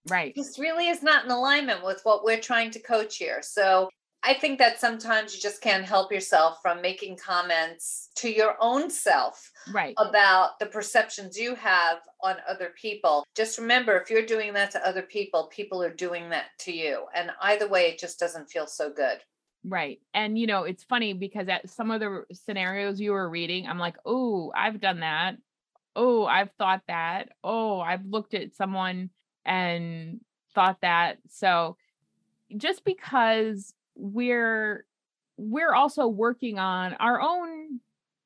right. 0.09 0.33
this 0.35 0.57
really 0.59 0.87
is 0.87 1.03
not 1.03 1.25
in 1.25 1.31
alignment 1.31 1.83
with 1.83 2.01
what 2.03 2.23
we're 2.23 2.39
trying 2.39 2.71
to 2.71 2.79
coach 2.79 3.17
here. 3.17 3.41
So 3.41 3.89
I 4.25 4.33
think 4.33 4.57
that 4.59 4.79
sometimes 4.79 5.35
you 5.35 5.41
just 5.41 5.61
can't 5.61 5.83
help 5.83 6.11
yourself 6.11 6.59
from 6.61 6.81
making 6.81 7.17
comments 7.17 8.09
to 8.15 8.29
your 8.31 8.55
own 8.61 8.89
self 8.89 9.51
Right. 9.71 9.93
about 9.97 10.59
the 10.59 10.65
perceptions 10.65 11.37
you 11.37 11.55
have 11.55 11.97
on 12.21 12.37
other 12.47 12.73
people. 12.81 13.25
Just 13.35 13.57
remember 13.57 13.97
if 13.97 14.09
you're 14.09 14.25
doing 14.25 14.53
that 14.53 14.71
to 14.71 14.87
other 14.87 15.01
people, 15.01 15.49
people 15.53 15.83
are 15.83 15.93
doing 15.93 16.29
that 16.29 16.45
to 16.59 16.71
you. 16.71 17.05
And 17.13 17.31
either 17.41 17.67
way, 17.67 17.87
it 17.89 17.99
just 17.99 18.17
doesn't 18.17 18.49
feel 18.49 18.65
so 18.65 18.89
good. 18.89 19.19
Right. 19.65 19.99
And 20.13 20.37
you 20.37 20.47
know, 20.47 20.63
it's 20.63 20.83
funny 20.83 21.13
because 21.13 21.49
at 21.49 21.69
some 21.69 21.91
of 21.91 21.99
the 21.99 22.23
scenarios 22.33 23.01
you 23.01 23.11
were 23.11 23.29
reading, 23.29 23.67
I'm 23.67 23.79
like, 23.79 23.95
oh, 24.05 24.53
I've 24.55 24.79
done 24.79 25.01
that. 25.01 25.35
Oh, 25.95 26.25
I've 26.25 26.51
thought 26.57 26.81
that. 26.87 27.29
Oh, 27.43 27.79
I've 27.81 28.05
looked 28.05 28.33
at 28.33 28.53
someone 28.55 29.09
and 29.45 30.19
thought 30.53 30.81
that. 30.81 31.17
So 31.29 31.77
just 32.55 32.83
because 32.83 33.73
we're 33.95 34.85
we're 35.37 35.73
also 35.73 36.07
working 36.07 36.59
on 36.59 36.93
our 36.95 37.19
own 37.19 37.79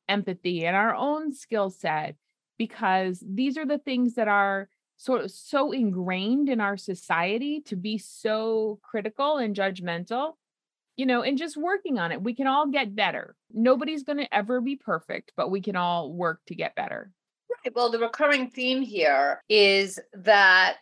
empathy 0.10 0.66
and 0.66 0.76
our 0.76 0.94
own 0.94 1.34
skill 1.34 1.70
set 1.70 2.16
because 2.58 3.24
these 3.26 3.58
are 3.58 3.66
the 3.66 3.78
things 3.78 4.16
that 4.16 4.28
are 4.28 4.68
sort 4.98 5.22
of 5.22 5.32
so 5.32 5.72
ingrained 5.72 6.50
in 6.50 6.60
our 6.60 6.76
society 6.76 7.62
to 7.62 7.76
be 7.76 7.98
so 7.98 8.80
critical 8.82 9.38
and 9.38 9.56
judgmental 9.56 10.34
you 10.98 11.06
know, 11.06 11.22
and 11.22 11.38
just 11.38 11.56
working 11.56 12.00
on 12.00 12.12
it. 12.12 12.22
We 12.22 12.34
can 12.34 12.48
all 12.48 12.68
get 12.68 12.96
better. 12.96 13.36
Nobody's 13.54 14.04
going 14.04 14.18
to 14.18 14.36
ever 14.36 14.60
be 14.60 14.76
perfect, 14.76 15.32
but 15.38 15.52
we 15.52 15.62
can 15.62 15.76
all 15.76 16.12
work 16.12 16.42
to 16.48 16.56
get 16.56 16.76
better. 16.76 17.12
Right. 17.64 17.74
Well, 17.74 17.92
the 17.92 18.00
recurring 18.00 18.50
theme 18.50 18.82
here 18.82 19.44
is 19.48 20.00
that 20.14 20.78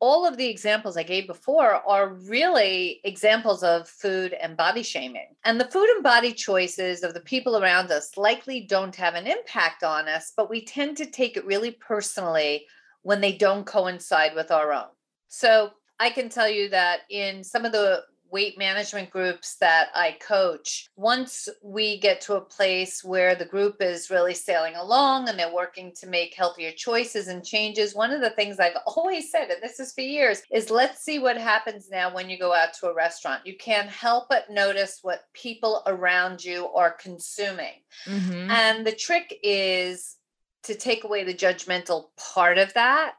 all 0.00 0.26
of 0.26 0.36
the 0.36 0.46
examples 0.46 0.96
I 0.96 1.02
gave 1.02 1.26
before 1.26 1.82
are 1.86 2.14
really 2.14 3.00
examples 3.04 3.62
of 3.62 3.88
food 3.88 4.32
and 4.32 4.56
body 4.56 4.82
shaming. 4.82 5.34
And 5.44 5.60
the 5.60 5.70
food 5.70 5.88
and 5.90 6.02
body 6.02 6.32
choices 6.32 7.02
of 7.02 7.14
the 7.14 7.20
people 7.20 7.56
around 7.56 7.90
us 7.90 8.16
likely 8.16 8.60
don't 8.60 8.94
have 8.96 9.14
an 9.14 9.26
impact 9.26 9.82
on 9.82 10.08
us, 10.08 10.32
but 10.36 10.50
we 10.50 10.64
tend 10.64 10.96
to 10.98 11.06
take 11.06 11.36
it 11.36 11.46
really 11.46 11.72
personally 11.72 12.66
when 13.02 13.20
they 13.20 13.32
don't 13.32 13.66
coincide 13.66 14.34
with 14.34 14.50
our 14.50 14.72
own. 14.72 14.88
So 15.28 15.70
I 15.98 16.10
can 16.10 16.28
tell 16.28 16.48
you 16.48 16.68
that 16.70 17.00
in 17.10 17.42
some 17.42 17.64
of 17.64 17.72
the 17.72 18.04
weight 18.30 18.58
management 18.58 19.10
groups 19.10 19.56
that 19.56 19.88
I 19.94 20.16
coach, 20.20 20.88
once 20.96 21.48
we 21.62 21.98
get 21.98 22.20
to 22.22 22.34
a 22.34 22.40
place 22.40 23.02
where 23.02 23.34
the 23.34 23.44
group 23.44 23.76
is 23.80 24.10
really 24.10 24.34
sailing 24.34 24.74
along 24.76 25.28
and 25.28 25.38
they're 25.38 25.52
working 25.52 25.92
to 26.00 26.06
make 26.06 26.34
healthier 26.34 26.72
choices 26.72 27.28
and 27.28 27.44
changes, 27.44 27.94
one 27.94 28.12
of 28.12 28.20
the 28.20 28.30
things 28.30 28.58
I've 28.58 28.76
always 28.86 29.30
said, 29.30 29.50
and 29.50 29.62
this 29.62 29.80
is 29.80 29.92
for 29.92 30.02
years, 30.02 30.42
is 30.52 30.70
let's 30.70 31.02
see 31.02 31.18
what 31.18 31.38
happens 31.38 31.88
now 31.90 32.14
when 32.14 32.28
you 32.28 32.38
go 32.38 32.52
out 32.52 32.74
to 32.74 32.88
a 32.88 32.94
restaurant. 32.94 33.46
You 33.46 33.56
can't 33.56 33.88
help 33.88 34.28
but 34.28 34.50
notice 34.50 34.98
what 35.02 35.22
people 35.32 35.82
around 35.86 36.44
you 36.44 36.68
are 36.68 36.92
consuming. 36.92 37.82
Mhm. 38.06 38.50
And 38.50 38.86
the 38.86 38.92
trick 38.92 39.38
is 39.42 40.16
to 40.64 40.74
take 40.74 41.04
away 41.04 41.24
the 41.24 41.34
judgmental 41.34 42.08
part 42.16 42.58
of 42.58 42.74
that. 42.74 43.14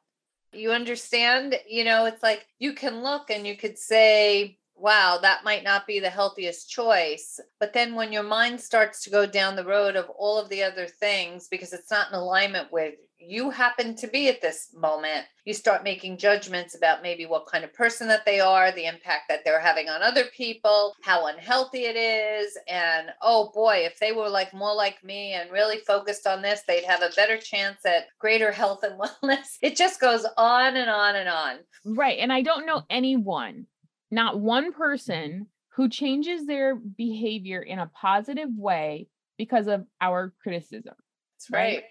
You 0.51 0.71
understand? 0.71 1.59
You 1.67 1.83
know, 1.83 2.05
it's 2.05 2.23
like 2.23 2.47
you 2.59 2.73
can 2.73 3.03
look 3.03 3.29
and 3.29 3.45
you 3.45 3.55
could 3.55 3.77
say, 3.77 4.58
wow, 4.79 5.19
that 5.21 5.43
might 5.43 5.63
not 5.63 5.87
be 5.87 5.99
the 5.99 6.09
healthiest 6.09 6.69
choice. 6.69 7.39
But 7.59 7.73
then 7.73 7.95
when 7.95 8.11
your 8.11 8.23
mind 8.23 8.59
starts 8.59 9.03
to 9.03 9.09
go 9.09 9.25
down 9.25 9.55
the 9.55 9.65
road 9.65 9.95
of 9.95 10.09
all 10.09 10.39
of 10.39 10.49
the 10.49 10.63
other 10.63 10.87
things, 10.87 11.47
because 11.49 11.73
it's 11.73 11.91
not 11.91 12.09
in 12.09 12.15
alignment 12.15 12.71
with 12.71 12.95
you 13.19 13.49
happen 13.49 13.95
to 13.95 14.07
be 14.07 14.29
at 14.29 14.41
this 14.41 14.69
moment, 14.73 15.25
you 15.43 15.53
start 15.53 15.83
making 15.83 16.17
judgments 16.17 16.75
about 16.75 17.03
maybe 17.03 17.25
what 17.25 17.45
kind 17.47 17.63
of 17.63 17.73
person 17.73 18.07
that 18.07 18.25
they 18.25 18.39
are, 18.39 18.71
the 18.71 18.85
impact 18.85 19.23
that 19.27 19.41
they're 19.43 19.59
having 19.59 19.89
on 19.89 20.01
other 20.01 20.25
people, 20.35 20.93
how 21.03 21.27
unhealthy 21.27 21.83
it 21.83 21.97
is. 21.97 22.57
And 22.67 23.09
oh 23.21 23.51
boy, 23.53 23.81
if 23.85 23.99
they 23.99 24.13
were 24.13 24.29
like 24.29 24.53
more 24.53 24.73
like 24.73 25.03
me 25.03 25.33
and 25.33 25.51
really 25.51 25.79
focused 25.79 26.27
on 26.27 26.41
this, 26.41 26.61
they'd 26.67 26.85
have 26.85 27.01
a 27.01 27.11
better 27.15 27.37
chance 27.37 27.85
at 27.85 28.07
greater 28.19 28.51
health 28.51 28.83
and 28.83 28.99
wellness. 28.99 29.57
It 29.61 29.75
just 29.75 29.99
goes 29.99 30.25
on 30.37 30.77
and 30.77 30.89
on 30.89 31.15
and 31.15 31.29
on. 31.29 31.57
Right. 31.85 32.19
And 32.19 32.31
I 32.31 32.41
don't 32.41 32.65
know 32.65 32.83
anyone, 32.89 33.67
not 34.11 34.39
one 34.39 34.73
person 34.73 35.47
who 35.69 35.89
changes 35.89 36.45
their 36.45 36.75
behavior 36.75 37.61
in 37.61 37.79
a 37.79 37.91
positive 37.93 38.49
way 38.55 39.07
because 39.37 39.67
of 39.67 39.85
our 40.01 40.33
criticism. 40.43 40.95
That's 41.35 41.51
right. 41.51 41.83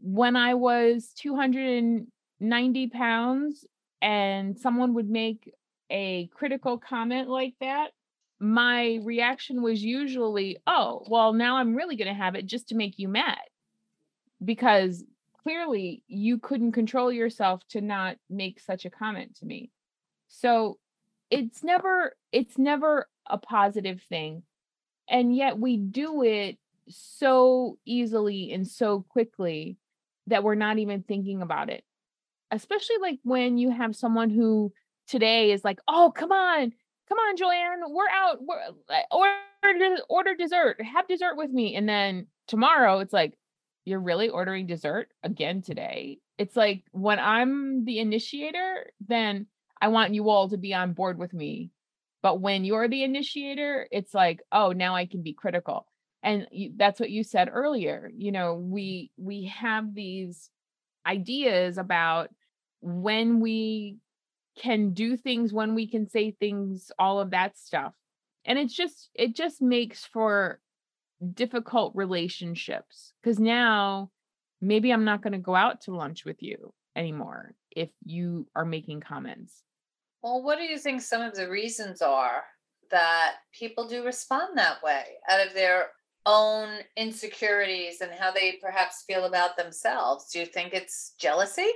When 0.00 0.36
I 0.36 0.54
was 0.54 1.12
290 1.18 2.86
pounds 2.88 3.64
and 4.00 4.58
someone 4.58 4.94
would 4.94 5.08
make 5.08 5.52
a 5.90 6.26
critical 6.28 6.78
comment 6.78 7.28
like 7.28 7.54
that, 7.60 7.90
my 8.40 9.00
reaction 9.02 9.62
was 9.62 9.82
usually, 9.82 10.58
oh, 10.66 11.04
well, 11.08 11.32
now 11.32 11.56
I'm 11.56 11.74
really 11.74 11.96
going 11.96 12.08
to 12.08 12.14
have 12.14 12.34
it 12.34 12.46
just 12.46 12.68
to 12.68 12.76
make 12.76 12.98
you 12.98 13.08
mad. 13.08 13.38
Because 14.44 15.04
clearly 15.42 16.02
you 16.06 16.38
couldn't 16.38 16.72
control 16.72 17.12
yourself 17.12 17.62
to 17.70 17.80
not 17.80 18.16
make 18.30 18.60
such 18.60 18.84
a 18.84 18.90
comment 18.90 19.36
to 19.36 19.46
me. 19.46 19.70
So 20.28 20.78
it's 21.30 21.62
never 21.62 22.16
it's 22.32 22.58
never 22.58 23.08
a 23.26 23.38
positive 23.38 24.02
thing. 24.08 24.42
And 25.08 25.34
yet 25.34 25.58
we 25.58 25.76
do 25.76 26.22
it 26.22 26.58
so 26.88 27.78
easily 27.84 28.52
and 28.52 28.66
so 28.66 29.04
quickly 29.08 29.76
that 30.26 30.44
we're 30.44 30.54
not 30.54 30.78
even 30.78 31.02
thinking 31.02 31.42
about 31.42 31.70
it. 31.70 31.84
Especially 32.50 32.96
like 33.00 33.18
when 33.24 33.58
you 33.58 33.70
have 33.70 33.96
someone 33.96 34.30
who 34.30 34.72
today 35.06 35.52
is 35.52 35.64
like, 35.64 35.80
"Oh, 35.88 36.12
come 36.14 36.32
on. 36.32 36.72
Come 37.08 37.18
on, 37.18 37.36
Joanne. 37.36 37.80
We're 37.88 38.08
out. 38.10 38.38
We're, 38.40 38.58
order 39.10 39.96
order 40.08 40.34
dessert. 40.34 40.80
Have 40.82 41.08
dessert 41.08 41.36
with 41.36 41.50
me." 41.50 41.74
And 41.76 41.88
then 41.88 42.26
tomorrow 42.46 43.00
it's 43.00 43.12
like, 43.12 43.38
"You're 43.84 44.00
really 44.00 44.28
ordering 44.28 44.66
dessert 44.66 45.08
again 45.22 45.62
today?" 45.62 46.18
It's 46.38 46.56
like 46.56 46.84
when 46.92 47.18
I'm 47.18 47.84
the 47.84 47.98
initiator, 47.98 48.92
then 49.06 49.46
I 49.80 49.88
want 49.88 50.14
you 50.14 50.28
all 50.30 50.48
to 50.50 50.56
be 50.58 50.74
on 50.74 50.92
board 50.92 51.18
with 51.18 51.32
me 51.32 51.70
But 52.22 52.40
when 52.40 52.64
you're 52.64 52.88
the 52.88 53.04
initiator, 53.04 53.88
it's 53.92 54.14
like, 54.14 54.40
oh, 54.52 54.72
now 54.72 54.94
I 54.96 55.06
can 55.06 55.22
be 55.22 55.34
critical. 55.34 55.86
And 56.22 56.48
you, 56.52 56.72
that's 56.76 57.00
what 57.00 57.10
you 57.10 57.24
said 57.24 57.48
earlier. 57.52 58.10
You 58.16 58.32
know, 58.32 58.54
we 58.56 59.12
we 59.18 59.46
have 59.46 59.94
these 59.94 60.50
ideas 61.06 61.78
about 61.78 62.30
when 62.80 63.40
we 63.40 63.98
can 64.60 64.92
do 64.92 65.16
things, 65.16 65.52
when 65.52 65.74
we 65.74 65.86
can 65.88 66.08
say 66.08 66.32
things, 66.32 66.90
all 66.98 67.20
of 67.20 67.30
that 67.30 67.56
stuff. 67.58 67.94
And 68.44 68.58
it's 68.58 68.74
just 68.74 69.10
it 69.14 69.36
just 69.36 69.62
makes 69.62 70.04
for 70.06 70.60
difficult 71.34 71.94
relationships 71.96 73.12
because 73.22 73.38
now 73.38 74.10
maybe 74.60 74.92
I'm 74.92 75.04
not 75.04 75.22
going 75.22 75.32
to 75.32 75.38
go 75.38 75.54
out 75.54 75.82
to 75.82 75.94
lunch 75.96 76.24
with 76.24 76.42
you 76.42 76.72
anymore 76.96 77.54
if 77.70 77.90
you 78.04 78.46
are 78.54 78.64
making 78.64 79.00
comments. 79.00 79.62
Well, 80.22 80.42
what 80.42 80.58
do 80.58 80.64
you 80.64 80.78
think 80.78 81.00
some 81.00 81.22
of 81.22 81.34
the 81.34 81.48
reasons 81.48 82.02
are 82.02 82.42
that 82.90 83.36
people 83.52 83.86
do 83.86 84.04
respond 84.04 84.56
that 84.56 84.82
way 84.82 85.04
out 85.28 85.46
of 85.46 85.54
their 85.54 85.88
own 86.26 86.68
insecurities 86.96 88.00
and 88.00 88.10
how 88.12 88.30
they 88.30 88.58
perhaps 88.60 89.04
feel 89.06 89.24
about 89.24 89.56
themselves? 89.56 90.30
Do 90.30 90.40
you 90.40 90.46
think 90.46 90.74
it's 90.74 91.14
jealousy? 91.18 91.70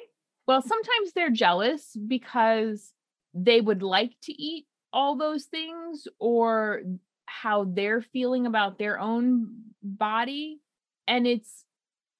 Well, 0.47 0.63
sometimes 0.63 1.13
they're 1.15 1.31
jealous 1.31 1.97
because 2.07 2.93
they 3.33 3.61
would 3.61 3.83
like 3.83 4.13
to 4.25 4.33
eat 4.33 4.67
all 4.93 5.17
those 5.17 5.45
things 5.45 6.07
or 6.19 6.83
how 7.27 7.65
they're 7.65 8.03
feeling 8.03 8.47
about 8.47 8.79
their 8.79 8.99
own 8.99 9.55
body. 9.83 10.61
And 11.07 11.27
it's 11.27 11.65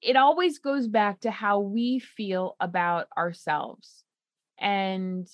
it 0.01 0.17
always 0.17 0.59
goes 0.59 0.89
back 0.89 1.21
to 1.21 1.31
how 1.31 1.61
we 1.61 2.01
feel 2.01 2.57
about 2.59 3.07
ourselves 3.17 4.03
and 4.59 5.29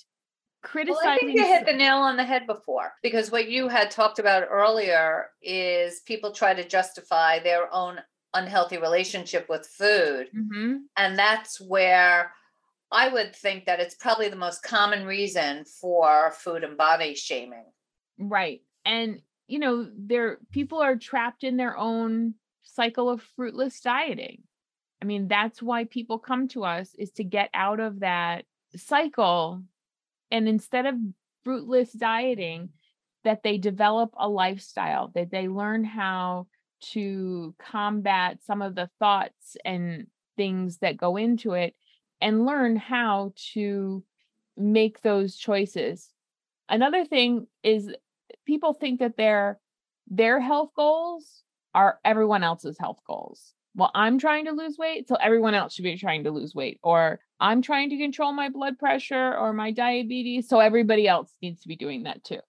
criticizing. 0.61 1.05
Well, 1.05 1.13
I 1.13 1.17
think 1.17 1.37
you 1.37 1.45
hit 1.45 1.65
the 1.65 1.73
nail 1.73 1.97
on 1.97 2.17
the 2.17 2.23
head 2.23 2.45
before 2.45 2.93
because 3.01 3.31
what 3.31 3.49
you 3.49 3.67
had 3.67 3.91
talked 3.91 4.19
about 4.19 4.47
earlier 4.49 5.27
is 5.41 6.01
people 6.01 6.31
try 6.31 6.53
to 6.53 6.67
justify 6.67 7.39
their 7.39 7.73
own 7.73 7.99
unhealthy 8.33 8.77
relationship 8.77 9.47
with 9.49 9.65
food. 9.65 10.27
Mm-hmm. 10.35 10.77
And 10.97 11.17
that's 11.17 11.59
where 11.59 12.31
I 12.91 13.09
would 13.09 13.35
think 13.35 13.65
that 13.65 13.79
it's 13.79 13.95
probably 13.95 14.29
the 14.29 14.35
most 14.35 14.63
common 14.63 15.05
reason 15.05 15.65
for 15.65 16.31
food 16.31 16.63
and 16.63 16.77
body 16.77 17.15
shaming. 17.15 17.65
Right. 18.17 18.61
And 18.85 19.21
you 19.47 19.57
know, 19.57 19.89
there 19.97 20.37
people 20.51 20.79
are 20.79 20.95
trapped 20.95 21.43
in 21.43 21.57
their 21.57 21.75
own 21.75 22.35
cycle 22.61 23.09
of 23.09 23.23
fruitless 23.35 23.81
dieting. 23.81 24.43
I 25.01 25.05
mean, 25.05 25.27
that's 25.27 25.61
why 25.61 25.85
people 25.85 26.19
come 26.19 26.47
to 26.49 26.65
us 26.65 26.93
is 26.97 27.11
to 27.13 27.23
get 27.23 27.49
out 27.53 27.79
of 27.79 28.01
that 28.01 28.45
cycle. 28.75 29.63
And 30.31 30.47
instead 30.47 30.85
of 30.85 30.95
fruitless 31.43 31.91
dieting, 31.91 32.69
that 33.23 33.43
they 33.43 33.57
develop 33.57 34.11
a 34.17 34.29
lifestyle, 34.29 35.09
that 35.13 35.31
they 35.31 35.47
learn 35.47 35.83
how 35.83 36.47
to 36.81 37.53
combat 37.59 38.41
some 38.43 38.61
of 38.61 38.75
the 38.75 38.89
thoughts 38.99 39.57
and 39.65 40.07
things 40.37 40.77
that 40.77 40.97
go 40.97 41.17
into 41.17 41.53
it 41.53 41.75
and 42.21 42.45
learn 42.45 42.77
how 42.77 43.33
to 43.53 44.03
make 44.55 45.01
those 45.01 45.35
choices. 45.35 46.09
Another 46.69 47.03
thing 47.05 47.47
is 47.63 47.93
people 48.45 48.73
think 48.73 48.99
that 48.99 49.17
their 49.17 49.59
their 50.07 50.39
health 50.39 50.71
goals 50.75 51.43
are 51.73 51.99
everyone 52.03 52.43
else's 52.43 52.77
health 52.79 52.99
goals 53.05 53.53
well, 53.75 53.91
I'm 53.93 54.17
trying 54.19 54.45
to 54.45 54.51
lose 54.51 54.77
weight, 54.77 55.07
so 55.07 55.15
everyone 55.15 55.53
else 55.53 55.73
should 55.73 55.83
be 55.83 55.97
trying 55.97 56.23
to 56.25 56.31
lose 56.31 56.55
weight. 56.55 56.79
Or 56.83 57.19
I'm 57.39 57.61
trying 57.61 57.89
to 57.91 57.97
control 57.97 58.33
my 58.33 58.49
blood 58.49 58.77
pressure 58.77 59.35
or 59.37 59.53
my 59.53 59.71
diabetes, 59.71 60.49
so 60.49 60.59
everybody 60.59 61.07
else 61.07 61.33
needs 61.41 61.61
to 61.61 61.67
be 61.67 61.75
doing 61.75 62.03
that 62.03 62.23
too. 62.23 62.39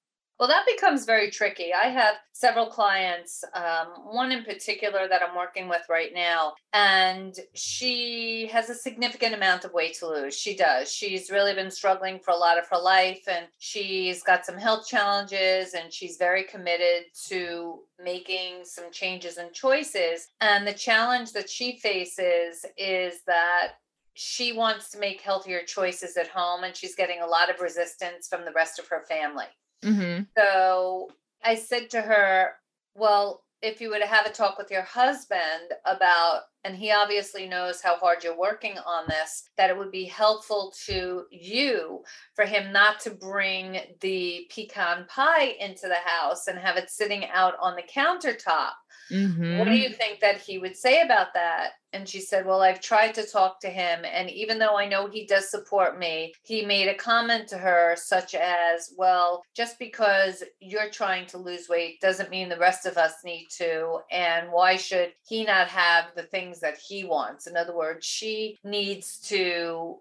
Well, 0.40 0.48
that 0.48 0.64
becomes 0.64 1.04
very 1.04 1.30
tricky. 1.30 1.74
I 1.74 1.88
have 1.88 2.14
several 2.32 2.64
clients, 2.64 3.44
um, 3.52 3.88
one 4.10 4.32
in 4.32 4.42
particular 4.42 5.06
that 5.06 5.20
I'm 5.22 5.36
working 5.36 5.68
with 5.68 5.82
right 5.90 6.12
now, 6.14 6.54
and 6.72 7.36
she 7.54 8.48
has 8.50 8.70
a 8.70 8.74
significant 8.74 9.34
amount 9.34 9.66
of 9.66 9.74
weight 9.74 9.98
to 9.98 10.08
lose. 10.08 10.34
She 10.34 10.56
does. 10.56 10.90
She's 10.90 11.30
really 11.30 11.52
been 11.52 11.70
struggling 11.70 12.20
for 12.20 12.30
a 12.30 12.38
lot 12.38 12.58
of 12.58 12.66
her 12.70 12.78
life, 12.78 13.20
and 13.28 13.48
she's 13.58 14.22
got 14.22 14.46
some 14.46 14.56
health 14.56 14.88
challenges, 14.88 15.74
and 15.74 15.92
she's 15.92 16.16
very 16.16 16.44
committed 16.44 17.04
to 17.28 17.80
making 18.02 18.64
some 18.64 18.90
changes 18.90 19.36
and 19.36 19.52
choices. 19.52 20.26
And 20.40 20.66
the 20.66 20.72
challenge 20.72 21.32
that 21.32 21.50
she 21.50 21.78
faces 21.80 22.64
is 22.78 23.16
that 23.26 23.72
she 24.14 24.54
wants 24.54 24.90
to 24.92 24.98
make 24.98 25.20
healthier 25.20 25.64
choices 25.66 26.16
at 26.16 26.28
home, 26.28 26.64
and 26.64 26.74
she's 26.74 26.94
getting 26.94 27.20
a 27.20 27.26
lot 27.26 27.50
of 27.50 27.60
resistance 27.60 28.26
from 28.26 28.46
the 28.46 28.52
rest 28.52 28.78
of 28.78 28.88
her 28.88 29.04
family. 29.06 29.44
Mm-hmm. 29.84 30.24
So 30.36 31.10
I 31.44 31.54
said 31.54 31.90
to 31.90 32.00
her, 32.00 32.52
Well, 32.94 33.42
if 33.62 33.80
you 33.80 33.90
were 33.90 33.98
to 33.98 34.06
have 34.06 34.26
a 34.26 34.30
talk 34.30 34.56
with 34.56 34.70
your 34.70 34.82
husband 34.82 35.72
about, 35.84 36.42
and 36.64 36.74
he 36.74 36.92
obviously 36.92 37.46
knows 37.46 37.82
how 37.82 37.96
hard 37.96 38.24
you're 38.24 38.38
working 38.38 38.78
on 38.78 39.04
this, 39.06 39.44
that 39.56 39.68
it 39.68 39.76
would 39.76 39.90
be 39.90 40.04
helpful 40.04 40.72
to 40.86 41.24
you 41.30 42.02
for 42.34 42.46
him 42.46 42.72
not 42.72 43.00
to 43.00 43.10
bring 43.10 43.80
the 44.00 44.46
pecan 44.54 45.06
pie 45.08 45.56
into 45.60 45.88
the 45.88 45.96
house 46.06 46.46
and 46.46 46.58
have 46.58 46.76
it 46.76 46.90
sitting 46.90 47.26
out 47.26 47.54
on 47.60 47.76
the 47.76 47.82
countertop 47.82 48.70
Mm-hmm. 49.10 49.58
What 49.58 49.66
do 49.66 49.76
you 49.76 49.90
think 49.90 50.20
that 50.20 50.40
he 50.40 50.58
would 50.58 50.76
say 50.76 51.02
about 51.02 51.34
that? 51.34 51.72
And 51.92 52.08
she 52.08 52.20
said, 52.20 52.46
Well, 52.46 52.62
I've 52.62 52.80
tried 52.80 53.14
to 53.14 53.26
talk 53.26 53.60
to 53.60 53.68
him. 53.68 54.04
And 54.04 54.30
even 54.30 54.58
though 54.58 54.78
I 54.78 54.88
know 54.88 55.08
he 55.08 55.26
does 55.26 55.50
support 55.50 55.98
me, 55.98 56.32
he 56.44 56.64
made 56.64 56.88
a 56.88 56.94
comment 56.94 57.48
to 57.48 57.58
her, 57.58 57.96
such 57.96 58.34
as, 58.34 58.94
Well, 58.96 59.42
just 59.56 59.78
because 59.78 60.44
you're 60.60 60.90
trying 60.90 61.26
to 61.26 61.38
lose 61.38 61.68
weight 61.68 62.00
doesn't 62.00 62.30
mean 62.30 62.48
the 62.48 62.58
rest 62.58 62.86
of 62.86 62.96
us 62.96 63.14
need 63.24 63.48
to. 63.58 63.98
And 64.10 64.52
why 64.52 64.76
should 64.76 65.12
he 65.26 65.44
not 65.44 65.68
have 65.68 66.06
the 66.14 66.22
things 66.24 66.60
that 66.60 66.78
he 66.78 67.04
wants? 67.04 67.46
In 67.46 67.56
other 67.56 67.74
words, 67.74 68.06
she 68.06 68.58
needs 68.64 69.18
to 69.28 69.98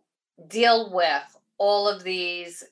deal 0.47 0.91
with 0.93 1.38
all 1.57 1.88
of 1.88 2.03
these 2.03 2.64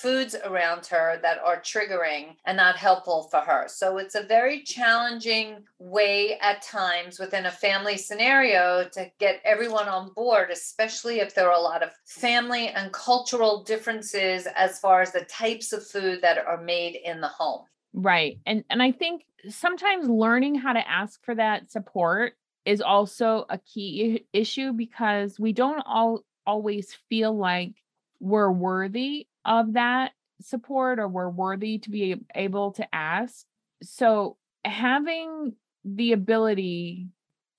foods 0.00 0.34
around 0.44 0.86
her 0.86 1.18
that 1.22 1.38
are 1.44 1.60
triggering 1.60 2.36
and 2.46 2.56
not 2.56 2.76
helpful 2.76 3.24
for 3.30 3.40
her. 3.40 3.66
So 3.68 3.98
it's 3.98 4.14
a 4.14 4.22
very 4.22 4.62
challenging 4.62 5.64
way 5.78 6.38
at 6.40 6.62
times 6.62 7.18
within 7.18 7.46
a 7.46 7.50
family 7.50 7.96
scenario 7.96 8.88
to 8.92 9.10
get 9.18 9.40
everyone 9.44 9.88
on 9.88 10.12
board, 10.14 10.50
especially 10.50 11.20
if 11.20 11.34
there 11.34 11.50
are 11.50 11.58
a 11.58 11.62
lot 11.62 11.82
of 11.82 11.90
family 12.06 12.68
and 12.68 12.92
cultural 12.92 13.62
differences 13.62 14.46
as 14.56 14.78
far 14.78 15.02
as 15.02 15.12
the 15.12 15.24
types 15.24 15.72
of 15.72 15.86
food 15.86 16.22
that 16.22 16.38
are 16.38 16.62
made 16.62 16.96
in 17.04 17.20
the 17.20 17.28
home. 17.28 17.64
Right. 17.92 18.38
And 18.46 18.64
and 18.70 18.82
I 18.82 18.92
think 18.92 19.24
sometimes 19.48 20.08
learning 20.08 20.54
how 20.54 20.72
to 20.72 20.88
ask 20.88 21.22
for 21.24 21.34
that 21.34 21.70
support 21.70 22.34
is 22.64 22.80
also 22.80 23.46
a 23.48 23.58
key 23.58 24.26
issue 24.32 24.72
because 24.72 25.40
we 25.40 25.52
don't 25.52 25.82
all 25.86 26.24
always 26.46 26.96
feel 27.08 27.36
like 27.36 27.72
we're 28.20 28.50
worthy 28.50 29.26
of 29.44 29.74
that 29.74 30.12
support 30.40 30.98
or 30.98 31.08
we're 31.08 31.28
worthy 31.28 31.78
to 31.78 31.90
be 31.90 32.16
able 32.34 32.72
to 32.72 32.94
ask. 32.94 33.44
So 33.82 34.36
having 34.64 35.54
the 35.84 36.12
ability 36.12 37.08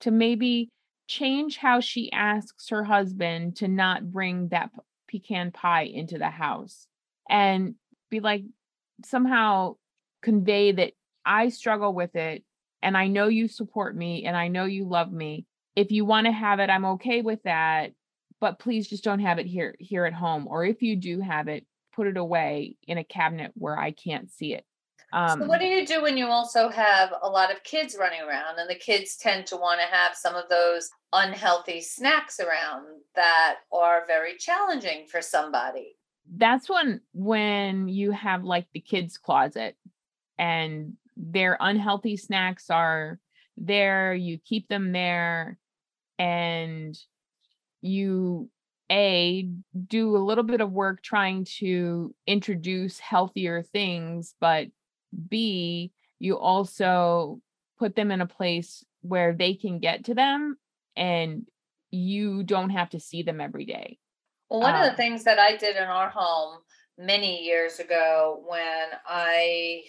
to 0.02 0.12
maybe 0.12 0.70
change 1.08 1.58
how 1.58 1.80
she 1.80 2.12
asks 2.12 2.70
her 2.70 2.84
husband 2.84 3.58
to 3.58 3.68
not 3.68 4.12
bring 4.12 4.48
that 4.50 4.70
pecan 5.08 5.52
pie 5.52 5.84
into 5.84 6.18
the 6.18 6.30
house 6.30 6.88
and 7.30 7.76
be 8.10 8.20
like 8.20 8.44
somehow 9.06 9.76
convey 10.22 10.72
that 10.72 10.94
I 11.26 11.50
struggle 11.50 11.94
with 11.94 12.16
it 12.16 12.44
and 12.82 12.98
I 12.98 13.08
know 13.08 13.28
you 13.28 13.48
support 13.48 13.96
me 13.96 14.26
and 14.26 14.36
I 14.36 14.48
know 14.48 14.66
you 14.66 14.88
love 14.88 15.12
me. 15.12 15.46
If 15.76 15.92
you 15.92 16.06
want 16.06 16.26
to 16.26 16.32
have 16.32 16.60
it, 16.60 16.70
I'm 16.70 16.86
okay 16.86 17.22
with 17.22 17.44
that, 17.44 17.92
but 18.40 18.60
please 18.60 18.88
just 18.88 19.04
don't 19.04 19.20
have 19.20 19.40
it 19.40 19.46
here 19.46 19.76
here 19.80 20.06
at 20.06 20.14
home 20.14 20.48
or 20.48 20.66
if 20.66 20.82
you 20.82 20.96
do 20.96 21.20
have 21.20 21.48
it, 21.48 21.66
put 21.94 22.08
it 22.08 22.18
away 22.18 22.78
in 22.88 22.98
a 22.98 23.04
cabinet 23.04 23.52
where 23.56 23.78
I 23.78 23.92
can't 23.92 24.32
see 24.32 24.54
it. 24.54 24.66
Um, 25.14 25.42
so 25.42 25.46
what 25.46 25.60
do 25.60 25.66
you 25.66 25.86
do 25.86 26.02
when 26.02 26.18
you 26.18 26.28
also 26.28 26.70
have 26.70 27.14
a 27.22 27.30
lot 27.30 27.52
of 27.52 27.64
kids 27.64 27.98
running 28.00 28.22
around 28.22 28.60
and 28.60 28.70
the 28.70 28.76
kids 28.76 29.18
tend 29.18 29.46
to 29.48 29.58
want 29.58 29.82
to 29.82 29.94
have 29.94 30.16
some 30.16 30.36
of 30.36 30.48
those 30.50 30.90
unhealthy 31.12 31.82
snacks 31.82 32.40
around 32.40 32.86
that 33.16 33.58
are 33.74 34.06
very 34.08 34.38
challenging 34.38 35.08
for 35.08 35.22
somebody? 35.22 35.98
That's 36.38 36.70
when 36.70 37.02
when 37.14 37.90
you 37.90 38.12
have 38.12 38.46
like 38.46 38.68
the 38.74 38.80
kids 38.80 39.18
closet 39.18 39.76
and 40.38 40.94
their 41.18 41.58
unhealthy 41.60 42.16
snacks 42.16 42.70
are 42.70 43.20
there, 43.58 44.14
you 44.14 44.38
keep 44.38 44.70
them 44.70 44.94
there 44.94 45.58
and 46.18 46.98
you 47.82 48.50
a 48.92 49.48
do 49.88 50.16
a 50.16 50.20
little 50.20 50.44
bit 50.44 50.62
of 50.62 50.72
work 50.72 51.02
trying 51.02 51.46
to 51.46 52.14
introduce 52.28 53.00
healthier 53.00 53.64
things 53.64 54.36
but 54.40 54.68
b 55.30 55.92
you 56.20 56.38
also 56.38 57.40
put 57.80 57.96
them 57.96 58.12
in 58.12 58.22
a 58.22 58.28
place 58.28 58.84
where 59.02 59.34
they 59.34 59.56
can 59.56 59.80
get 59.80 60.06
to 60.06 60.14
them 60.14 60.56
and 60.96 61.48
you 61.90 62.44
don't 62.44 62.70
have 62.70 62.92
to 62.92 63.00
see 63.00 63.24
them 63.24 63.42
every 63.42 63.66
day. 63.66 63.98
Well 64.50 64.62
one 64.62 64.76
um, 64.76 64.82
of 64.82 64.86
the 64.86 64.92
um 64.92 64.96
things 64.98 65.24
that 65.24 65.40
i 65.40 65.58
did 65.58 65.78
in 65.78 65.84
our 65.84 66.10
home 66.10 66.60
many 66.98 67.44
years 67.44 67.80
ago 67.80 68.44
when 68.46 68.88
I 69.08 69.84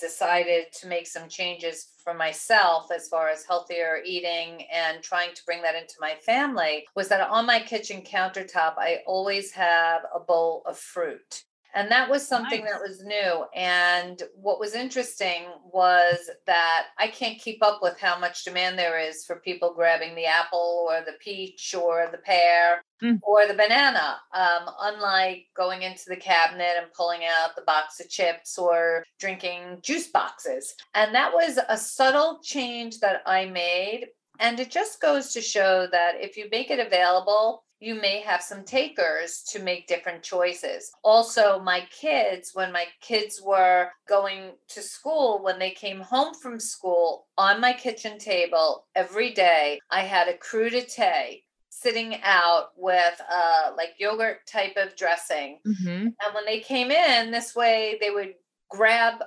decided 0.00 0.66
to 0.80 0.86
make 0.86 1.06
some 1.06 1.28
changes 1.28 1.88
for 2.02 2.14
myself 2.14 2.90
as 2.94 3.08
far 3.08 3.28
as 3.28 3.44
healthier 3.44 4.00
eating 4.04 4.66
and 4.72 5.02
trying 5.02 5.34
to 5.34 5.42
bring 5.46 5.62
that 5.62 5.74
into 5.74 5.94
my 6.00 6.14
family 6.26 6.84
was 6.94 7.08
that 7.08 7.28
on 7.28 7.46
my 7.46 7.60
kitchen 7.60 8.02
countertop, 8.02 8.74
I 8.76 8.98
always 9.06 9.52
have 9.52 10.02
a 10.14 10.20
bowl 10.20 10.62
of 10.66 10.78
fruit. 10.78 11.44
And 11.74 11.90
that 11.90 12.08
was 12.08 12.26
something 12.26 12.64
nice. 12.64 12.72
that 12.72 12.80
was 12.80 13.02
new. 13.02 13.44
And 13.54 14.22
what 14.36 14.60
was 14.60 14.74
interesting 14.74 15.46
was 15.72 16.30
that 16.46 16.86
I 16.98 17.08
can't 17.08 17.40
keep 17.40 17.62
up 17.62 17.80
with 17.82 17.98
how 17.98 18.18
much 18.18 18.44
demand 18.44 18.78
there 18.78 18.98
is 18.98 19.24
for 19.24 19.36
people 19.36 19.74
grabbing 19.74 20.14
the 20.14 20.26
apple 20.26 20.86
or 20.88 21.00
the 21.04 21.18
peach 21.20 21.74
or 21.74 22.08
the 22.12 22.18
pear 22.18 22.82
mm. 23.02 23.18
or 23.22 23.46
the 23.48 23.54
banana. 23.54 24.18
Um, 24.32 24.70
unlike 24.80 25.46
going 25.56 25.82
into 25.82 26.04
the 26.08 26.16
cabinet 26.16 26.74
and 26.78 26.92
pulling 26.92 27.22
out 27.24 27.56
the 27.56 27.62
box 27.62 27.98
of 27.98 28.08
chips 28.08 28.56
or 28.56 29.04
drinking 29.18 29.80
juice 29.82 30.06
boxes. 30.06 30.74
And 30.94 31.12
that 31.14 31.34
was 31.34 31.58
a 31.68 31.76
subtle 31.76 32.38
change 32.42 33.00
that 33.00 33.22
I 33.26 33.46
made. 33.46 34.06
And 34.38 34.58
it 34.60 34.70
just 34.70 35.00
goes 35.00 35.32
to 35.32 35.40
show 35.40 35.86
that 35.90 36.14
if 36.20 36.36
you 36.36 36.48
make 36.50 36.70
it 36.70 36.84
available, 36.84 37.64
you 37.80 37.94
may 37.94 38.20
have 38.20 38.42
some 38.42 38.64
takers 38.64 39.42
to 39.50 39.58
make 39.58 39.86
different 39.86 40.22
choices. 40.22 40.90
Also, 41.02 41.60
my 41.60 41.86
kids, 41.90 42.52
when 42.54 42.72
my 42.72 42.86
kids 43.00 43.42
were 43.42 43.88
going 44.08 44.52
to 44.68 44.80
school, 44.82 45.42
when 45.42 45.58
they 45.58 45.70
came 45.70 46.00
home 46.00 46.34
from 46.34 46.58
school, 46.58 47.26
on 47.36 47.60
my 47.60 47.72
kitchen 47.72 48.18
table 48.18 48.86
every 48.94 49.32
day, 49.32 49.78
I 49.90 50.02
had 50.02 50.28
a 50.28 50.38
crudité 50.38 51.42
sitting 51.68 52.20
out 52.22 52.68
with 52.76 53.20
uh, 53.30 53.72
like 53.76 53.94
yogurt 53.98 54.46
type 54.46 54.76
of 54.76 54.96
dressing. 54.96 55.58
Mm-hmm. 55.66 56.06
And 56.06 56.34
when 56.34 56.46
they 56.46 56.60
came 56.60 56.90
in, 56.90 57.30
this 57.30 57.54
way 57.54 57.98
they 58.00 58.10
would 58.10 58.34
grab 58.70 59.22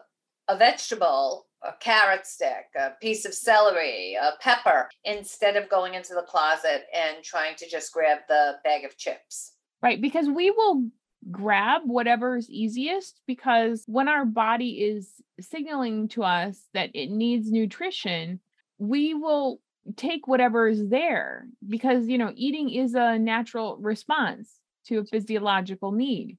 a 0.48 0.58
vegetable 0.58 1.47
a 1.68 1.74
carrot 1.80 2.26
stick, 2.26 2.66
a 2.80 2.92
piece 3.02 3.26
of 3.26 3.34
celery, 3.34 4.16
a 4.16 4.32
pepper, 4.42 4.90
instead 5.04 5.56
of 5.56 5.70
going 5.70 5.94
into 5.94 6.14
the 6.14 6.22
closet 6.22 6.86
and 6.96 7.24
trying 7.24 7.56
to 7.58 7.70
just 7.70 7.94
grab 7.94 8.20
the 8.28 8.54
bag 8.64 8.86
of 8.86 8.98
chips. 8.98 9.54
Right. 9.82 10.02
Because 10.02 10.28
we 10.28 10.50
will 10.50 10.86
grab 11.30 11.82
whatever's 11.86 12.50
easiest 12.50 13.22
because 13.28 13.84
when 13.86 14.08
our 14.08 14.26
body 14.26 14.82
is 14.86 15.12
signaling 15.40 16.08
to 16.08 16.24
us 16.24 16.60
that 16.74 16.90
it 16.94 17.10
needs 17.10 17.52
nutrition, 17.52 18.40
we 18.78 19.14
will 19.14 19.60
take 19.96 20.28
whatever 20.28 20.68
is 20.68 20.88
there 20.90 21.48
because, 21.68 22.08
you 22.08 22.18
know, 22.18 22.32
eating 22.36 22.70
is 22.70 22.94
a 22.94 23.18
natural 23.18 23.78
response 23.78 24.60
to 24.86 25.00
a 25.00 25.06
physiological 25.06 25.92
need. 25.92 26.38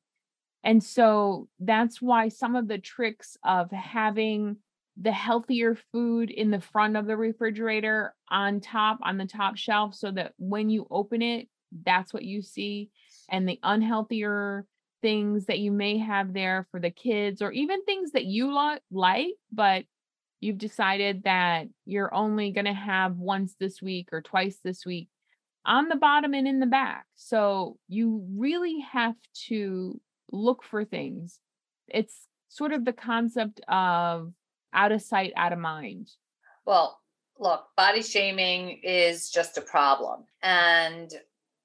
And 0.65 0.83
so 0.83 1.49
that's 1.61 2.03
why 2.03 2.29
some 2.29 2.57
of 2.57 2.69
the 2.69 2.79
tricks 2.79 3.37
of 3.45 3.71
having 3.71 4.57
the 5.01 5.13
healthier 5.13 5.77
food 5.93 6.31
in 6.31 6.51
the 6.51 6.61
front 6.61 6.97
of 6.97 7.07
the 7.07 7.17
refrigerator 7.17 8.15
on 8.31 8.61
top 8.61 8.99
on 9.03 9.17
the 9.17 9.27
top 9.27 9.57
shelf 9.57 9.95
so 9.95 10.11
that 10.11 10.33
when 10.39 10.69
you 10.71 10.87
open 10.91 11.23
it 11.23 11.49
that's 11.85 12.13
what 12.13 12.25
you 12.25 12.43
see 12.43 12.91
and 13.29 13.49
the 13.49 13.59
unhealthier 13.63 14.63
things 15.01 15.47
that 15.47 15.61
you 15.61 15.71
may 15.71 15.99
have 15.99 16.33
there 16.33 16.67
for 16.71 16.81
the 16.81 16.91
kids 16.91 17.41
or 17.41 17.53
even 17.53 17.85
things 17.85 18.13
that 18.13 18.25
you 18.25 18.53
like 18.91 19.35
but 19.53 19.85
you've 20.41 20.59
decided 20.59 21.25
that 21.25 21.67
you're 21.85 22.13
only 22.15 22.51
going 22.51 22.65
to 22.65 22.73
have 22.73 23.17
once 23.17 23.55
this 23.59 23.83
week 23.83 24.09
or 24.13 24.21
twice 24.21 24.59
this 24.63 24.87
week 24.87 25.09
on 25.65 25.89
the 25.89 25.97
bottom 25.97 26.35
and 26.35 26.49
in 26.49 26.61
the 26.61 26.67
back. 26.67 27.07
So 27.17 27.77
you 27.89 28.25
really 28.37 28.81
have 28.93 29.17
to 29.49 30.01
look 30.33 30.63
for 30.63 30.85
things. 30.85 31.39
It's 31.89 32.27
sort 32.49 32.73
of 32.73 32.85
the 32.85 32.93
concept 32.93 33.61
of 33.69 34.33
out 34.73 34.93
of 34.93 35.03
sight, 35.03 35.33
out 35.37 35.53
of 35.53 35.59
mind? 35.59 36.11
Well, 36.67 37.01
look, 37.39 37.67
body 37.77 38.03
shaming 38.03 38.81
is 38.83 39.31
just 39.31 39.59
a 39.59 39.63
problem. 39.63 40.25
And 40.43 41.13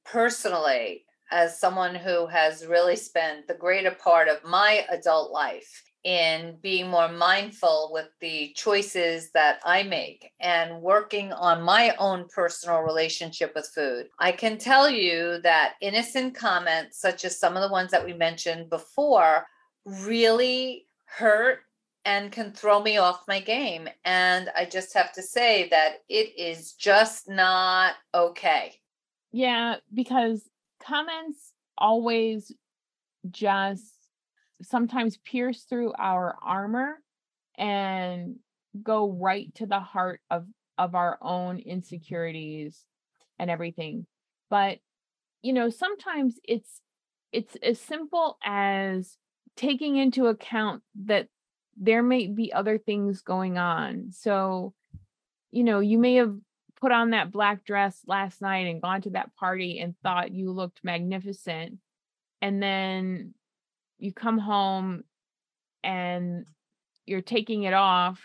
personally, 0.06 1.06
as 1.32 1.60
someone 1.60 1.96
who 1.96 2.28
has 2.28 2.66
really 2.66 2.96
spent 2.96 3.48
the 3.48 3.54
greater 3.54 3.92
part 3.92 4.28
of 4.28 4.44
my 4.44 4.86
adult 4.90 5.32
life 5.32 5.84
in 6.04 6.58
being 6.62 6.90
more 6.90 7.08
mindful 7.08 7.90
with 7.94 8.10
the 8.20 8.52
choices 8.56 9.32
that 9.32 9.60
I 9.64 9.84
make 9.84 10.32
and 10.40 10.82
working 10.82 11.32
on 11.32 11.64
my 11.64 11.96
own 11.98 12.28
personal 12.28 12.82
relationship 12.82 13.54
with 13.56 13.72
food. 13.74 14.10
I 14.20 14.34
can 14.34 14.58
tell 14.58 14.90
you 14.90 15.40
that 15.44 15.76
innocent 15.82 16.36
comments, 16.36 17.00
such 17.00 17.24
as 17.24 17.40
some 17.40 17.56
of 17.56 17.62
the 17.62 17.72
ones 17.72 17.92
that 17.92 18.06
we 18.06 18.14
mentioned 18.14 18.70
before, 18.70 19.48
really 19.86 20.88
hurt 21.06 21.60
and 22.06 22.32
can 22.32 22.52
throw 22.52 22.82
me 22.82 22.98
off 22.98 23.28
my 23.28 23.40
game. 23.40 23.88
And 24.04 24.50
I 24.56 24.66
just 24.66 24.94
have 24.94 25.14
to 25.14 25.22
say 25.22 25.70
that 25.70 25.98
it 26.10 26.38
is 26.38 26.74
just 26.74 27.30
not 27.30 27.96
okay. 28.14 28.76
Yeah, 29.32 29.78
because 29.94 30.48
comments 30.82 31.54
always 31.78 32.52
just 33.30 33.94
sometimes 34.62 35.18
pierce 35.18 35.64
through 35.64 35.94
our 35.98 36.36
armor 36.42 37.00
and 37.58 38.36
go 38.82 39.12
right 39.12 39.54
to 39.56 39.66
the 39.66 39.80
heart 39.80 40.22
of 40.30 40.46
of 40.78 40.96
our 40.96 41.20
own 41.22 41.60
insecurities 41.60 42.84
and 43.38 43.52
everything 43.52 44.06
but 44.50 44.80
you 45.44 45.54
know 45.54 45.70
sometimes 45.70 46.40
it's 46.44 46.82
it's 47.32 47.56
as 47.62 47.80
simple 47.80 48.38
as 48.44 49.18
taking 49.56 49.98
into 49.98 50.28
account 50.28 50.82
that 51.06 51.28
there 51.78 52.04
may 52.04 52.28
be 52.28 52.54
other 52.54 52.78
things 52.78 53.22
going 53.22 53.58
on. 53.58 54.12
So, 54.12 54.74
you 55.52 55.64
know, 55.64 55.80
you 55.80 55.98
may 55.98 56.16
have 56.16 56.36
put 56.80 56.92
on 56.92 57.12
that 57.12 57.32
black 57.32 57.64
dress 57.64 58.02
last 58.08 58.42
night 58.42 58.68
and 58.68 58.82
gone 58.82 59.02
to 59.02 59.12
that 59.12 59.36
party 59.36 59.80
and 59.80 59.96
thought 60.04 60.34
you 60.34 60.52
looked 60.52 60.82
magnificent. 60.84 61.80
And 62.42 62.62
then 62.62 63.34
you 64.00 64.12
come 64.12 64.38
home 64.38 65.04
and 65.84 66.46
you're 67.06 67.22
taking 67.22 67.64
it 67.64 67.74
off. 67.74 68.22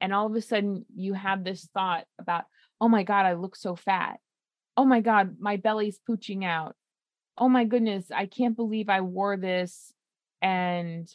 And 0.00 0.14
all 0.14 0.26
of 0.26 0.34
a 0.34 0.40
sudden, 0.40 0.86
you 0.94 1.14
have 1.14 1.44
this 1.44 1.68
thought 1.74 2.04
about, 2.18 2.44
oh 2.80 2.88
my 2.88 3.02
God, 3.02 3.26
I 3.26 3.34
look 3.34 3.56
so 3.56 3.76
fat. 3.76 4.18
Oh 4.76 4.84
my 4.84 5.00
God, 5.00 5.36
my 5.40 5.56
belly's 5.56 5.98
pooching 6.08 6.44
out. 6.44 6.76
Oh 7.36 7.48
my 7.48 7.64
goodness, 7.64 8.06
I 8.14 8.26
can't 8.26 8.56
believe 8.56 8.88
I 8.88 9.00
wore 9.00 9.36
this. 9.36 9.92
And 10.40 11.08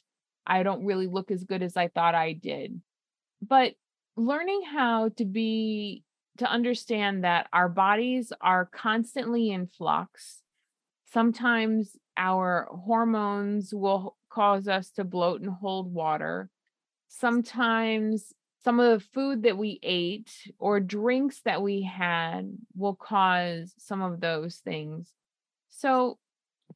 I 0.46 0.64
don't 0.64 0.86
really 0.86 1.08
look 1.08 1.32
as 1.32 1.44
good 1.44 1.64
as 1.64 1.78
I 1.78 1.88
thought 1.88 2.16
I 2.16 2.34
did. 2.34 2.82
But 3.42 3.74
learning 4.16 4.62
how 4.72 5.10
to 5.18 5.26
be, 5.26 6.04
to 6.38 6.50
understand 6.50 7.24
that 7.24 7.48
our 7.54 7.70
bodies 7.70 8.32
are 8.42 8.66
constantly 8.66 9.52
in 9.52 9.68
flux. 9.68 10.42
Sometimes 11.12 11.96
our 12.18 12.68
hormones 12.72 13.74
will 13.74 14.18
cause 14.30 14.68
us 14.68 14.92
to 14.92 15.04
bloat 15.04 15.42
and 15.42 15.50
hold 15.50 15.94
water. 15.94 16.50
Sometimes 17.08 18.34
some 18.64 18.80
of 18.80 19.00
the 19.00 19.06
food 19.14 19.44
that 19.44 19.58
we 19.58 19.80
ate 19.84 20.32
or 20.60 20.80
drinks 20.80 21.42
that 21.46 21.62
we 21.62 21.84
had 21.84 22.52
will 22.76 22.96
cause 22.96 23.74
some 23.78 24.02
of 24.02 24.20
those 24.20 24.58
things. 24.58 25.14
So 25.70 26.18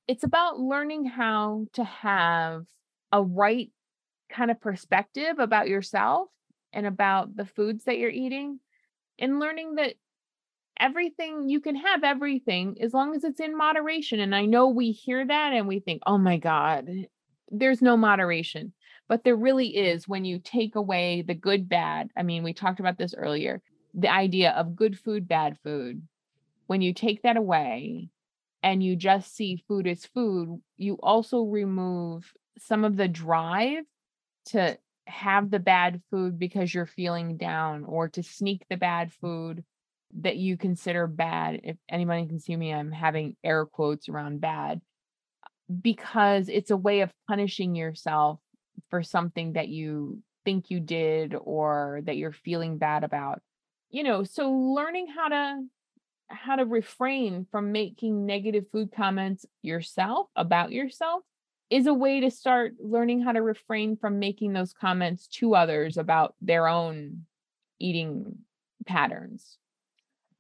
it's 0.08 0.24
about 0.24 0.60
learning 0.60 1.06
how 1.06 1.66
to 1.74 1.84
have 1.84 2.66
a 3.12 3.22
right 3.24 3.72
kind 4.30 4.52
of 4.52 4.62
perspective 4.62 5.40
about 5.40 5.68
yourself 5.68 6.30
and 6.74 6.86
about 6.86 7.36
the 7.36 7.46
foods 7.46 7.86
that 7.86 7.98
you're 7.98 8.10
eating 8.10 8.60
and 9.18 9.40
learning 9.40 9.76
that 9.76 9.96
everything 10.80 11.50
you 11.50 11.60
can 11.60 11.76
have 11.76 12.04
everything 12.04 12.78
as 12.80 12.94
long 12.94 13.16
as 13.16 13.24
it's 13.24 13.40
in 13.40 13.58
moderation 13.58 14.20
and 14.20 14.34
i 14.34 14.46
know 14.46 14.70
we 14.70 14.92
hear 14.92 15.26
that 15.26 15.52
and 15.52 15.68
we 15.68 15.80
think 15.80 16.02
oh 16.06 16.18
my 16.18 16.38
god 16.38 16.88
there's 17.52 17.82
no 17.82 17.98
moderation 17.98 18.72
but 19.10 19.24
there 19.24 19.36
really 19.36 19.76
is 19.76 20.08
when 20.08 20.24
you 20.24 20.40
take 20.40 20.76
away 20.76 21.22
the 21.22 21.34
good 21.34 21.68
bad 21.68 22.10
i 22.16 22.24
mean 22.24 22.44
we 22.44 22.54
talked 22.54 22.80
about 22.80 22.98
this 22.98 23.14
earlier 23.16 23.62
the 23.94 24.12
idea 24.12 24.52
of 24.52 24.76
good 24.76 24.98
food 24.98 25.28
bad 25.28 25.58
food. 25.64 26.02
When 26.68 26.82
you 26.82 26.94
take 26.94 27.24
that 27.24 27.38
away 27.38 28.10
and 28.62 28.84
you 28.84 28.96
just 28.96 29.36
see 29.36 29.64
food 29.68 29.88
as 29.88 30.06
food 30.06 30.62
you 30.78 30.96
also 31.02 31.44
remove 31.44 32.32
some 32.58 32.84
of 32.84 32.98
the 32.98 33.08
drive 33.08 33.84
to 34.48 34.78
have 35.10 35.50
the 35.50 35.60
bad 35.60 36.02
food 36.10 36.38
because 36.40 36.74
you're 36.74 36.86
feeling 36.86 37.38
down 37.38 37.84
or 37.84 38.08
to 38.10 38.24
sneak 38.24 38.64
the 38.70 38.78
bad 38.78 39.10
mm. 39.10 39.14
food 39.22 39.64
that 40.22 40.38
you 40.38 40.58
consider 40.58 41.06
bad 41.06 41.62
if 41.64 41.78
anybody 41.88 42.26
can 42.26 42.40
see 42.40 42.56
me 42.56 42.74
i'm 42.74 42.92
having 42.92 43.36
air 43.44 43.66
quotes 43.66 44.10
around 44.10 44.42
bad 44.42 44.82
because 45.82 46.50
it's 46.50 46.72
a 46.72 46.78
way 46.78 47.02
of 47.02 47.12
punishing 47.28 47.76
yourself 47.76 48.40
for 48.90 49.04
something 49.04 49.54
that 49.54 49.68
you 49.68 50.20
think 50.46 50.72
you 50.72 50.80
did 50.80 51.36
or 51.40 52.02
that 52.06 52.18
you're 52.18 52.32
feeling 52.32 52.80
bad 52.80 53.04
about 53.04 53.42
you 53.92 54.02
know 54.02 54.24
so 54.24 54.52
learning 54.52 55.08
how 55.08 55.28
to 55.28 55.64
how 56.28 56.56
to 56.56 56.66
refrain 56.66 57.46
from 57.52 57.72
making 57.72 58.26
negative 58.26 58.66
food 58.72 58.92
comments 58.92 59.46
yourself 59.62 60.28
about 60.36 60.72
yourself 60.72 61.24
is 61.70 61.88
a 61.88 61.94
way 61.94 62.20
to 62.20 62.32
start 62.32 62.74
learning 62.80 63.22
how 63.22 63.32
to 63.32 63.42
refrain 63.42 63.96
from 63.96 64.20
making 64.20 64.54
those 64.54 64.74
comments 64.74 65.28
to 65.28 65.56
others 65.56 65.98
about 65.98 66.36
their 66.42 66.68
own 66.68 67.26
eating 67.80 68.38
patterns. 68.86 69.58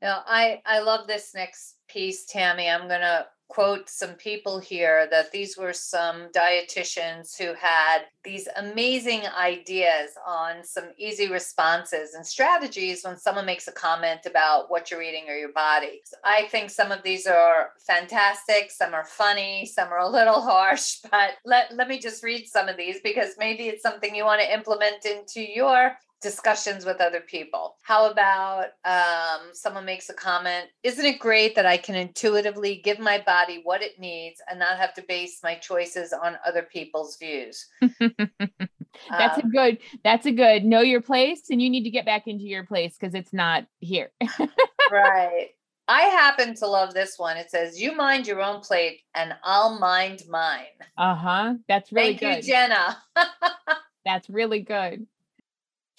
Yeah, 0.01 0.19
I 0.25 0.61
I 0.65 0.79
love 0.79 1.07
this 1.07 1.33
next 1.35 1.75
piece, 1.87 2.25
Tammy. 2.25 2.69
I'm 2.69 2.87
to 3.01 3.27
quote 3.49 3.89
some 3.89 4.13
people 4.13 4.59
here 4.59 5.07
that 5.09 5.31
these 5.31 5.57
were 5.57 5.73
some 5.73 6.29
dietitians 6.29 7.35
who 7.35 7.53
had 7.55 8.03
these 8.23 8.47
amazing 8.57 9.21
ideas 9.37 10.11
on 10.25 10.63
some 10.63 10.85
easy 10.97 11.27
responses 11.27 12.13
and 12.13 12.25
strategies 12.25 13.03
when 13.03 13.17
someone 13.17 13.47
makes 13.47 13.67
a 13.67 13.71
comment 13.71 14.21
about 14.27 14.69
what 14.69 14.91
you're 14.91 15.01
eating 15.01 15.25
or 15.27 15.35
your 15.35 15.51
body. 15.51 16.01
I 16.23 16.47
think 16.51 16.69
some 16.69 16.91
of 16.91 17.01
these 17.01 17.25
are 17.25 17.71
fantastic, 17.85 18.69
some 18.69 18.93
are 18.93 19.05
funny, 19.05 19.65
some 19.65 19.89
are 19.89 19.99
a 19.99 20.09
little 20.09 20.41
harsh, 20.49 20.99
but 21.09 21.31
let, 21.43 21.75
let 21.75 21.87
me 21.87 21.99
just 21.99 22.23
read 22.23 22.47
some 22.47 22.69
of 22.69 22.77
these 22.77 22.99
because 23.03 23.29
maybe 23.39 23.63
it's 23.63 23.83
something 23.83 24.15
you 24.15 24.25
want 24.25 24.41
to 24.41 24.53
implement 24.53 25.05
into 25.05 25.41
your 25.41 25.97
discussions 26.21 26.85
with 26.85 27.01
other 27.01 27.21
people. 27.21 27.75
How 27.81 28.09
about 28.09 28.67
um, 28.85 29.49
someone 29.53 29.85
makes 29.85 30.09
a 30.09 30.13
comment? 30.13 30.67
Isn't 30.83 31.05
it 31.05 31.19
great 31.19 31.55
that 31.55 31.65
I 31.65 31.77
can 31.77 31.95
intuitively 31.95 32.81
give 32.83 32.99
my 32.99 33.23
body 33.25 33.61
what 33.63 33.81
it 33.81 33.99
needs 33.99 34.41
and 34.49 34.59
not 34.59 34.77
have 34.77 34.93
to 34.95 35.01
base 35.07 35.39
my 35.43 35.55
choices 35.55 36.13
on 36.13 36.37
other 36.45 36.63
people's 36.63 37.17
views? 37.17 37.65
that's 37.99 39.37
um, 39.37 39.45
a 39.45 39.49
good. 39.51 39.77
That's 40.03 40.25
a 40.25 40.31
good. 40.31 40.65
Know 40.65 40.81
your 40.81 41.01
place, 41.01 41.49
and 41.49 41.61
you 41.61 41.69
need 41.69 41.83
to 41.83 41.89
get 41.89 42.05
back 42.05 42.27
into 42.27 42.45
your 42.45 42.65
place 42.65 42.95
because 42.99 43.15
it's 43.15 43.33
not 43.33 43.65
here. 43.79 44.11
right. 44.91 45.49
I 45.89 46.03
happen 46.03 46.53
to 46.57 46.67
love 46.67 46.93
this 46.93 47.17
one. 47.17 47.35
It 47.35 47.49
says, 47.49 47.81
"You 47.81 47.95
mind 47.95 48.27
your 48.27 48.43
own 48.43 48.61
plate, 48.61 48.99
and 49.15 49.33
I'll 49.43 49.79
mind 49.79 50.21
mine." 50.29 50.65
Uh 50.95 51.15
huh. 51.15 51.55
That's 51.67 51.91
really 51.91 52.15
Thank 52.15 52.19
good. 52.19 52.45
you, 52.45 52.53
Jenna. 52.53 52.97
That's 54.05 54.29
really 54.29 54.61
good. 54.61 55.07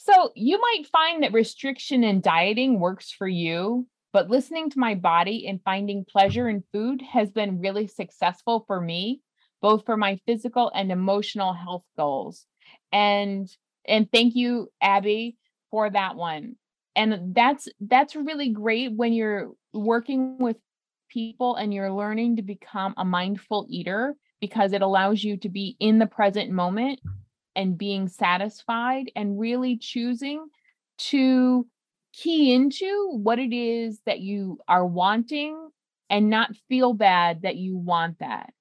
So 0.02 0.32
you 0.34 0.58
might 0.58 0.86
find 0.86 1.22
that 1.22 1.34
restriction 1.34 2.04
and 2.04 2.22
dieting 2.22 2.80
works 2.80 3.10
for 3.10 3.28
you, 3.28 3.86
but 4.14 4.30
listening 4.30 4.70
to 4.70 4.78
my 4.78 4.94
body 4.94 5.46
and 5.46 5.60
finding 5.62 6.06
pleasure 6.06 6.48
in 6.48 6.64
food 6.72 7.02
has 7.02 7.30
been 7.30 7.60
really 7.60 7.86
successful 7.86 8.64
for 8.66 8.80
me, 8.80 9.20
both 9.60 9.84
for 9.84 9.98
my 9.98 10.18
physical 10.24 10.72
and 10.74 10.90
emotional 10.90 11.52
health 11.52 11.84
goals. 11.98 12.46
And 12.90 13.46
and 13.86 14.10
thank 14.10 14.36
you 14.36 14.72
Abby 14.80 15.36
for 15.70 15.90
that 15.90 16.16
one. 16.16 16.56
And 16.96 17.34
that's 17.34 17.68
that's 17.78 18.16
really 18.16 18.48
great 18.48 18.96
when 18.96 19.12
you're 19.12 19.50
working 19.74 20.38
with 20.38 20.56
people 21.10 21.56
and 21.56 21.74
you're 21.74 21.92
learning 21.92 22.36
to 22.36 22.42
become 22.42 22.94
a 22.96 23.04
mindful 23.04 23.66
eater 23.68 24.16
because 24.40 24.72
it 24.72 24.80
allows 24.80 25.22
you 25.22 25.36
to 25.36 25.50
be 25.50 25.76
in 25.78 25.98
the 25.98 26.06
present 26.06 26.50
moment 26.50 27.00
and 27.60 27.76
being 27.76 28.08
satisfied 28.08 29.12
and 29.14 29.38
really 29.38 29.76
choosing 29.76 30.46
to 30.96 31.66
key 32.14 32.54
into 32.54 33.10
what 33.12 33.38
it 33.38 33.54
is 33.54 34.00
that 34.06 34.20
you 34.20 34.58
are 34.66 34.86
wanting 34.86 35.70
and 36.08 36.30
not 36.30 36.56
feel 36.70 36.94
bad 36.94 37.42
that 37.42 37.56
you 37.56 37.76
want 37.76 38.18
that. 38.18 38.54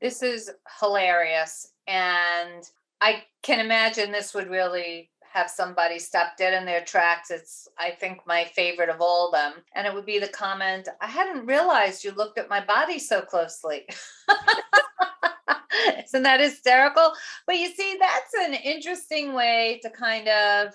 This 0.00 0.22
is 0.22 0.50
hilarious. 0.80 1.68
And 1.86 2.64
I 3.02 3.24
can 3.42 3.60
imagine 3.60 4.10
this 4.10 4.32
would 4.32 4.48
really 4.48 5.10
have 5.32 5.50
somebody 5.50 5.98
stop 5.98 6.38
dead 6.38 6.54
in 6.54 6.64
their 6.64 6.82
tracks. 6.82 7.30
It's, 7.30 7.68
I 7.78 7.90
think, 7.90 8.20
my 8.26 8.44
favorite 8.44 8.88
of 8.88 9.02
all 9.02 9.30
them. 9.30 9.52
And 9.74 9.86
it 9.86 9.94
would 9.94 10.06
be 10.06 10.18
the 10.18 10.28
comment 10.28 10.88
I 11.00 11.06
hadn't 11.08 11.46
realized 11.46 12.04
you 12.04 12.12
looked 12.12 12.38
at 12.38 12.48
my 12.48 12.64
body 12.64 12.98
so 12.98 13.20
closely. 13.20 13.86
Isn't 16.04 16.22
that 16.22 16.40
hysterical? 16.40 17.12
But 17.46 17.56
you 17.58 17.68
see, 17.68 17.96
that's 17.98 18.34
an 18.46 18.54
interesting 18.54 19.34
way 19.34 19.80
to 19.82 19.90
kind 19.90 20.28
of 20.28 20.74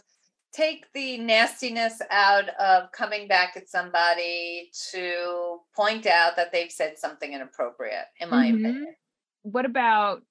take 0.54 0.86
the 0.94 1.18
nastiness 1.18 2.02
out 2.12 2.48
of 2.60 2.92
coming 2.92 3.28
back 3.28 3.58
at 3.58 3.70
somebody 3.70 4.70
to 4.92 5.60
point 5.76 6.06
out 6.06 6.38
that 6.38 6.52
they've 6.52 6.72
said 6.72 6.98
something 6.98 7.34
inappropriate, 7.34 8.06
in 8.20 8.30
my 8.30 8.48
mm-hmm. 8.48 8.66
opinion. 8.66 8.96
What 9.44 9.66
about, 9.66 10.22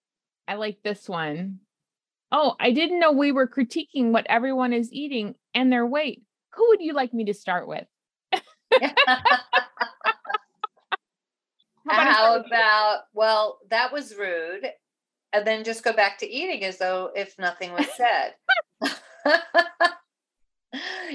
I 0.49 0.55
like 0.55 0.79
this 0.83 1.09
one. 1.09 1.61
Oh, 2.33 2.57
I 2.59 2.73
didn't 2.73 3.01
know 3.01 3.13
we 3.13 3.33
were 3.33 3.47
critiquing 3.47 4.11
what 4.13 4.27
everyone 4.29 4.73
is 4.73 4.93
eating 4.93 5.35
and 5.55 5.71
their 5.71 5.87
weight. 5.87 6.23
Who 6.55 6.69
would 6.69 6.81
you 6.81 6.95
like 6.95 7.13
me 7.13 7.27
to 7.27 7.35
start 7.35 7.69
with? 7.69 7.87
How 11.89 12.03
about, 12.03 12.15
How 12.15 12.41
about 12.41 13.01
well, 13.13 13.59
that 13.71 13.93
was 13.93 14.17
rude. 14.17 14.67
And 15.33 15.47
then 15.47 15.65
just 15.65 15.83
go 15.83 15.93
back 15.93 16.19
to 16.19 16.31
eating 16.31 16.65
as 16.65 16.79
though 16.79 17.11
if 17.15 17.37
nothing 17.39 17.73
was 17.73 17.87
said. 17.97 18.35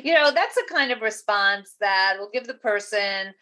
you 0.03 0.13
know, 0.13 0.31
that's 0.31 0.57
a 0.57 0.73
kind 0.73 0.91
of 0.91 1.01
response 1.01 1.75
that 1.79 2.15
will 2.19 2.29
give 2.31 2.45
the 2.45 2.55
person 2.55 3.33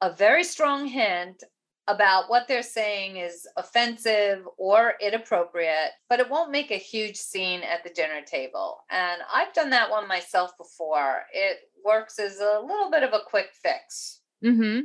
a 0.00 0.12
very 0.14 0.44
strong 0.44 0.86
hint 0.86 1.42
about 1.88 2.30
what 2.30 2.46
they're 2.46 2.62
saying 2.62 3.16
is 3.16 3.46
offensive 3.56 4.46
or 4.56 4.94
inappropriate, 5.00 5.90
but 6.08 6.20
it 6.20 6.30
won't 6.30 6.52
make 6.52 6.70
a 6.70 6.76
huge 6.76 7.16
scene 7.16 7.62
at 7.62 7.82
the 7.82 7.90
dinner 7.90 8.22
table. 8.24 8.78
And 8.90 9.20
I've 9.32 9.52
done 9.52 9.70
that 9.70 9.90
one 9.90 10.06
myself 10.06 10.56
before. 10.56 11.22
It 11.32 11.58
works 11.84 12.18
as 12.18 12.38
a 12.38 12.60
little 12.64 12.90
bit 12.90 13.02
of 13.02 13.12
a 13.12 13.24
quick 13.26 13.48
fix. 13.60 14.20
Mm-hmm. 14.44 14.82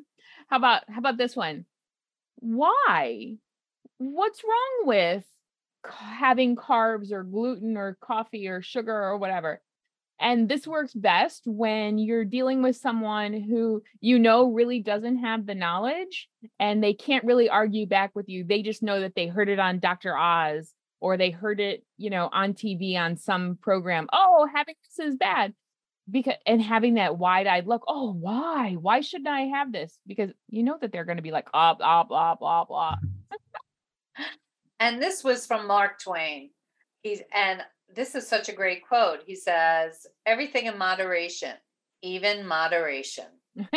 How 0.47 0.57
about 0.57 0.83
how 0.89 0.99
about 0.99 1.17
this 1.17 1.35
one? 1.35 1.65
Why? 2.37 3.37
What's 3.97 4.43
wrong 4.43 4.87
with 4.87 5.23
having 5.85 6.55
carbs 6.55 7.11
or 7.11 7.23
gluten 7.23 7.77
or 7.77 7.97
coffee 8.01 8.47
or 8.47 8.61
sugar 8.61 8.93
or 8.93 9.17
whatever? 9.17 9.61
And 10.19 10.47
this 10.47 10.65
works 10.65 10.93
best 10.93 11.43
when 11.45 11.97
you're 11.97 12.23
dealing 12.23 12.61
with 12.61 12.77
someone 12.77 13.33
who 13.33 13.83
you 13.99 14.17
know 14.17 14.49
really 14.49 14.79
doesn't 14.81 15.17
have 15.17 15.45
the 15.45 15.55
knowledge 15.55 16.29
and 16.57 16.81
they 16.81 16.93
can't 16.93 17.25
really 17.25 17.49
argue 17.49 17.85
back 17.85 18.11
with 18.15 18.29
you. 18.29 18.45
They 18.45 18.61
just 18.61 18.81
know 18.81 19.01
that 19.01 19.15
they 19.15 19.27
heard 19.27 19.49
it 19.49 19.59
on 19.59 19.79
Dr. 19.79 20.15
Oz 20.15 20.71
or 21.01 21.17
they 21.17 21.31
heard 21.31 21.59
it, 21.59 21.83
you 21.97 22.09
know, 22.09 22.29
on 22.31 22.53
TV 22.53 22.97
on 22.97 23.17
some 23.17 23.57
program. 23.61 24.07
Oh, 24.13 24.47
having 24.53 24.75
this 24.97 25.05
is 25.05 25.17
bad 25.17 25.53
because 26.09 26.35
and 26.45 26.61
having 26.61 26.95
that 26.95 27.17
wide-eyed 27.17 27.67
look 27.67 27.83
oh 27.87 28.13
why? 28.13 28.73
Why 28.79 29.01
shouldn't 29.01 29.27
i 29.27 29.41
have 29.41 29.71
this? 29.71 29.97
Because 30.05 30.31
you 30.49 30.63
know 30.63 30.77
that 30.81 30.91
they're 30.91 31.05
going 31.05 31.17
to 31.17 31.23
be 31.23 31.31
like 31.31 31.47
ah 31.53 31.73
blah 31.73 32.03
blah 32.03 32.35
blah 32.35 32.65
blah. 32.65 32.95
And 34.79 35.01
this 35.01 35.23
was 35.23 35.45
from 35.45 35.67
mark 35.67 36.01
twain. 36.01 36.49
He's 37.01 37.21
and 37.33 37.61
this 37.93 38.13
is 38.15 38.27
such 38.27 38.49
a 38.49 38.53
great 38.53 38.85
quote. 38.85 39.19
He 39.25 39.35
says 39.35 40.05
everything 40.25 40.65
in 40.65 40.77
moderation 40.77 41.53
even 42.05 42.45
moderation. 42.45 43.25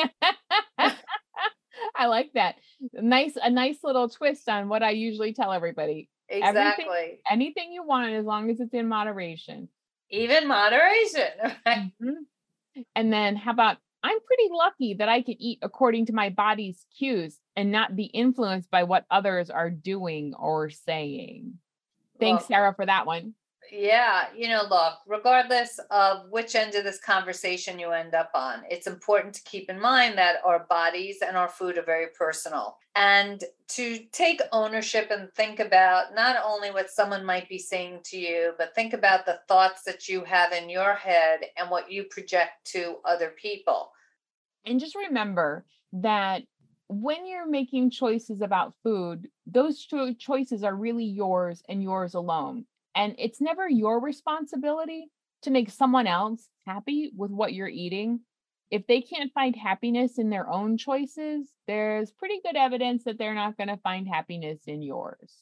I 1.97 2.07
like 2.07 2.31
that. 2.35 2.57
Nice 2.93 3.37
a 3.43 3.51
nice 3.51 3.79
little 3.83 4.09
twist 4.09 4.49
on 4.49 4.69
what 4.69 4.83
i 4.83 4.91
usually 4.91 5.33
tell 5.33 5.53
everybody. 5.53 6.09
Exactly. 6.29 6.85
everything, 6.85 7.19
anything 7.31 7.73
you 7.73 7.83
want 7.85 8.13
as 8.13 8.25
long 8.25 8.51
as 8.51 8.61
it's 8.61 8.75
in 8.75 8.87
moderation 8.87 9.69
even 10.11 10.49
moderation. 10.49 11.31
Mm-hmm. 11.67 12.83
And 12.95 13.13
then 13.13 13.35
how 13.35 13.51
about 13.51 13.79
I'm 14.05 14.21
pretty 14.21 14.49
lucky 14.53 14.95
that 14.95 15.09
I 15.09 15.23
can 15.23 15.35
eat 15.41 15.59
according 15.63 16.07
to 16.07 16.13
my 16.13 16.29
body's 16.29 16.87
cues 16.97 17.37
and 17.57 17.73
not 17.73 17.97
be 17.97 18.05
influenced 18.05 18.71
by 18.71 18.85
what 18.85 19.05
others 19.11 19.51
are 19.51 19.71
doing 19.71 20.35
or 20.39 20.71
saying. 20.71 21.55
Thanks, 22.21 22.43
well, 22.43 22.49
Sarah, 22.49 22.75
for 22.75 22.87
that 22.87 23.07
one. 23.07 23.35
Yeah, 23.71 24.27
you 24.35 24.49
know, 24.49 24.63
look, 24.69 24.95
regardless 25.07 25.79
of 25.91 26.31
which 26.31 26.55
end 26.55 26.75
of 26.75 26.85
this 26.85 27.01
conversation 27.01 27.79
you 27.79 27.91
end 27.91 28.15
up 28.15 28.31
on, 28.35 28.63
it's 28.71 28.87
important 28.87 29.35
to 29.35 29.43
keep 29.43 29.69
in 29.69 29.81
mind 29.81 30.17
that 30.19 30.37
our 30.45 30.67
bodies 30.69 31.19
and 31.27 31.37
our 31.37 31.49
food 31.49 31.79
are 31.79 31.85
very 31.85 32.07
personal. 32.19 32.79
And 32.97 33.43
to 33.69 33.99
take 34.13 34.41
ownership 34.53 35.11
and 35.11 35.33
think 35.35 35.61
about 35.61 36.15
not 36.15 36.37
only 36.45 36.71
what 36.71 36.91
someone 36.91 37.25
might 37.25 37.49
be 37.49 37.59
saying 37.59 38.01
to 38.07 38.19
you, 38.19 38.53
but 38.59 38.75
think 38.75 38.93
about 38.93 39.27
the 39.27 39.41
thoughts 39.47 39.83
that 39.85 40.09
you 40.09 40.25
have 40.25 40.53
in 40.53 40.69
your 40.69 40.95
head 40.95 41.41
and 41.57 41.71
what 41.71 41.91
you 41.91 42.05
project 42.05 42.65
to 42.73 42.97
other 43.05 43.35
people. 43.41 43.93
And 44.67 44.81
just 44.81 44.97
remember 44.97 45.65
that 45.93 46.43
when 46.89 47.27
you're 47.27 47.49
making 47.49 47.91
choices 47.91 48.41
about 48.41 48.75
food, 48.83 49.29
those 49.47 49.85
cho- 49.85 50.15
choices 50.15 50.65
are 50.65 50.75
really 50.75 51.05
yours 51.05 51.63
and 51.69 51.83
yours 51.83 52.15
alone. 52.15 52.65
And 52.95 53.15
it's 53.19 53.41
never 53.41 53.69
your 53.69 54.01
responsibility 54.01 55.11
to 55.43 55.51
make 55.51 55.71
someone 55.71 56.07
else 56.07 56.49
happy 56.67 57.13
with 57.17 57.31
what 57.31 57.55
you're 57.55 57.69
eating. 57.69 58.21
If 58.71 58.87
they 58.87 59.01
can't 59.01 59.33
find 59.33 59.57
happiness 59.57 60.19
in 60.19 60.31
their 60.31 60.49
own 60.49 60.77
choices, 60.77 61.49
there's 61.67 62.11
pretty 62.11 62.41
good 62.45 62.57
evidence 62.57 63.05
that 63.05 63.19
they're 63.19 63.35
not 63.35 63.57
going 63.57 63.69
to 63.69 63.79
find 63.79 64.07
happiness 64.07 64.61
in 64.67 64.83
yours. 64.83 65.33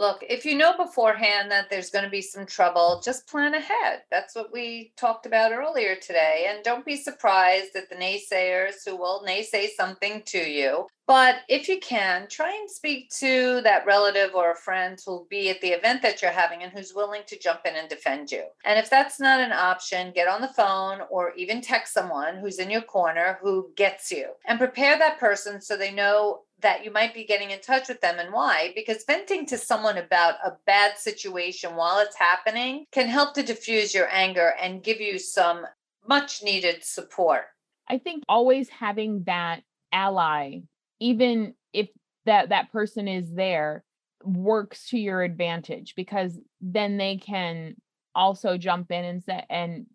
Look, 0.00 0.24
if 0.26 0.46
you 0.46 0.54
know 0.54 0.74
beforehand 0.78 1.50
that 1.50 1.68
there's 1.68 1.90
going 1.90 2.06
to 2.06 2.10
be 2.10 2.22
some 2.22 2.46
trouble, 2.46 3.02
just 3.04 3.28
plan 3.28 3.52
ahead. 3.52 4.00
That's 4.10 4.34
what 4.34 4.50
we 4.50 4.94
talked 4.96 5.26
about 5.26 5.52
earlier 5.52 5.94
today. 5.94 6.46
And 6.48 6.64
don't 6.64 6.86
be 6.86 6.96
surprised 6.96 7.76
at 7.76 7.90
the 7.90 7.96
naysayers 7.96 8.76
who 8.86 8.96
will 8.96 9.22
naysay 9.28 9.68
something 9.76 10.22
to 10.24 10.38
you. 10.38 10.86
But 11.06 11.40
if 11.48 11.68
you 11.68 11.80
can, 11.80 12.28
try 12.28 12.50
and 12.50 12.70
speak 12.70 13.10
to 13.18 13.60
that 13.62 13.84
relative 13.84 14.34
or 14.34 14.52
a 14.52 14.56
friend 14.56 14.98
who'll 15.04 15.26
be 15.28 15.50
at 15.50 15.60
the 15.60 15.70
event 15.72 16.00
that 16.00 16.22
you're 16.22 16.30
having 16.30 16.62
and 16.62 16.72
who's 16.72 16.94
willing 16.94 17.22
to 17.26 17.38
jump 17.38 17.62
in 17.66 17.74
and 17.76 17.88
defend 17.88 18.30
you. 18.30 18.44
And 18.64 18.78
if 18.78 18.88
that's 18.88 19.20
not 19.20 19.40
an 19.40 19.52
option, 19.52 20.12
get 20.14 20.28
on 20.28 20.40
the 20.40 20.54
phone 20.54 21.00
or 21.10 21.34
even 21.34 21.60
text 21.60 21.92
someone 21.92 22.36
who's 22.36 22.58
in 22.58 22.70
your 22.70 22.82
corner 22.82 23.38
who 23.42 23.70
gets 23.76 24.10
you 24.10 24.28
and 24.46 24.58
prepare 24.58 24.98
that 24.98 25.18
person 25.18 25.60
so 25.60 25.76
they 25.76 25.92
know 25.92 26.42
that 26.62 26.84
you 26.84 26.90
might 26.90 27.14
be 27.14 27.24
getting 27.24 27.50
in 27.50 27.60
touch 27.60 27.88
with 27.88 28.00
them 28.00 28.18
and 28.18 28.32
why 28.32 28.72
because 28.74 29.04
venting 29.04 29.46
to 29.46 29.58
someone 29.58 29.98
about 29.98 30.34
a 30.44 30.52
bad 30.66 30.98
situation 30.98 31.76
while 31.76 31.98
it's 31.98 32.16
happening 32.16 32.84
can 32.92 33.06
help 33.06 33.34
to 33.34 33.42
diffuse 33.42 33.94
your 33.94 34.08
anger 34.10 34.54
and 34.60 34.82
give 34.82 35.00
you 35.00 35.18
some 35.18 35.66
much 36.08 36.42
needed 36.42 36.84
support. 36.84 37.44
I 37.88 37.98
think 37.98 38.24
always 38.28 38.68
having 38.68 39.24
that 39.24 39.62
ally 39.92 40.60
even 41.00 41.54
if 41.72 41.88
that 42.26 42.50
that 42.50 42.70
person 42.70 43.08
is 43.08 43.32
there 43.32 43.84
works 44.22 44.88
to 44.90 44.98
your 44.98 45.22
advantage 45.22 45.94
because 45.96 46.38
then 46.60 46.98
they 46.98 47.16
can 47.16 47.74
also 48.14 48.56
jump 48.56 48.90
in 48.90 49.04
and 49.04 49.22
say 49.22 49.44
and 49.48 49.86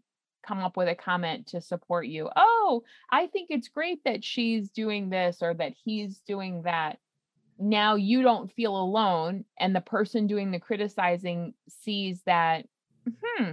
come 0.45 0.59
up 0.59 0.77
with 0.77 0.87
a 0.87 0.95
comment 0.95 1.47
to 1.47 1.61
support 1.61 2.07
you. 2.07 2.29
Oh, 2.35 2.83
I 3.11 3.27
think 3.27 3.47
it's 3.49 3.67
great 3.67 4.03
that 4.05 4.23
she's 4.23 4.69
doing 4.69 5.09
this 5.09 5.41
or 5.41 5.53
that 5.55 5.73
he's 5.83 6.19
doing 6.27 6.63
that. 6.63 6.99
Now 7.57 7.95
you 7.95 8.21
don't 8.21 8.51
feel 8.51 8.75
alone, 8.75 9.45
and 9.57 9.75
the 9.75 9.81
person 9.81 10.27
doing 10.27 10.51
the 10.51 10.59
criticizing 10.59 11.53
sees 11.69 12.21
that, 12.25 12.67
hmm, 13.07 13.51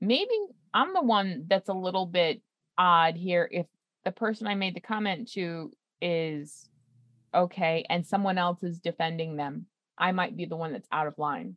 maybe 0.00 0.30
I'm 0.72 0.94
the 0.94 1.02
one 1.02 1.46
that's 1.48 1.68
a 1.68 1.74
little 1.74 2.06
bit 2.06 2.42
odd 2.78 3.16
here. 3.16 3.48
If 3.50 3.66
the 4.04 4.12
person 4.12 4.46
I 4.46 4.54
made 4.54 4.74
the 4.74 4.80
comment 4.80 5.32
to 5.32 5.72
is 6.00 6.68
okay 7.34 7.84
and 7.88 8.06
someone 8.06 8.38
else 8.38 8.62
is 8.62 8.78
defending 8.78 9.36
them, 9.36 9.66
I 9.98 10.12
might 10.12 10.36
be 10.36 10.44
the 10.44 10.56
one 10.56 10.72
that's 10.72 10.88
out 10.92 11.06
of 11.06 11.18
line. 11.18 11.56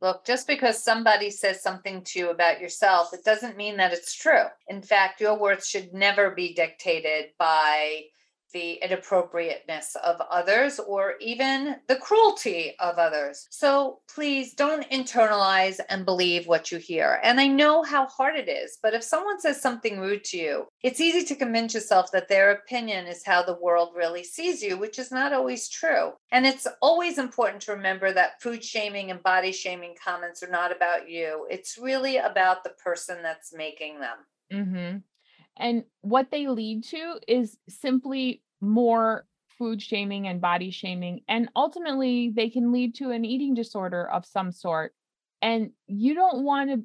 Look, 0.00 0.24
just 0.24 0.46
because 0.46 0.82
somebody 0.82 1.30
says 1.30 1.60
something 1.60 2.04
to 2.04 2.18
you 2.20 2.30
about 2.30 2.60
yourself, 2.60 3.12
it 3.12 3.24
doesn't 3.24 3.56
mean 3.56 3.76
that 3.78 3.92
it's 3.92 4.14
true. 4.14 4.44
In 4.68 4.80
fact, 4.80 5.20
your 5.20 5.36
worth 5.36 5.66
should 5.66 5.92
never 5.92 6.30
be 6.30 6.54
dictated 6.54 7.30
by 7.36 8.04
the 8.52 8.74
inappropriateness 8.82 9.96
of 9.96 10.20
others 10.30 10.78
or 10.78 11.14
even 11.20 11.76
the 11.88 11.96
cruelty 11.96 12.74
of 12.80 12.96
others. 12.96 13.46
So 13.50 14.00
please 14.12 14.54
don't 14.54 14.88
internalize 14.90 15.80
and 15.88 16.04
believe 16.04 16.46
what 16.46 16.72
you 16.72 16.78
hear. 16.78 17.20
And 17.22 17.40
I 17.40 17.46
know 17.46 17.82
how 17.82 18.06
hard 18.06 18.36
it 18.36 18.48
is, 18.48 18.78
but 18.82 18.94
if 18.94 19.02
someone 19.02 19.40
says 19.40 19.60
something 19.60 20.00
rude 20.00 20.24
to 20.24 20.38
you, 20.38 20.66
it's 20.82 21.00
easy 21.00 21.24
to 21.26 21.36
convince 21.36 21.74
yourself 21.74 22.10
that 22.12 22.28
their 22.28 22.52
opinion 22.52 23.06
is 23.06 23.24
how 23.24 23.42
the 23.42 23.58
world 23.60 23.90
really 23.96 24.24
sees 24.24 24.62
you, 24.62 24.78
which 24.78 24.98
is 24.98 25.10
not 25.10 25.32
always 25.32 25.68
true. 25.68 26.12
And 26.32 26.46
it's 26.46 26.66
always 26.80 27.18
important 27.18 27.62
to 27.62 27.72
remember 27.72 28.12
that 28.12 28.40
food 28.42 28.64
shaming 28.64 29.10
and 29.10 29.22
body 29.22 29.52
shaming 29.52 29.94
comments 30.02 30.42
are 30.42 30.50
not 30.50 30.74
about 30.74 31.08
you, 31.08 31.46
it's 31.50 31.78
really 31.78 32.18
about 32.18 32.64
the 32.64 32.70
person 32.70 33.18
that's 33.22 33.52
making 33.52 34.00
them. 34.00 34.16
Mm-hmm. 34.52 34.98
And 35.58 35.84
what 36.02 36.30
they 36.30 36.48
lead 36.48 36.84
to 36.84 37.18
is 37.26 37.58
simply 37.68 38.42
more 38.60 39.26
food 39.58 39.82
shaming 39.82 40.28
and 40.28 40.40
body 40.40 40.70
shaming. 40.70 41.20
And 41.28 41.48
ultimately, 41.56 42.32
they 42.34 42.48
can 42.48 42.72
lead 42.72 42.94
to 42.96 43.10
an 43.10 43.24
eating 43.24 43.54
disorder 43.54 44.08
of 44.08 44.24
some 44.24 44.52
sort. 44.52 44.94
And 45.42 45.70
you 45.86 46.14
don't 46.14 46.44
want 46.44 46.70
to 46.70 46.82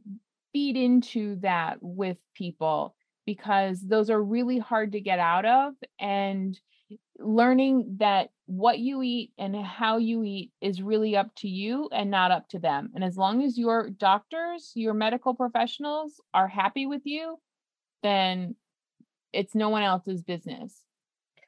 feed 0.51 0.75
into 0.75 1.37
that 1.41 1.77
with 1.81 2.17
people 2.35 2.95
because 3.25 3.81
those 3.81 4.09
are 4.09 4.21
really 4.21 4.59
hard 4.59 4.91
to 4.93 5.01
get 5.01 5.19
out 5.19 5.45
of. 5.45 5.73
And 5.99 6.59
learning 7.19 7.97
that 7.99 8.29
what 8.45 8.79
you 8.79 9.01
eat 9.01 9.31
and 9.37 9.55
how 9.55 9.97
you 9.97 10.23
eat 10.23 10.51
is 10.61 10.81
really 10.81 11.15
up 11.15 11.33
to 11.35 11.47
you 11.47 11.89
and 11.91 12.11
not 12.11 12.31
up 12.31 12.49
to 12.49 12.59
them. 12.59 12.91
And 12.93 13.03
as 13.03 13.17
long 13.17 13.43
as 13.43 13.57
your 13.57 13.89
doctors, 13.89 14.71
your 14.75 14.93
medical 14.93 15.33
professionals 15.33 16.19
are 16.33 16.47
happy 16.47 16.85
with 16.85 17.01
you, 17.05 17.37
then 18.01 18.55
it's 19.33 19.55
no 19.55 19.69
one 19.69 19.83
else's 19.83 20.21
business. 20.21 20.81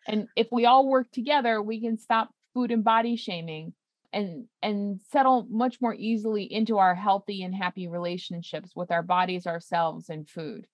And 0.07 0.27
if 0.35 0.47
we 0.51 0.65
all 0.65 0.87
work 0.87 1.11
together, 1.11 1.61
we 1.61 1.81
can 1.81 1.97
stop 1.97 2.29
food 2.53 2.71
and 2.71 2.83
body 2.83 3.15
shaming 3.15 3.73
and 4.13 4.45
and 4.61 5.01
settle 5.11 5.45
much 5.49 5.81
more 5.81 5.93
easily 5.93 6.43
into 6.43 6.77
our 6.77 6.95
healthy 6.95 7.43
and 7.43 7.53
happy 7.53 7.87
relationships 7.87 8.71
with 8.75 8.91
our 8.91 9.03
bodies, 9.03 9.45
ourselves 9.45 10.09
and 10.09 10.27
food. 10.27 10.67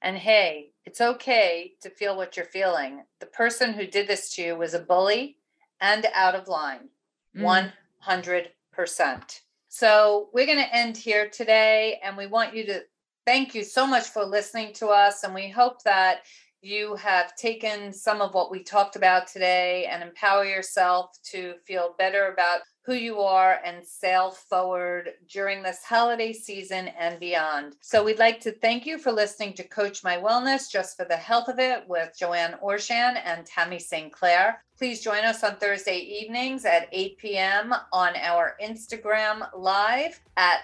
And 0.00 0.16
hey, 0.16 0.70
it's 0.84 1.00
okay 1.00 1.72
to 1.82 1.90
feel 1.90 2.16
what 2.16 2.36
you're 2.36 2.46
feeling. 2.46 3.02
The 3.20 3.26
person 3.26 3.72
who 3.72 3.86
did 3.86 4.06
this 4.06 4.34
to 4.34 4.42
you 4.42 4.56
was 4.56 4.74
a 4.74 4.78
bully 4.78 5.38
and 5.80 6.06
out 6.14 6.34
of 6.34 6.48
line. 6.48 6.88
Mm. 7.36 7.72
100%. 8.06 9.40
So 9.68 10.28
we're 10.32 10.46
going 10.46 10.58
to 10.58 10.74
end 10.74 10.96
here 10.96 11.28
today 11.28 12.00
and 12.02 12.16
we 12.16 12.26
want 12.26 12.54
you 12.54 12.64
to 12.66 12.82
thank 13.26 13.54
you 13.54 13.64
so 13.64 13.86
much 13.86 14.04
for 14.04 14.24
listening 14.24 14.72
to 14.74 14.86
us 14.86 15.24
and 15.24 15.34
we 15.34 15.48
hope 15.48 15.82
that 15.82 16.20
you 16.60 16.96
have 16.96 17.36
taken 17.36 17.92
some 17.92 18.20
of 18.20 18.34
what 18.34 18.50
we 18.50 18.62
talked 18.62 18.96
about 18.96 19.26
today 19.26 19.86
and 19.90 20.02
empower 20.02 20.44
yourself 20.44 21.18
to 21.30 21.54
feel 21.66 21.94
better 21.98 22.32
about 22.32 22.60
who 22.88 22.94
you 22.94 23.20
are 23.20 23.60
and 23.66 23.84
sail 23.84 24.30
forward 24.30 25.10
during 25.30 25.62
this 25.62 25.84
holiday 25.84 26.32
season 26.32 26.88
and 26.98 27.20
beyond. 27.20 27.76
So, 27.82 28.02
we'd 28.02 28.18
like 28.18 28.40
to 28.40 28.52
thank 28.52 28.86
you 28.86 28.96
for 28.96 29.12
listening 29.12 29.52
to 29.54 29.68
Coach 29.68 30.02
My 30.02 30.16
Wellness 30.16 30.70
just 30.70 30.96
for 30.96 31.04
the 31.04 31.16
health 31.16 31.48
of 31.48 31.58
it 31.58 31.86
with 31.86 32.16
Joanne 32.18 32.56
Orshan 32.64 33.20
and 33.22 33.44
Tammy 33.44 33.78
St. 33.78 34.10
Clair. 34.10 34.64
Please 34.78 35.02
join 35.02 35.22
us 35.24 35.44
on 35.44 35.56
Thursday 35.56 35.98
evenings 35.98 36.64
at 36.64 36.88
8 36.90 37.18
p.m. 37.18 37.74
on 37.92 38.16
our 38.16 38.56
Instagram 38.64 39.46
live 39.54 40.18
at 40.38 40.60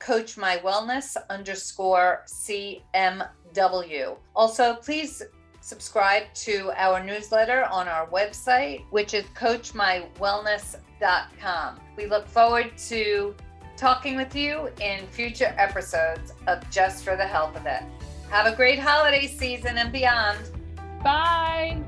Coach 0.00 0.36
My 0.38 0.56
Wellness 0.56 1.16
underscore 1.28 2.24
CMW. 2.26 4.16
Also, 4.34 4.74
please 4.76 5.22
subscribe 5.60 6.22
to 6.34 6.72
our 6.74 7.04
newsletter 7.04 7.66
on 7.66 7.86
our 7.86 8.06
website, 8.08 8.82
which 8.90 9.12
is 9.12 9.26
coachmywellness.com. 9.36 11.80
We 11.96 12.06
look 12.06 12.26
forward 12.26 12.72
to 12.88 13.34
talking 13.76 14.16
with 14.16 14.34
you 14.34 14.70
in 14.80 15.06
future 15.08 15.54
episodes 15.58 16.32
of 16.46 16.68
Just 16.70 17.04
for 17.04 17.14
the 17.14 17.26
Health 17.26 17.54
of 17.56 17.66
It. 17.66 17.82
Have 18.30 18.46
a 18.46 18.56
great 18.56 18.78
holiday 18.78 19.26
season 19.26 19.76
and 19.76 19.92
beyond. 19.92 20.38
Bye. 21.04 21.82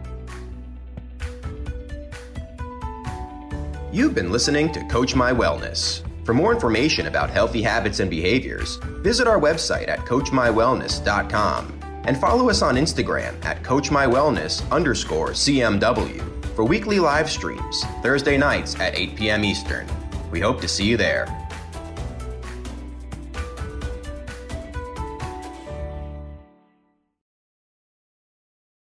You've 3.90 4.14
been 4.14 4.30
listening 4.30 4.70
to 4.72 4.84
Coach 4.84 5.14
My 5.14 5.32
Wellness. 5.32 6.02
For 6.24 6.34
more 6.34 6.52
information 6.52 7.06
about 7.08 7.30
healthy 7.30 7.62
habits 7.62 7.98
and 8.00 8.08
behaviors, 8.08 8.76
visit 9.02 9.26
our 9.26 9.40
website 9.40 9.88
at 9.88 10.00
coachmywellness.com 10.00 11.80
and 12.04 12.16
follow 12.16 12.48
us 12.48 12.62
on 12.62 12.76
Instagram 12.76 13.44
at 13.44 13.62
coachmywellness 13.62 14.68
underscore 14.70 15.30
CMW 15.30 16.22
for 16.54 16.64
weekly 16.64 16.98
live 17.00 17.30
streams 17.30 17.84
Thursday 18.02 18.36
nights 18.36 18.78
at 18.78 18.96
8 18.96 19.16
p.m. 19.16 19.44
Eastern. 19.44 19.86
We 20.30 20.40
hope 20.40 20.60
to 20.60 20.68
see 20.68 20.84
you 20.84 20.96
there. 20.96 21.41